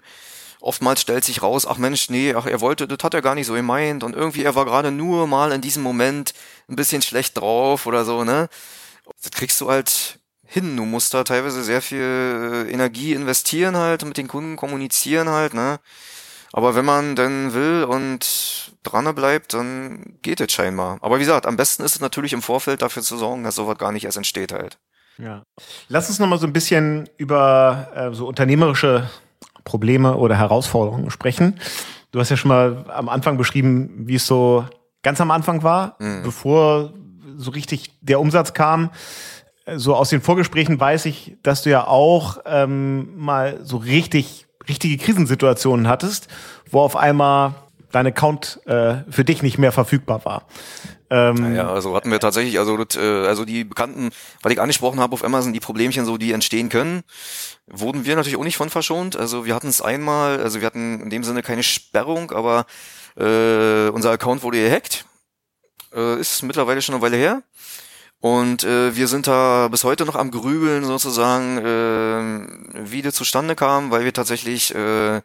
Oftmals 0.59 0.99
stellt 0.99 1.23
sich 1.23 1.41
raus, 1.41 1.65
ach 1.65 1.77
Mensch, 1.77 2.09
nee, 2.09 2.33
ach, 2.33 2.45
er 2.45 2.59
wollte, 2.59 2.85
das 2.85 3.01
hat 3.01 3.13
er 3.13 3.21
gar 3.21 3.33
nicht 3.33 3.47
so 3.47 3.53
gemeint 3.53 4.03
und 4.03 4.13
irgendwie, 4.13 4.43
er 4.43 4.55
war 4.55 4.65
gerade 4.65 4.91
nur 4.91 5.25
mal 5.25 5.53
in 5.53 5.61
diesem 5.61 5.83
Moment 5.83 6.33
ein 6.67 6.75
bisschen 6.75 7.01
schlecht 7.01 7.37
drauf 7.37 7.85
oder 7.85 8.03
so, 8.03 8.25
ne? 8.25 8.49
Das 9.23 9.31
kriegst 9.31 9.61
du 9.61 9.69
halt 9.69 10.19
hin. 10.45 10.75
Du 10.75 10.83
musst 10.83 11.13
da 11.13 11.23
teilweise 11.23 11.63
sehr 11.63 11.81
viel 11.81 12.65
äh, 12.67 12.71
Energie 12.71 13.13
investieren 13.13 13.77
halt, 13.77 14.03
mit 14.03 14.17
den 14.17 14.27
Kunden 14.27 14.57
kommunizieren 14.57 15.29
halt, 15.29 15.53
ne? 15.53 15.79
Aber 16.53 16.75
wenn 16.75 16.85
man 16.85 17.15
denn 17.15 17.53
will 17.53 17.83
und 17.83 18.73
dran 18.83 19.13
bleibt, 19.13 19.53
dann 19.53 20.17
geht 20.21 20.41
es 20.41 20.51
scheinbar. 20.51 20.97
Aber 21.01 21.17
wie 21.17 21.21
gesagt, 21.21 21.45
am 21.45 21.57
besten 21.57 21.83
ist 21.83 21.95
es 21.95 22.01
natürlich 22.01 22.33
im 22.33 22.41
Vorfeld 22.41 22.81
dafür 22.81 23.03
zu 23.03 23.17
sorgen, 23.17 23.43
dass 23.43 23.55
sowas 23.55 23.77
gar 23.77 23.91
nicht 23.91 24.05
erst 24.05 24.17
entsteht 24.17 24.51
halt. 24.51 24.79
Ja. 25.17 25.43
Lass 25.89 26.09
uns 26.09 26.19
noch 26.19 26.27
mal 26.27 26.39
so 26.39 26.47
ein 26.47 26.53
bisschen 26.53 27.09
über 27.17 27.89
äh, 27.93 28.13
so 28.15 28.27
unternehmerische 28.27 29.09
Probleme 29.63 30.15
oder 30.15 30.35
Herausforderungen 30.35 31.11
sprechen. 31.11 31.59
Du 32.11 32.19
hast 32.19 32.29
ja 32.29 32.37
schon 32.37 32.49
mal 32.49 32.85
am 32.87 33.09
Anfang 33.09 33.37
beschrieben, 33.37 34.07
wie 34.07 34.15
es 34.15 34.25
so 34.25 34.65
ganz 35.03 35.21
am 35.21 35.29
Anfang 35.29 35.61
war, 35.61 35.97
mhm. 35.99 36.23
bevor 36.23 36.93
so 37.35 37.51
richtig 37.51 37.99
der 38.01 38.19
Umsatz 38.19 38.53
kam 38.53 38.89
so 39.75 39.95
aus 39.95 40.09
den 40.09 40.21
Vorgesprächen 40.21 40.79
weiß 40.79 41.05
ich, 41.05 41.37
dass 41.43 41.63
du 41.63 41.69
ja 41.69 41.87
auch 41.87 42.39
ähm, 42.45 43.17
mal 43.17 43.59
so 43.63 43.77
richtig, 43.77 44.47
richtige 44.69 45.03
Krisensituationen 45.03 45.87
hattest, 45.87 46.27
wo 46.69 46.81
auf 46.81 46.95
einmal 46.95 47.55
dein 47.91 48.07
Account 48.07 48.59
äh, 48.65 48.97
für 49.09 49.25
dich 49.25 49.41
nicht 49.41 49.57
mehr 49.57 49.71
verfügbar 49.71 50.23
war. 50.25 50.43
Ähm, 51.09 51.55
ja, 51.55 51.71
also 51.71 51.95
hatten 51.95 52.11
wir 52.11 52.19
tatsächlich, 52.19 52.59
also, 52.59 52.77
das, 52.77 52.95
äh, 52.95 53.25
also 53.25 53.45
die 53.45 53.63
bekannten, 53.63 54.11
weil 54.43 54.51
ich 54.51 54.61
angesprochen 54.61 54.99
habe 54.99 55.13
auf 55.13 55.23
Amazon, 55.23 55.53
die 55.53 55.59
Problemchen 55.59 56.05
so, 56.05 56.17
die 56.17 56.31
entstehen 56.31 56.69
können, 56.69 57.01
wurden 57.65 58.05
wir 58.05 58.15
natürlich 58.15 58.37
auch 58.37 58.43
nicht 58.43 58.57
von 58.57 58.69
verschont. 58.69 59.15
Also 59.15 59.45
wir 59.45 59.55
hatten 59.55 59.67
es 59.67 59.81
einmal, 59.81 60.39
also 60.41 60.59
wir 60.61 60.67
hatten 60.67 61.01
in 61.01 61.09
dem 61.09 61.23
Sinne 61.23 61.41
keine 61.41 61.63
Sperrung, 61.63 62.31
aber 62.31 62.65
äh, 63.17 63.89
unser 63.89 64.11
Account 64.11 64.43
wurde 64.43 64.61
gehackt. 64.61 65.05
Äh, 65.93 66.19
ist 66.19 66.43
mittlerweile 66.43 66.81
schon 66.83 66.93
eine 66.93 67.01
Weile 67.01 67.17
her. 67.17 67.41
Und 68.21 68.65
äh, 68.65 68.95
wir 68.95 69.07
sind 69.07 69.27
da 69.27 69.69
bis 69.69 69.85
heute 69.85 70.05
noch 70.05 70.15
am 70.15 70.31
Grübeln 70.31 70.83
sozusagen, 70.83 71.57
äh, 71.57 72.91
wie 72.91 73.01
das 73.01 73.15
zustande 73.15 73.55
kam, 73.55 73.91
weil 73.91 74.03
wir 74.03 74.13
tatsächlich 74.13 74.75
äh, 74.75 75.21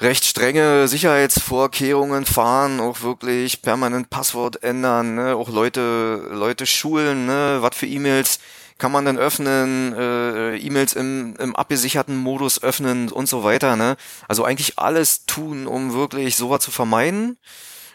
recht 0.00 0.24
strenge 0.24 0.88
Sicherheitsvorkehrungen 0.88 2.26
fahren, 2.26 2.80
auch 2.80 3.02
wirklich 3.02 3.62
permanent 3.62 4.10
Passwort 4.10 4.64
ändern, 4.64 5.14
ne? 5.14 5.36
auch 5.36 5.48
Leute, 5.48 6.28
Leute 6.32 6.66
schulen, 6.66 7.26
ne? 7.26 7.58
was 7.60 7.76
für 7.76 7.86
E-Mails 7.86 8.40
kann 8.78 8.90
man 8.90 9.04
denn 9.04 9.18
öffnen, 9.18 9.94
äh, 9.96 10.56
E-Mails 10.56 10.94
im, 10.94 11.36
im 11.36 11.54
abgesicherten 11.54 12.16
Modus 12.16 12.60
öffnen 12.60 13.12
und 13.12 13.28
so 13.28 13.44
weiter. 13.44 13.76
Ne? 13.76 13.96
Also 14.26 14.44
eigentlich 14.44 14.80
alles 14.80 15.24
tun, 15.26 15.68
um 15.68 15.92
wirklich 15.92 16.34
sowas 16.34 16.64
zu 16.64 16.72
vermeiden. 16.72 17.38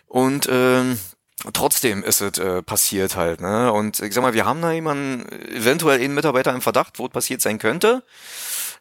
Und 0.05 0.47
ähm, 0.49 0.97
trotzdem 1.53 2.03
ist 2.03 2.21
es 2.21 2.37
äh, 2.39 2.63
passiert 2.63 3.15
halt, 3.15 3.41
ne? 3.41 3.71
Und 3.71 3.99
ich 3.99 4.13
sag 4.13 4.21
mal, 4.23 4.33
wir 4.33 4.45
haben 4.45 4.61
da 4.61 4.71
jemanden, 4.71 5.27
eventuell 5.49 5.99
einen 6.01 6.15
Mitarbeiter 6.15 6.53
im 6.53 6.61
Verdacht, 6.61 6.99
wo 6.99 7.05
es 7.05 7.11
passiert 7.11 7.41
sein 7.41 7.59
könnte. 7.59 8.03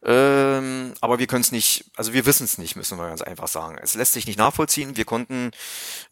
Ähm, 0.04 0.94
aber 1.00 1.18
wir 1.18 1.26
können 1.26 1.42
es 1.42 1.52
nicht, 1.52 1.86
also 1.96 2.12
wir 2.12 2.26
wissen 2.26 2.44
es 2.44 2.58
nicht, 2.58 2.76
müssen 2.76 2.98
wir 2.98 3.08
ganz 3.08 3.22
einfach 3.22 3.48
sagen. 3.48 3.78
Es 3.82 3.94
lässt 3.94 4.12
sich 4.12 4.26
nicht 4.26 4.38
nachvollziehen. 4.38 4.96
Wir 4.96 5.04
konnten 5.04 5.50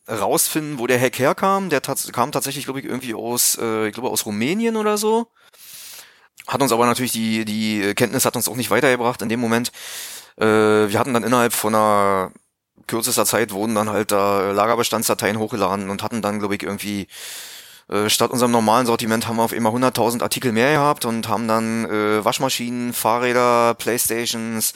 rausfinden, 0.09 0.79
wo 0.79 0.87
der 0.87 1.01
Hack 1.01 1.19
herkam. 1.19 1.71
Der 1.71 1.83
tats 1.83 2.11
kam 2.13 2.33
tatsächlich, 2.33 2.65
glaube 2.65 2.81
ich, 2.81 2.87
irgendwie 2.87 3.15
aus, 3.15 3.57
äh, 3.61 3.89
ich 3.89 3.95
glaube, 3.95 4.11
aus 4.11 4.27
Rumänien 4.27 4.77
oder 4.77 4.99
so. 4.99 5.29
Hat 6.47 6.61
uns 6.61 6.73
aber 6.73 6.87
natürlich 6.87 7.13
die, 7.13 7.45
die 7.45 7.95
Kenntnis 7.95 8.25
hat 8.25 8.37
uns 8.37 8.49
auch 8.49 8.57
nicht 8.57 8.71
weitergebracht 8.71 9.23
in 9.23 9.29
dem 9.29 9.41
Moment. 9.41 9.73
Äh, 10.37 10.45
wir 10.45 10.99
hatten 10.99 11.15
dann 11.15 11.25
innerhalb 11.25 11.53
von 11.53 11.75
einer 11.75 12.33
kürzester 12.87 13.25
Zeit 13.25 13.53
wurden 13.53 13.75
dann 13.75 13.91
halt 13.91 14.11
da 14.13 14.53
Lagerbestandsdateien 14.53 15.39
hochgeladen 15.39 15.91
und 15.91 16.03
hatten 16.03 16.23
dann, 16.23 16.39
glaube 16.39 16.57
ich, 16.57 16.63
irgendwie 16.63 17.09
äh, 17.89 18.09
statt 18.09 18.31
unserem 18.31 18.53
normalen 18.53 18.87
Sortiment 18.87 19.29
haben 19.29 19.37
wir 19.37 19.43
auf 19.43 19.53
immer 19.53 19.71
100.000 19.71 20.23
Artikel 20.23 20.53
mehr 20.53 20.73
gehabt 20.73 21.05
und 21.05 21.29
haben 21.29 21.49
dann 21.49 21.85
äh, 21.85 22.25
Waschmaschinen, 22.25 22.93
Fahrräder, 22.93 23.75
Playstations, 23.75 24.73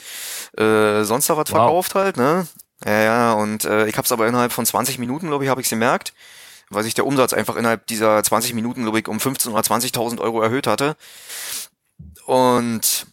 äh, 0.57 1.03
sonst 1.03 1.29
da 1.29 1.37
was 1.37 1.49
wow. 1.51 1.57
verkauft 1.57 1.95
halt, 1.95 2.17
ne? 2.17 2.47
Ja, 2.85 3.01
ja, 3.01 3.33
und 3.33 3.65
äh, 3.65 3.87
ich 3.87 3.97
hab's 3.97 4.11
aber 4.11 4.27
innerhalb 4.27 4.53
von 4.53 4.65
20 4.65 4.99
Minuten, 4.99 5.27
glaube 5.27 5.43
ich, 5.43 5.49
habe 5.49 5.59
ich's 5.59 5.69
gemerkt, 5.69 6.13
weil 6.69 6.83
sich 6.83 6.93
der 6.93 7.05
Umsatz 7.05 7.33
einfach 7.33 7.55
innerhalb 7.55 7.87
dieser 7.87 8.23
20 8.23 8.53
Minuten, 8.53 8.83
glaube 8.83 8.99
ich, 8.99 9.07
um 9.07 9.19
15 9.19 9.51
oder 9.51 9.61
20.000 9.61 10.19
Euro 10.21 10.41
erhöht 10.41 10.67
hatte. 10.67 10.95
Und 12.25 13.07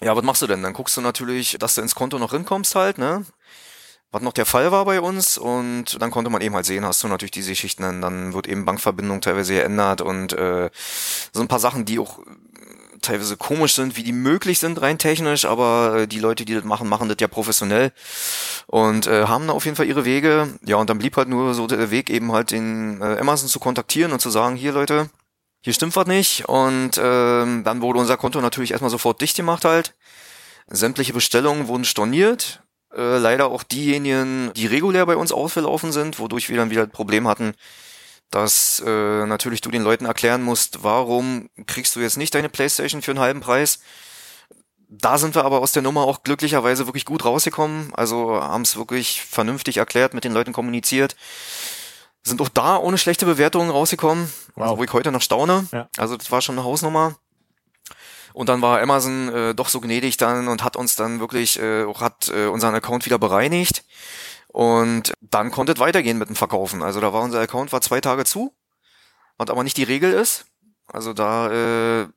ja, 0.00 0.16
was 0.16 0.24
machst 0.24 0.42
du 0.42 0.46
denn? 0.46 0.62
Dann 0.62 0.72
guckst 0.72 0.96
du 0.96 1.00
natürlich, 1.00 1.56
dass 1.58 1.74
du 1.74 1.80
ins 1.80 1.94
Konto 1.94 2.18
noch 2.18 2.32
hinkommst 2.32 2.74
halt, 2.74 2.98
ne? 2.98 3.24
Was 4.12 4.22
noch 4.22 4.34
der 4.34 4.46
Fall 4.46 4.70
war 4.70 4.84
bei 4.84 5.00
uns 5.00 5.38
und 5.38 6.00
dann 6.00 6.10
konnte 6.10 6.30
man 6.30 6.42
eben 6.42 6.54
halt 6.54 6.66
sehen, 6.66 6.84
hast 6.84 7.02
du 7.02 7.08
natürlich 7.08 7.30
diese 7.30 7.50
Geschichten, 7.50 8.02
dann 8.02 8.34
wird 8.34 8.46
eben 8.46 8.66
Bankverbindung 8.66 9.22
teilweise 9.22 9.54
geändert 9.54 10.02
und 10.02 10.34
äh, 10.34 10.70
so 11.32 11.40
ein 11.40 11.48
paar 11.48 11.58
Sachen, 11.58 11.86
die 11.86 11.98
auch 11.98 12.20
teilweise 13.00 13.36
komisch 13.36 13.74
sind, 13.74 13.96
wie 13.96 14.02
die 14.02 14.12
möglich 14.12 14.58
sind 14.58 14.80
rein 14.80 14.98
technisch, 14.98 15.46
aber 15.46 16.00
äh, 16.00 16.06
die 16.06 16.20
Leute, 16.20 16.44
die 16.44 16.54
das 16.54 16.64
machen, 16.64 16.88
machen 16.88 17.08
das 17.08 17.16
ja 17.20 17.26
professionell 17.26 17.90
und 18.66 19.06
äh, 19.06 19.24
haben 19.26 19.46
da 19.46 19.54
auf 19.54 19.64
jeden 19.64 19.76
Fall 19.76 19.86
ihre 19.86 20.04
Wege. 20.04 20.58
Ja, 20.64 20.76
und 20.76 20.88
dann 20.88 20.98
blieb 20.98 21.16
halt 21.16 21.28
nur 21.28 21.54
so 21.54 21.66
der 21.66 21.90
Weg 21.90 22.10
eben 22.10 22.32
halt 22.32 22.50
den 22.50 23.00
äh, 23.00 23.18
Amazon 23.18 23.48
zu 23.48 23.60
kontaktieren 23.60 24.12
und 24.12 24.20
zu 24.20 24.30
sagen, 24.30 24.56
hier 24.56 24.72
Leute, 24.72 25.10
hier 25.62 25.72
stimmt 25.72 25.96
was 25.96 26.06
nicht 26.06 26.48
und 26.48 26.98
äh, 26.98 27.62
dann 27.62 27.80
wurde 27.80 27.98
unser 27.98 28.16
Konto 28.16 28.40
natürlich 28.40 28.72
erstmal 28.72 28.90
sofort 28.90 29.20
dicht 29.20 29.36
gemacht 29.36 29.64
halt. 29.64 29.94
Sämtliche 30.68 31.12
Bestellungen 31.12 31.66
wurden 31.66 31.84
storniert 31.84 32.61
äh, 32.96 33.18
leider 33.18 33.46
auch 33.46 33.62
diejenigen, 33.62 34.52
die 34.54 34.66
regulär 34.66 35.06
bei 35.06 35.16
uns 35.16 35.32
ausgelaufen 35.32 35.92
sind, 35.92 36.18
wodurch 36.18 36.48
wir 36.48 36.56
dann 36.56 36.70
wieder 36.70 36.86
das 36.86 36.92
Problem 36.92 37.26
hatten, 37.28 37.54
dass 38.30 38.82
äh, 38.84 39.26
natürlich 39.26 39.60
du 39.60 39.70
den 39.70 39.82
Leuten 39.82 40.06
erklären 40.06 40.42
musst, 40.42 40.82
warum 40.82 41.48
kriegst 41.66 41.96
du 41.96 42.00
jetzt 42.00 42.16
nicht 42.16 42.34
deine 42.34 42.48
Playstation 42.48 43.02
für 43.02 43.12
einen 43.12 43.20
halben 43.20 43.40
Preis. 43.40 43.80
Da 44.88 45.16
sind 45.16 45.34
wir 45.34 45.44
aber 45.44 45.60
aus 45.60 45.72
der 45.72 45.82
Nummer 45.82 46.02
auch 46.02 46.22
glücklicherweise 46.22 46.86
wirklich 46.86 47.06
gut 47.06 47.24
rausgekommen. 47.24 47.94
Also 47.94 48.34
haben 48.42 48.62
es 48.62 48.76
wirklich 48.76 49.22
vernünftig 49.22 49.78
erklärt, 49.78 50.12
mit 50.12 50.24
den 50.24 50.32
Leuten 50.32 50.52
kommuniziert. 50.52 51.16
Sind 52.22 52.40
auch 52.40 52.50
da 52.50 52.76
ohne 52.76 52.98
schlechte 52.98 53.26
Bewertungen 53.26 53.70
rausgekommen, 53.70 54.30
wow. 54.54 54.64
also 54.64 54.78
wo 54.78 54.84
ich 54.84 54.92
heute 54.92 55.10
noch 55.10 55.22
staune. 55.22 55.66
Ja. 55.72 55.88
Also 55.96 56.16
das 56.16 56.30
war 56.30 56.42
schon 56.42 56.56
eine 56.56 56.64
Hausnummer. 56.64 57.16
Und 58.34 58.48
dann 58.48 58.62
war 58.62 58.80
Amazon 58.80 59.28
äh, 59.28 59.54
doch 59.54 59.68
so 59.68 59.80
gnädig 59.80 60.16
dann 60.16 60.48
und 60.48 60.64
hat 60.64 60.76
uns 60.76 60.96
dann 60.96 61.20
wirklich, 61.20 61.58
äh, 61.58 61.86
hat 61.94 62.30
äh, 62.34 62.46
unseren 62.46 62.74
Account 62.74 63.06
wieder 63.06 63.18
bereinigt. 63.18 63.84
Und 64.48 65.12
dann 65.20 65.50
konnte 65.50 65.72
es 65.72 65.78
weitergehen 65.78 66.18
mit 66.18 66.28
dem 66.28 66.36
Verkaufen. 66.36 66.82
Also 66.82 67.00
da 67.00 67.12
war 67.12 67.22
unser 67.22 67.40
Account 67.40 67.72
war 67.72 67.80
zwei 67.80 68.00
Tage 68.00 68.24
zu, 68.24 68.54
was 69.38 69.50
aber 69.50 69.64
nicht 69.64 69.76
die 69.76 69.82
Regel 69.82 70.12
ist. 70.12 70.44
Also 70.86 71.14
da 71.14 72.02
äh, 72.02 72.08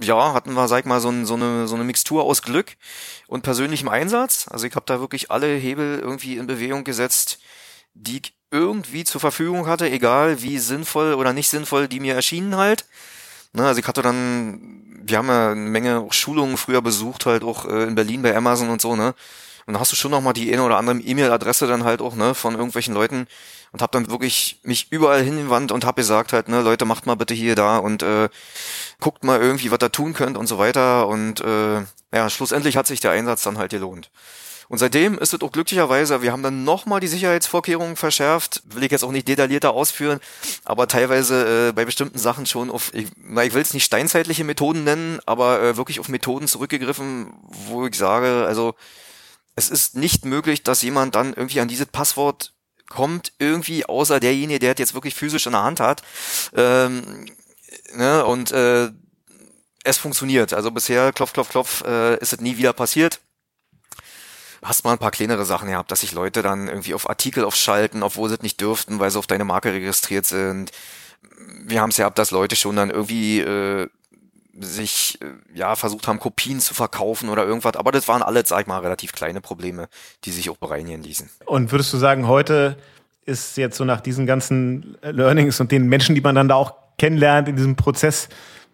ja, 0.00 0.32
hatten 0.32 0.54
wir, 0.54 0.68
sag 0.68 0.80
ich 0.80 0.84
mal, 0.86 1.00
so, 1.00 1.10
ein, 1.10 1.26
so, 1.26 1.34
eine, 1.34 1.68
so 1.68 1.74
eine 1.74 1.84
Mixtur 1.84 2.24
aus 2.24 2.42
Glück 2.42 2.76
und 3.26 3.42
persönlichem 3.42 3.88
Einsatz. 3.88 4.46
Also 4.50 4.66
ich 4.66 4.74
habe 4.74 4.86
da 4.86 5.00
wirklich 5.00 5.30
alle 5.30 5.54
Hebel 5.54 5.98
irgendwie 5.98 6.36
in 6.36 6.46
Bewegung 6.46 6.84
gesetzt, 6.84 7.38
die 7.94 8.18
ich 8.18 8.34
irgendwie 8.50 9.04
zur 9.04 9.20
Verfügung 9.20 9.66
hatte, 9.66 9.90
egal 9.90 10.42
wie 10.42 10.58
sinnvoll 10.58 11.14
oder 11.14 11.32
nicht 11.32 11.48
sinnvoll 11.48 11.88
die 11.88 12.00
mir 12.00 12.14
erschienen 12.14 12.56
halt. 12.56 12.86
Ne, 13.54 13.66
also 13.66 13.80
ich 13.80 13.86
hatte 13.86 14.02
dann, 14.02 14.82
wir 15.04 15.18
haben 15.18 15.28
ja 15.28 15.50
eine 15.50 15.60
Menge 15.60 16.06
Schulungen 16.10 16.56
früher 16.56 16.80
besucht, 16.80 17.26
halt 17.26 17.44
auch 17.44 17.66
äh, 17.66 17.84
in 17.84 17.94
Berlin 17.94 18.22
bei 18.22 18.34
Amazon 18.34 18.70
und 18.70 18.80
so, 18.80 18.96
ne? 18.96 19.14
Und 19.66 19.74
dann 19.74 19.80
hast 19.80 19.92
du 19.92 19.96
schon 19.96 20.10
noch 20.10 20.20
mal 20.22 20.32
die 20.32 20.52
eine 20.52 20.64
oder 20.64 20.76
andere 20.78 20.98
E-Mail-Adresse 20.98 21.66
dann 21.68 21.84
halt 21.84 22.00
auch, 22.02 22.14
ne, 22.16 22.34
von 22.34 22.54
irgendwelchen 22.54 22.94
Leuten 22.94 23.26
und 23.72 23.82
hab 23.82 23.92
dann 23.92 24.10
wirklich 24.10 24.58
mich 24.64 24.90
überall 24.90 25.22
hingewandt 25.22 25.70
und 25.70 25.84
hab 25.84 25.96
gesagt 25.96 26.32
halt, 26.32 26.48
ne, 26.48 26.62
Leute, 26.62 26.84
macht 26.86 27.06
mal 27.06 27.14
bitte 27.16 27.34
hier 27.34 27.54
da 27.54 27.78
und 27.78 28.02
äh, 28.02 28.28
guckt 29.00 29.22
mal 29.24 29.40
irgendwie, 29.40 29.70
was 29.70 29.78
da 29.78 29.88
tun 29.90 30.14
könnt 30.14 30.36
und 30.38 30.46
so 30.46 30.58
weiter 30.58 31.06
und 31.08 31.40
äh, 31.42 31.82
ja, 32.14 32.30
schlussendlich 32.30 32.76
hat 32.76 32.86
sich 32.86 33.00
der 33.00 33.12
Einsatz 33.12 33.42
dann 33.42 33.58
halt 33.58 33.70
gelohnt. 33.70 34.10
Und 34.72 34.78
seitdem 34.78 35.18
ist 35.18 35.34
es 35.34 35.42
auch 35.42 35.52
glücklicherweise, 35.52 36.22
wir 36.22 36.32
haben 36.32 36.42
dann 36.42 36.64
nochmal 36.64 36.98
die 36.98 37.06
Sicherheitsvorkehrungen 37.06 37.94
verschärft, 37.94 38.62
will 38.64 38.82
ich 38.82 38.90
jetzt 38.90 39.04
auch 39.04 39.12
nicht 39.12 39.28
detaillierter 39.28 39.74
ausführen, 39.74 40.18
aber 40.64 40.88
teilweise 40.88 41.68
äh, 41.68 41.72
bei 41.72 41.84
bestimmten 41.84 42.18
Sachen 42.18 42.46
schon 42.46 42.70
auf, 42.70 42.90
ich, 42.94 43.04
ich 43.04 43.54
will 43.54 43.60
es 43.60 43.74
nicht 43.74 43.84
steinzeitliche 43.84 44.44
Methoden 44.44 44.82
nennen, 44.82 45.20
aber 45.26 45.60
äh, 45.60 45.76
wirklich 45.76 46.00
auf 46.00 46.08
Methoden 46.08 46.48
zurückgegriffen, 46.48 47.34
wo 47.66 47.86
ich 47.86 47.94
sage, 47.96 48.46
also 48.46 48.74
es 49.56 49.68
ist 49.68 49.94
nicht 49.94 50.24
möglich, 50.24 50.62
dass 50.62 50.80
jemand 50.80 51.16
dann 51.16 51.34
irgendwie 51.34 51.60
an 51.60 51.68
dieses 51.68 51.84
Passwort 51.84 52.54
kommt, 52.88 53.34
irgendwie 53.38 53.84
außer 53.84 54.20
derjenige, 54.20 54.58
der 54.58 54.72
es 54.72 54.78
jetzt 54.78 54.94
wirklich 54.94 55.14
physisch 55.14 55.44
in 55.44 55.52
der 55.52 55.64
Hand 55.64 55.80
hat. 55.80 56.00
Ähm, 56.56 57.26
ne, 57.94 58.24
und 58.24 58.52
äh, 58.52 58.88
es 59.84 59.98
funktioniert. 59.98 60.54
Also 60.54 60.70
bisher, 60.70 61.12
klopf, 61.12 61.34
klopf, 61.34 61.50
klopf, 61.50 61.84
äh, 61.84 62.16
ist 62.20 62.32
es 62.32 62.40
nie 62.40 62.56
wieder 62.56 62.72
passiert. 62.72 63.20
Hast 64.62 64.84
mal 64.84 64.92
ein 64.92 64.98
paar 64.98 65.10
kleinere 65.10 65.44
Sachen 65.44 65.68
gehabt, 65.68 65.90
dass 65.90 66.00
sich 66.00 66.12
Leute 66.12 66.42
dann 66.42 66.68
irgendwie 66.68 66.94
auf 66.94 67.10
Artikel 67.10 67.44
aufschalten, 67.44 68.02
obwohl 68.02 68.28
sie 68.28 68.36
es 68.36 68.42
nicht 68.42 68.60
dürften, 68.60 69.00
weil 69.00 69.10
sie 69.10 69.18
auf 69.18 69.26
deine 69.26 69.44
Marke 69.44 69.72
registriert 69.72 70.26
sind. 70.26 70.70
Wir 71.64 71.80
haben 71.80 71.90
es 71.90 71.96
ja 71.96 72.04
gehabt, 72.04 72.18
dass 72.18 72.30
Leute 72.30 72.56
schon 72.56 72.76
dann 72.76 72.90
irgendwie 72.90 73.40
äh, 73.40 73.88
sich 74.58 75.18
äh, 75.20 75.58
ja 75.58 75.74
versucht 75.76 76.06
haben, 76.06 76.20
Kopien 76.20 76.60
zu 76.60 76.74
verkaufen 76.74 77.28
oder 77.28 77.44
irgendwas. 77.44 77.76
Aber 77.76 77.90
das 77.90 78.06
waren 78.08 78.22
alle, 78.22 78.44
sag 78.46 78.62
ich 78.62 78.66
mal, 78.66 78.78
relativ 78.78 79.12
kleine 79.12 79.40
Probleme, 79.40 79.88
die 80.24 80.30
sich 80.30 80.50
auch 80.50 80.56
bereinigen 80.56 81.02
ließen. 81.02 81.28
Und 81.46 81.72
würdest 81.72 81.92
du 81.92 81.96
sagen, 81.96 82.28
heute 82.28 82.76
ist 83.24 83.56
jetzt 83.56 83.76
so 83.76 83.84
nach 83.84 84.00
diesen 84.00 84.26
ganzen 84.26 84.96
Learnings 85.02 85.60
und 85.60 85.72
den 85.72 85.88
Menschen, 85.88 86.14
die 86.14 86.20
man 86.20 86.34
dann 86.34 86.48
da 86.48 86.54
auch 86.54 86.74
kennenlernt 86.98 87.48
in 87.48 87.56
diesem 87.56 87.76
Prozess, 87.76 88.28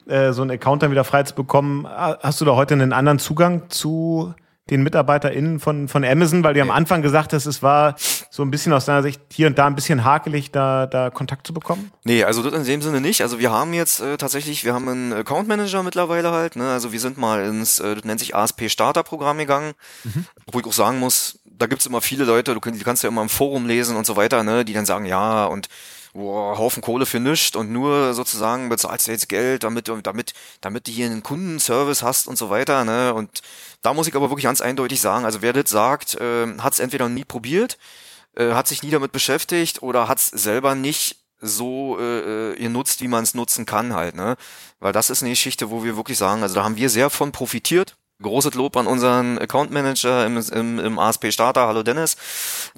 äh, 0.07 0.33
so 0.33 0.43
einen 0.43 0.51
Account 0.51 0.83
dann 0.83 0.91
wieder 0.91 1.05
frei 1.05 1.23
zu 1.23 1.35
bekommen, 1.35 1.87
hast 1.87 2.41
du 2.41 2.45
da 2.45 2.57
heute 2.57 2.75
einen 2.75 2.93
anderen 2.93 3.19
Zugang 3.19 3.71
zu 3.71 4.35
den 4.71 4.83
MitarbeiterInnen 4.83 5.61
von, 5.61 5.89
von 5.89 6.05
Amazon, 6.05 6.45
weil 6.45 6.55
du 6.55 6.63
am 6.63 6.71
Anfang 6.71 7.03
gesagt 7.03 7.33
hast, 7.33 7.47
es 7.47 7.63
war 7.63 7.97
so 8.31 8.43
ein 8.43 8.51
bisschen 8.51 8.73
aus 8.73 8.85
deiner 8.85 9.03
Sicht 9.03 9.21
hier 9.33 9.47
und 9.47 9.59
da 9.59 9.67
ein 9.67 9.75
bisschen 9.75 10.05
hakelig, 10.05 10.51
da, 10.51 10.87
da 10.87 11.11
Kontakt 11.11 11.47
zu 11.47 11.55
bekommen? 11.55 11.91
Nee, 12.05 12.25
also 12.25 12.43
das 12.43 12.53
in 12.53 12.65
dem 12.65 12.83
Sinne 12.83 13.01
nicht. 13.01 13.23
Also 13.23 13.39
wir 13.39 13.51
haben 13.51 13.73
jetzt 13.73 14.01
äh, 14.01 14.17
tatsächlich, 14.17 14.65
wir 14.65 14.75
haben 14.75 14.89
einen 14.89 15.13
Account 15.13 15.49
Manager 15.49 15.83
mittlerweile 15.83 16.33
halt, 16.33 16.57
ne? 16.57 16.71
Also 16.71 16.93
wir 16.93 17.01
sind 17.01 17.19
mal 17.19 17.45
ins, 17.45 17.81
äh, 17.81 17.95
das 17.95 18.05
nennt 18.05 18.21
sich 18.21 18.35
ASP 18.35 18.69
Starter 18.69 19.03
Programm 19.03 19.39
gegangen, 19.39 19.73
mhm. 20.05 20.27
wo 20.53 20.61
ich 20.61 20.67
auch 20.67 20.73
sagen 20.73 20.99
muss, 20.99 21.39
da 21.45 21.67
gibt's 21.67 21.87
immer 21.87 22.01
viele 22.01 22.25
Leute, 22.25 22.55
du, 22.55 22.61
kannst 22.61 23.03
ja 23.03 23.09
immer 23.09 23.23
im 23.23 23.29
Forum 23.29 23.67
lesen 23.67 23.97
und 23.97 24.07
so 24.07 24.17
weiter, 24.17 24.45
ne, 24.45 24.65
die 24.65 24.73
dann 24.73 24.87
sagen, 24.87 25.07
ja, 25.07 25.47
und 25.47 25.69
boah, 26.19 26.59
Haufen 26.59 26.83
Kohle 26.83 27.07
für 27.07 27.21
nichts 27.21 27.57
und 27.57 27.71
nur 27.71 28.13
sozusagen 28.13 28.69
bezahlst 28.69 29.07
du 29.07 29.13
jetzt 29.13 29.29
Geld, 29.29 29.65
damit, 29.65 29.89
damit, 30.03 30.35
damit 30.61 30.87
du 30.87 30.91
hier 30.91 31.07
einen 31.07 31.23
Kundenservice 31.23 32.03
hast 32.03 32.29
und 32.29 32.37
so 32.37 32.51
weiter, 32.51 32.85
ne? 32.85 33.15
Und 33.15 33.41
da 33.83 33.95
muss 33.95 34.09
ich 34.09 34.15
aber 34.15 34.29
wirklich 34.31 34.45
ganz 34.45 34.61
eindeutig 34.61 35.01
sagen, 35.01 35.25
also 35.25 35.43
wer 35.43 35.53
das 35.53 35.71
sagt, 35.71 36.17
äh, 36.17 36.59
hat 36.59 36.75
es 36.75 36.81
entweder 36.81 37.09
nie 37.09 37.25
probiert, 37.25 37.79
äh, 38.37 38.53
hat 38.53 38.69
sich 38.69 38.83
nie 38.83 38.91
damit 38.91 39.13
beschäftigt 39.13 39.83
oder 39.83 40.09
hat 40.09 40.19
es 40.19 40.27
selber 40.27 40.75
nicht 40.75 41.17
so 41.41 41.99
äh, 42.01 42.53
äh 42.53 42.57
genutzt, 42.57 43.01
wie 43.01 43.09
man 43.09 43.23
es 43.23 43.35
nutzen 43.35 43.65
kann 43.65 43.95
halt, 43.95 44.17
ne? 44.17 44.37
Weil 44.81 44.93
das 44.93 45.11
ist 45.11 45.23
eine 45.23 45.31
Geschichte, 45.31 45.71
wo 45.71 45.85
wir 45.85 45.97
wirklich 45.97 46.19
sagen, 46.19 46.43
also 46.43 46.57
da 46.57 46.65
haben 46.65 46.77
wir 46.77 46.91
sehr 46.91 47.11
von 47.11 47.33
profitiert 47.33 47.97
Großes 48.21 48.55
Lob 48.55 48.77
an 48.77 48.89
unseren 48.89 49.39
Account 49.39 49.71
Manager 49.71 50.27
im, 50.27 50.39
im, 50.39 50.79
im 50.81 50.99
ASP 50.99 51.31
Starter. 51.31 51.69
Hallo 51.69 51.85
Dennis. 51.85 52.17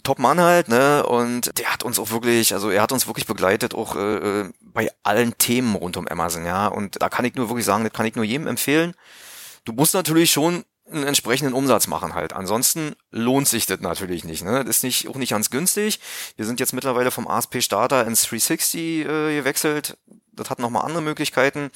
Top 0.02 0.18
Mann 0.18 0.38
halt, 0.38 0.68
ne? 0.68 1.06
Und 1.06 1.58
der 1.58 1.72
hat 1.72 1.82
uns 1.82 1.98
auch 1.98 2.10
wirklich, 2.10 2.52
also 2.52 2.68
er 2.68 2.82
hat 2.82 2.92
uns 2.92 3.06
wirklich 3.06 3.26
begleitet, 3.26 3.74
auch 3.74 3.96
äh, 3.96 4.16
äh, 4.16 4.50
bei 4.60 4.90
allen 5.02 5.38
Themen 5.38 5.76
rund 5.76 5.96
um 5.96 6.06
Amazon, 6.08 6.44
ja. 6.44 6.66
Und 6.66 7.00
da 7.00 7.08
kann 7.08 7.24
ich 7.24 7.36
nur 7.36 7.48
wirklich 7.48 7.64
sagen, 7.64 7.84
das 7.84 7.92
kann 7.94 8.04
ich 8.04 8.16
nur 8.16 8.24
jedem 8.26 8.46
empfehlen. 8.46 8.92
Du 9.64 9.72
musst 9.72 9.94
natürlich 9.94 10.30
schon 10.30 10.64
einen 10.92 11.04
entsprechenden 11.04 11.54
Umsatz 11.54 11.86
machen 11.86 12.14
halt. 12.14 12.32
Ansonsten 12.32 12.94
lohnt 13.10 13.48
sich 13.48 13.66
das 13.66 13.80
natürlich 13.80 14.24
nicht. 14.24 14.44
Ne? 14.44 14.64
Das 14.64 14.76
ist 14.76 14.84
nicht, 14.84 15.08
auch 15.08 15.16
nicht 15.16 15.30
ganz 15.30 15.50
günstig. 15.50 16.00
Wir 16.36 16.44
sind 16.44 16.60
jetzt 16.60 16.72
mittlerweile 16.72 17.10
vom 17.10 17.28
ASP 17.28 17.62
Starter 17.62 18.06
ins 18.06 18.22
360 18.22 18.78
äh, 18.80 19.04
gewechselt 19.36 19.96
das 20.40 20.50
hat 20.50 20.58
nochmal 20.58 20.84
andere 20.84 21.02
Möglichkeiten, 21.02 21.70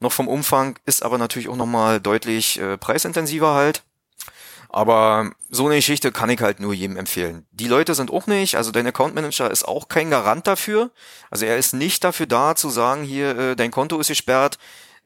noch 0.00 0.12
vom 0.12 0.28
Umfang, 0.28 0.78
ist 0.86 1.02
aber 1.02 1.18
natürlich 1.18 1.48
auch 1.48 1.56
nochmal 1.56 2.00
deutlich 2.00 2.58
äh, 2.58 2.76
preisintensiver 2.78 3.54
halt. 3.54 3.82
Aber 4.70 5.30
so 5.48 5.66
eine 5.66 5.76
Geschichte 5.76 6.12
kann 6.12 6.28
ich 6.28 6.42
halt 6.42 6.60
nur 6.60 6.74
jedem 6.74 6.98
empfehlen. 6.98 7.46
Die 7.52 7.68
Leute 7.68 7.94
sind 7.94 8.10
auch 8.10 8.26
nicht, 8.26 8.56
also 8.56 8.70
dein 8.70 8.86
Account 8.86 9.14
Manager 9.14 9.50
ist 9.50 9.66
auch 9.66 9.88
kein 9.88 10.10
Garant 10.10 10.46
dafür. 10.46 10.90
Also 11.30 11.46
er 11.46 11.56
ist 11.56 11.72
nicht 11.72 12.04
dafür 12.04 12.26
da 12.26 12.54
zu 12.54 12.68
sagen, 12.68 13.02
hier, 13.02 13.36
äh, 13.38 13.56
dein 13.56 13.70
Konto 13.70 13.98
ist 13.98 14.08
gesperrt, 14.08 14.58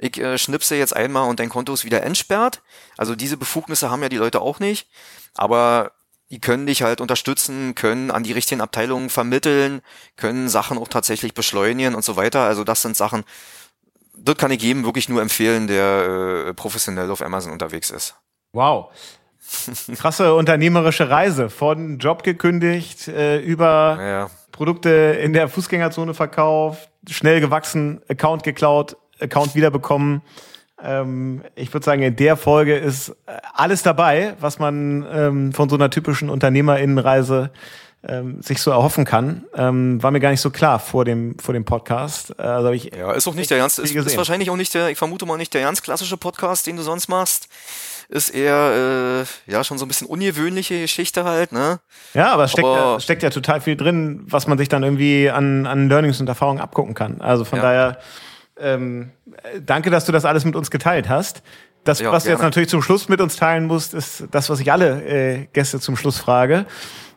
ich 0.02 0.18
äh, 0.18 0.36
schnipse 0.36 0.74
jetzt 0.74 0.96
einmal 0.96 1.28
und 1.28 1.38
dein 1.38 1.48
Konto 1.48 1.72
ist 1.72 1.84
wieder 1.84 2.02
entsperrt. 2.02 2.60
Also 2.98 3.14
diese 3.14 3.36
Befugnisse 3.36 3.88
haben 3.88 4.02
ja 4.02 4.08
die 4.08 4.16
Leute 4.16 4.40
auch 4.40 4.58
nicht. 4.58 4.88
Aber 5.34 5.92
die 6.30 6.40
können 6.40 6.66
dich 6.66 6.82
halt 6.82 7.00
unterstützen, 7.00 7.76
können 7.76 8.10
an 8.10 8.24
die 8.24 8.32
richtigen 8.32 8.60
Abteilungen 8.60 9.10
vermitteln, 9.10 9.80
können 10.16 10.48
Sachen 10.48 10.76
auch 10.76 10.88
tatsächlich 10.88 11.34
beschleunigen 11.34 11.94
und 11.94 12.04
so 12.04 12.16
weiter. 12.16 12.40
Also 12.40 12.64
das 12.64 12.82
sind 12.82 12.96
Sachen, 12.96 13.22
das 14.16 14.36
kann 14.36 14.50
ich 14.50 14.60
jedem 14.60 14.84
wirklich 14.84 15.08
nur 15.08 15.22
empfehlen, 15.22 15.68
der 15.68 16.46
äh, 16.48 16.54
professionell 16.54 17.08
auf 17.10 17.22
Amazon 17.22 17.52
unterwegs 17.52 17.90
ist. 17.90 18.16
Wow. 18.52 18.90
Krasse 19.96 20.34
unternehmerische 20.34 21.10
Reise. 21.10 21.48
Von 21.48 21.98
Job 21.98 22.24
gekündigt, 22.24 23.06
äh, 23.06 23.38
über 23.38 23.98
ja. 24.00 24.30
Produkte 24.50 24.90
in 24.90 25.32
der 25.32 25.48
Fußgängerzone 25.48 26.12
verkauft, 26.12 26.90
schnell 27.08 27.40
gewachsen, 27.40 28.02
Account 28.08 28.42
geklaut, 28.42 28.96
Account 29.22 29.54
wiederbekommen. 29.54 30.22
Ähm, 30.82 31.42
ich 31.54 31.72
würde 31.72 31.84
sagen, 31.84 32.02
in 32.02 32.16
der 32.16 32.36
Folge 32.36 32.76
ist 32.76 33.10
äh, 33.26 33.32
alles 33.54 33.82
dabei, 33.82 34.34
was 34.40 34.58
man 34.58 35.06
ähm, 35.12 35.52
von 35.52 35.68
so 35.68 35.76
einer 35.76 35.90
typischen 35.90 36.28
Unternehmerinnenreise 36.28 37.50
ähm, 38.06 38.42
sich 38.42 38.60
so 38.60 38.72
erhoffen 38.72 39.04
kann. 39.04 39.44
Ähm, 39.54 40.02
war 40.02 40.10
mir 40.10 40.18
gar 40.18 40.30
nicht 40.30 40.40
so 40.40 40.50
klar 40.50 40.80
vor 40.80 41.04
dem, 41.04 41.38
vor 41.38 41.54
dem 41.54 41.64
Podcast. 41.64 42.34
Äh, 42.38 42.42
also 42.42 42.70
ich 42.70 42.90
ja, 42.96 43.12
ist 43.12 43.28
auch 43.28 43.34
nicht 43.34 43.50
der 43.50 43.58
ganz, 43.58 43.78
ist, 43.78 43.94
ist 43.94 44.16
wahrscheinlich 44.16 44.50
auch 44.50 44.56
nicht 44.56 44.74
der, 44.74 44.90
ich 44.90 44.98
vermute 44.98 45.24
mal 45.24 45.36
nicht 45.36 45.54
der 45.54 45.62
ganz 45.62 45.82
klassische 45.82 46.16
Podcast, 46.16 46.66
den 46.66 46.76
du 46.76 46.82
sonst 46.82 47.08
machst 47.08 47.48
ist 48.12 48.28
eher 48.28 49.24
äh, 49.48 49.50
ja 49.50 49.64
schon 49.64 49.78
so 49.78 49.86
ein 49.86 49.88
bisschen 49.88 50.06
ungewöhnliche 50.06 50.80
Geschichte 50.82 51.24
halt, 51.24 51.50
ne? 51.52 51.80
Ja, 52.12 52.32
aber 52.32 52.44
es 52.44 52.52
steckt, 52.52 52.66
aber, 52.66 52.76
ja, 52.76 53.00
steckt 53.00 53.22
ja 53.22 53.30
total 53.30 53.62
viel 53.62 53.74
drin, 53.74 54.22
was 54.26 54.46
man 54.46 54.58
sich 54.58 54.68
dann 54.68 54.82
irgendwie 54.82 55.30
an, 55.30 55.66
an 55.66 55.88
Learnings 55.88 56.20
und 56.20 56.28
Erfahrungen 56.28 56.60
abgucken 56.60 56.94
kann. 56.94 57.22
Also 57.22 57.44
von 57.44 57.58
ja. 57.58 57.62
daher 57.62 57.98
ähm, 58.58 59.10
danke, 59.60 59.90
dass 59.90 60.04
du 60.04 60.12
das 60.12 60.24
alles 60.24 60.44
mit 60.44 60.56
uns 60.56 60.70
geteilt 60.70 61.08
hast. 61.08 61.42
Das, 61.84 61.98
ja, 61.98 62.12
was 62.12 62.24
du 62.24 62.30
jetzt 62.30 62.42
natürlich 62.42 62.68
zum 62.68 62.82
Schluss 62.82 63.08
mit 63.08 63.20
uns 63.20 63.36
teilen 63.36 63.66
musst, 63.66 63.92
ist 63.92 64.24
das, 64.30 64.48
was 64.48 64.60
ich 64.60 64.70
alle 64.70 65.02
äh, 65.04 65.46
Gäste 65.52 65.80
zum 65.80 65.96
Schluss 65.96 66.18
frage. 66.18 66.66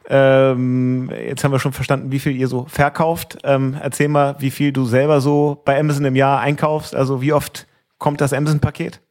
Ähm, 0.08 1.12
jetzt 1.12 1.44
haben 1.44 1.52
wir 1.52 1.60
schon 1.60 1.74
verstanden, 1.74 2.12
wie 2.12 2.20
viel 2.20 2.36
ihr 2.36 2.48
so 2.48 2.66
verkauft. 2.68 3.38
Ähm, 3.44 3.78
erzähl 3.80 4.08
mal, 4.08 4.36
wie 4.40 4.52
viel 4.52 4.72
du 4.72 4.86
selber 4.86 5.22
so 5.22 5.62
bei 5.66 5.80
Amazon 5.80 6.06
im 6.06 6.16
Jahr 6.16 6.40
einkaufst. 6.40 6.96
Also 6.96 7.22
wie 7.22 7.34
oft 7.34 7.68
kommt 7.98 8.22
das 8.22 8.34
Amazon-Paket? 8.34 9.02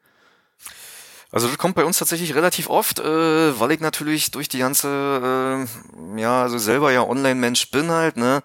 Also 1.33 1.49
das 1.49 1.59
kommt 1.59 1.75
bei 1.75 1.85
uns 1.85 1.99
tatsächlich 1.99 2.37
relativ 2.37 2.71
oft, 2.71 3.01
äh, 3.01 3.59
weil 3.59 3.73
ich 3.73 3.81
natürlich 3.81 4.31
durch 4.31 4.49
die 4.49 4.59
ganze, 4.59 5.67
äh, 5.67 6.21
ja, 6.21 6.43
also 6.43 6.59
selber 6.59 6.93
ja 6.93 7.03
Online-Mensch 7.03 7.73
bin 7.73 7.91
halt, 7.91 8.17
ne? 8.17 8.41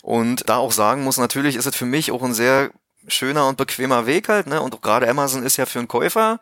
Und 0.00 0.48
da 0.48 0.56
auch 0.56 0.72
sagen 0.72 1.04
muss, 1.04 1.18
natürlich 1.18 1.56
ist 1.56 1.66
es 1.66 1.76
für 1.76 1.84
mich 1.84 2.10
auch 2.10 2.22
ein 2.22 2.32
sehr 2.32 2.70
schöner 3.08 3.48
und 3.48 3.56
bequemer 3.56 4.06
Weg 4.06 4.28
halt, 4.28 4.46
ne? 4.46 4.60
Und 4.60 4.80
gerade 4.82 5.08
Amazon 5.08 5.42
ist 5.42 5.56
ja 5.56 5.66
für 5.66 5.78
einen 5.78 5.88
Käufer, 5.88 6.40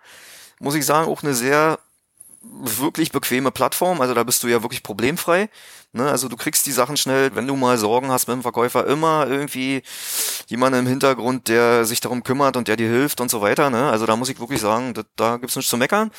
muss 0.61 0.75
ich 0.75 0.85
sagen, 0.85 1.09
auch 1.09 1.23
eine 1.23 1.35
sehr 1.35 1.79
wirklich 2.43 3.13
bequeme 3.13 3.51
Plattform. 3.51 4.01
Also 4.01 4.15
da 4.15 4.23
bist 4.23 4.43
du 4.43 4.49
ja 4.49 4.63
wirklich 4.63 4.83
problemfrei. 4.83 5.49
Ne? 5.93 6.09
Also 6.09 6.29
du 6.29 6.37
kriegst 6.37 6.67
die 6.67 6.73
Sachen 6.73 6.97
schnell, 6.97 7.35
wenn 7.35 7.47
du 7.47 7.57
mal 7.57 7.79
Sorgen 7.79 8.11
hast 8.11 8.29
mit 8.29 8.37
dem 8.37 8.43
Verkäufer, 8.43 8.87
immer 8.87 9.27
irgendwie 9.27 9.83
jemanden 10.47 10.81
im 10.81 10.87
Hintergrund, 10.87 11.49
der 11.49 11.85
sich 11.85 12.01
darum 12.01 12.23
kümmert 12.23 12.57
und 12.57 12.69
der 12.69 12.77
dir 12.77 12.89
hilft 12.89 13.21
und 13.21 13.31
so 13.31 13.41
weiter. 13.41 13.71
Ne? 13.71 13.91
Also 13.91 14.07
da 14.07 14.15
muss 14.15 14.29
ich 14.29 14.39
wirklich 14.39 14.61
sagen, 14.61 14.95
da, 14.95 15.03
da 15.17 15.37
gibt's 15.39 15.57
nichts 15.57 15.71
zu 15.71 15.77
meckern. 15.77 16.11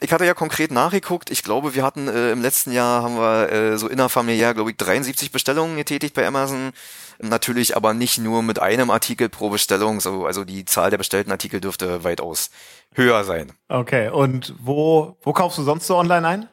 Ich 0.00 0.12
hatte 0.12 0.24
ja 0.24 0.34
konkret 0.34 0.70
nachgeguckt. 0.70 1.30
Ich 1.30 1.42
glaube, 1.42 1.74
wir 1.74 1.82
hatten 1.82 2.08
äh, 2.08 2.32
im 2.32 2.42
letzten 2.42 2.72
Jahr 2.72 3.02
haben 3.02 3.16
wir 3.16 3.50
äh, 3.50 3.78
so 3.78 3.88
innerfamiliär, 3.88 4.54
glaube 4.54 4.70
ich, 4.70 4.76
73 4.76 5.32
Bestellungen 5.32 5.76
getätigt 5.76 6.14
bei 6.14 6.26
Amazon. 6.26 6.72
Natürlich 7.18 7.76
aber 7.76 7.94
nicht 7.94 8.18
nur 8.18 8.42
mit 8.42 8.60
einem 8.60 8.90
Artikel 8.90 9.28
pro 9.28 9.50
Bestellung, 9.50 10.00
so, 10.00 10.26
also 10.26 10.44
die 10.44 10.64
Zahl 10.64 10.90
der 10.90 10.98
bestellten 10.98 11.30
Artikel 11.30 11.60
dürfte 11.60 12.04
weitaus 12.04 12.50
höher 12.92 13.24
sein. 13.24 13.52
Okay, 13.68 14.08
und 14.08 14.54
wo, 14.58 15.16
wo 15.22 15.32
kaufst 15.32 15.58
du 15.58 15.62
sonst 15.62 15.86
so 15.86 15.96
online 15.96 16.26
ein? 16.26 16.48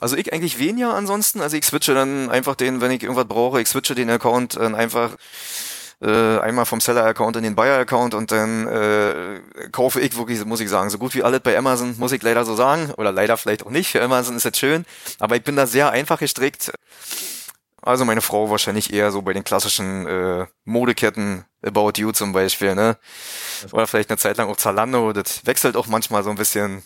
Also 0.00 0.16
ich 0.16 0.32
eigentlich 0.32 0.58
weniger 0.58 0.94
ansonsten. 0.94 1.40
Also 1.40 1.56
ich 1.56 1.64
switche 1.64 1.94
dann 1.94 2.30
einfach 2.30 2.54
den, 2.54 2.80
wenn 2.80 2.90
ich 2.90 3.02
irgendwas 3.02 3.26
brauche, 3.26 3.60
ich 3.60 3.68
switche 3.68 3.94
den 3.94 4.10
Account 4.10 4.56
dann 4.56 4.74
einfach 4.74 5.16
äh, 6.00 6.38
einmal 6.38 6.64
vom 6.64 6.80
Seller-Account 6.80 7.36
in 7.36 7.42
den 7.42 7.56
Buyer-Account 7.56 8.14
und 8.14 8.30
dann 8.30 8.68
äh, 8.68 9.40
kaufe 9.72 10.00
ich 10.00 10.16
wirklich, 10.16 10.44
muss 10.44 10.60
ich 10.60 10.68
sagen, 10.68 10.90
so 10.90 10.98
gut 10.98 11.14
wie 11.16 11.24
alles 11.24 11.40
bei 11.40 11.58
Amazon, 11.58 11.96
muss 11.98 12.12
ich 12.12 12.22
leider 12.22 12.44
so 12.44 12.54
sagen. 12.54 12.92
Oder 12.96 13.10
leider 13.10 13.36
vielleicht 13.36 13.66
auch 13.66 13.70
nicht. 13.70 13.90
Für 13.90 14.02
Amazon 14.02 14.36
ist 14.36 14.44
jetzt 14.44 14.58
schön. 14.58 14.84
Aber 15.18 15.34
ich 15.34 15.42
bin 15.42 15.56
da 15.56 15.66
sehr 15.66 15.90
einfach 15.90 16.20
gestrickt. 16.20 16.72
Also 17.88 18.04
meine 18.04 18.20
Frau 18.20 18.50
wahrscheinlich 18.50 18.92
eher 18.92 19.10
so 19.10 19.22
bei 19.22 19.32
den 19.32 19.44
klassischen 19.44 20.06
äh, 20.06 20.46
Modeketten, 20.66 21.46
About 21.64 21.92
You 21.96 22.12
zum 22.12 22.34
Beispiel, 22.34 22.74
ne? 22.74 22.98
Oder 23.72 23.86
vielleicht 23.86 24.10
eine 24.10 24.18
Zeit 24.18 24.36
lang 24.36 24.50
auch 24.50 24.58
Zalando, 24.58 25.14
das 25.14 25.46
wechselt 25.46 25.74
auch 25.74 25.86
manchmal 25.86 26.22
so 26.22 26.28
ein 26.28 26.36
bisschen. 26.36 26.82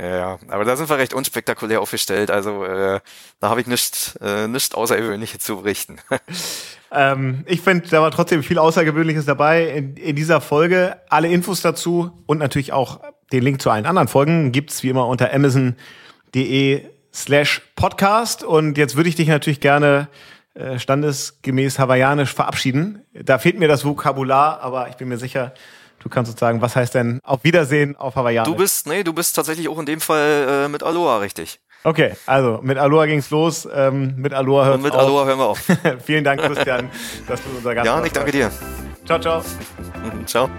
Ja, 0.00 0.16
ja, 0.16 0.38
aber 0.48 0.64
da 0.64 0.76
sind 0.76 0.88
wir 0.88 0.96
recht 0.96 1.12
unspektakulär 1.12 1.82
aufgestellt, 1.82 2.30
also 2.30 2.64
äh, 2.64 3.00
da 3.38 3.50
habe 3.50 3.60
ich 3.60 3.66
nichts 3.66 4.16
äh, 4.22 4.48
nicht 4.48 4.74
Außergewöhnliches 4.74 5.40
zu 5.44 5.58
berichten. 5.58 5.98
ähm, 6.90 7.44
ich 7.46 7.60
finde, 7.60 7.88
da 7.88 8.00
war 8.00 8.10
trotzdem 8.10 8.42
viel 8.42 8.58
Außergewöhnliches 8.58 9.26
dabei 9.26 9.66
in, 9.68 9.94
in 9.96 10.16
dieser 10.16 10.40
Folge. 10.40 11.02
Alle 11.10 11.28
Infos 11.28 11.60
dazu 11.60 12.22
und 12.24 12.38
natürlich 12.38 12.72
auch 12.72 13.00
den 13.30 13.42
Link 13.42 13.60
zu 13.60 13.68
allen 13.68 13.84
anderen 13.84 14.08
Folgen 14.08 14.52
gibt's 14.52 14.82
wie 14.82 14.88
immer 14.88 15.06
unter 15.06 15.34
amazon.de 15.34 16.86
slash 17.12 17.60
podcast. 17.74 18.42
Und 18.42 18.78
jetzt 18.78 18.96
würde 18.96 19.10
ich 19.10 19.16
dich 19.16 19.28
natürlich 19.28 19.60
gerne 19.60 20.08
äh, 20.56 20.78
standesgemäß 20.78 21.78
hawaiianisch 21.78 22.34
verabschieden. 22.34 23.04
Da 23.12 23.38
fehlt 23.38 23.58
mir 23.58 23.68
das 23.68 23.84
Vokabular, 23.84 24.60
aber 24.60 24.88
ich 24.88 24.96
bin 24.96 25.08
mir 25.08 25.18
sicher, 25.18 25.52
du 26.00 26.08
kannst 26.08 26.30
uns 26.30 26.40
sagen, 26.40 26.60
was 26.62 26.76
heißt 26.76 26.94
denn 26.94 27.20
auf 27.22 27.44
Wiedersehen 27.44 27.96
auf 27.96 28.16
hawaiianisch? 28.16 28.50
Du 28.50 28.56
bist, 28.56 28.86
nee, 28.86 29.02
du 29.04 29.12
bist 29.12 29.36
tatsächlich 29.36 29.68
auch 29.68 29.78
in 29.78 29.86
dem 29.86 30.00
Fall 30.00 30.64
äh, 30.64 30.68
mit 30.68 30.82
Aloha 30.82 31.18
richtig. 31.18 31.60
Okay, 31.84 32.14
also 32.26 32.58
mit 32.62 32.78
Aloha 32.78 33.06
ging's 33.06 33.30
los. 33.30 33.68
Ähm, 33.72 34.14
mit 34.16 34.32
Aloha 34.34 34.64
hört 34.64 34.74
Und 34.76 34.82
mit 34.82 34.92
auf. 34.92 35.00
Aloha 35.00 35.24
hören 35.26 35.38
wir 35.38 35.46
auf. 35.46 35.60
Vielen 36.04 36.24
Dank, 36.24 36.40
Christian, 36.40 36.90
dass 37.28 37.40
du 37.42 37.50
unser 37.56 37.74
Gast 37.74 37.86
Ja, 37.86 37.94
warst. 37.94 38.06
ich 38.06 38.12
danke 38.12 38.32
dir. 38.32 38.50
Ciao, 39.04 39.20
ciao. 39.20 39.42
Ciao. 40.24 40.50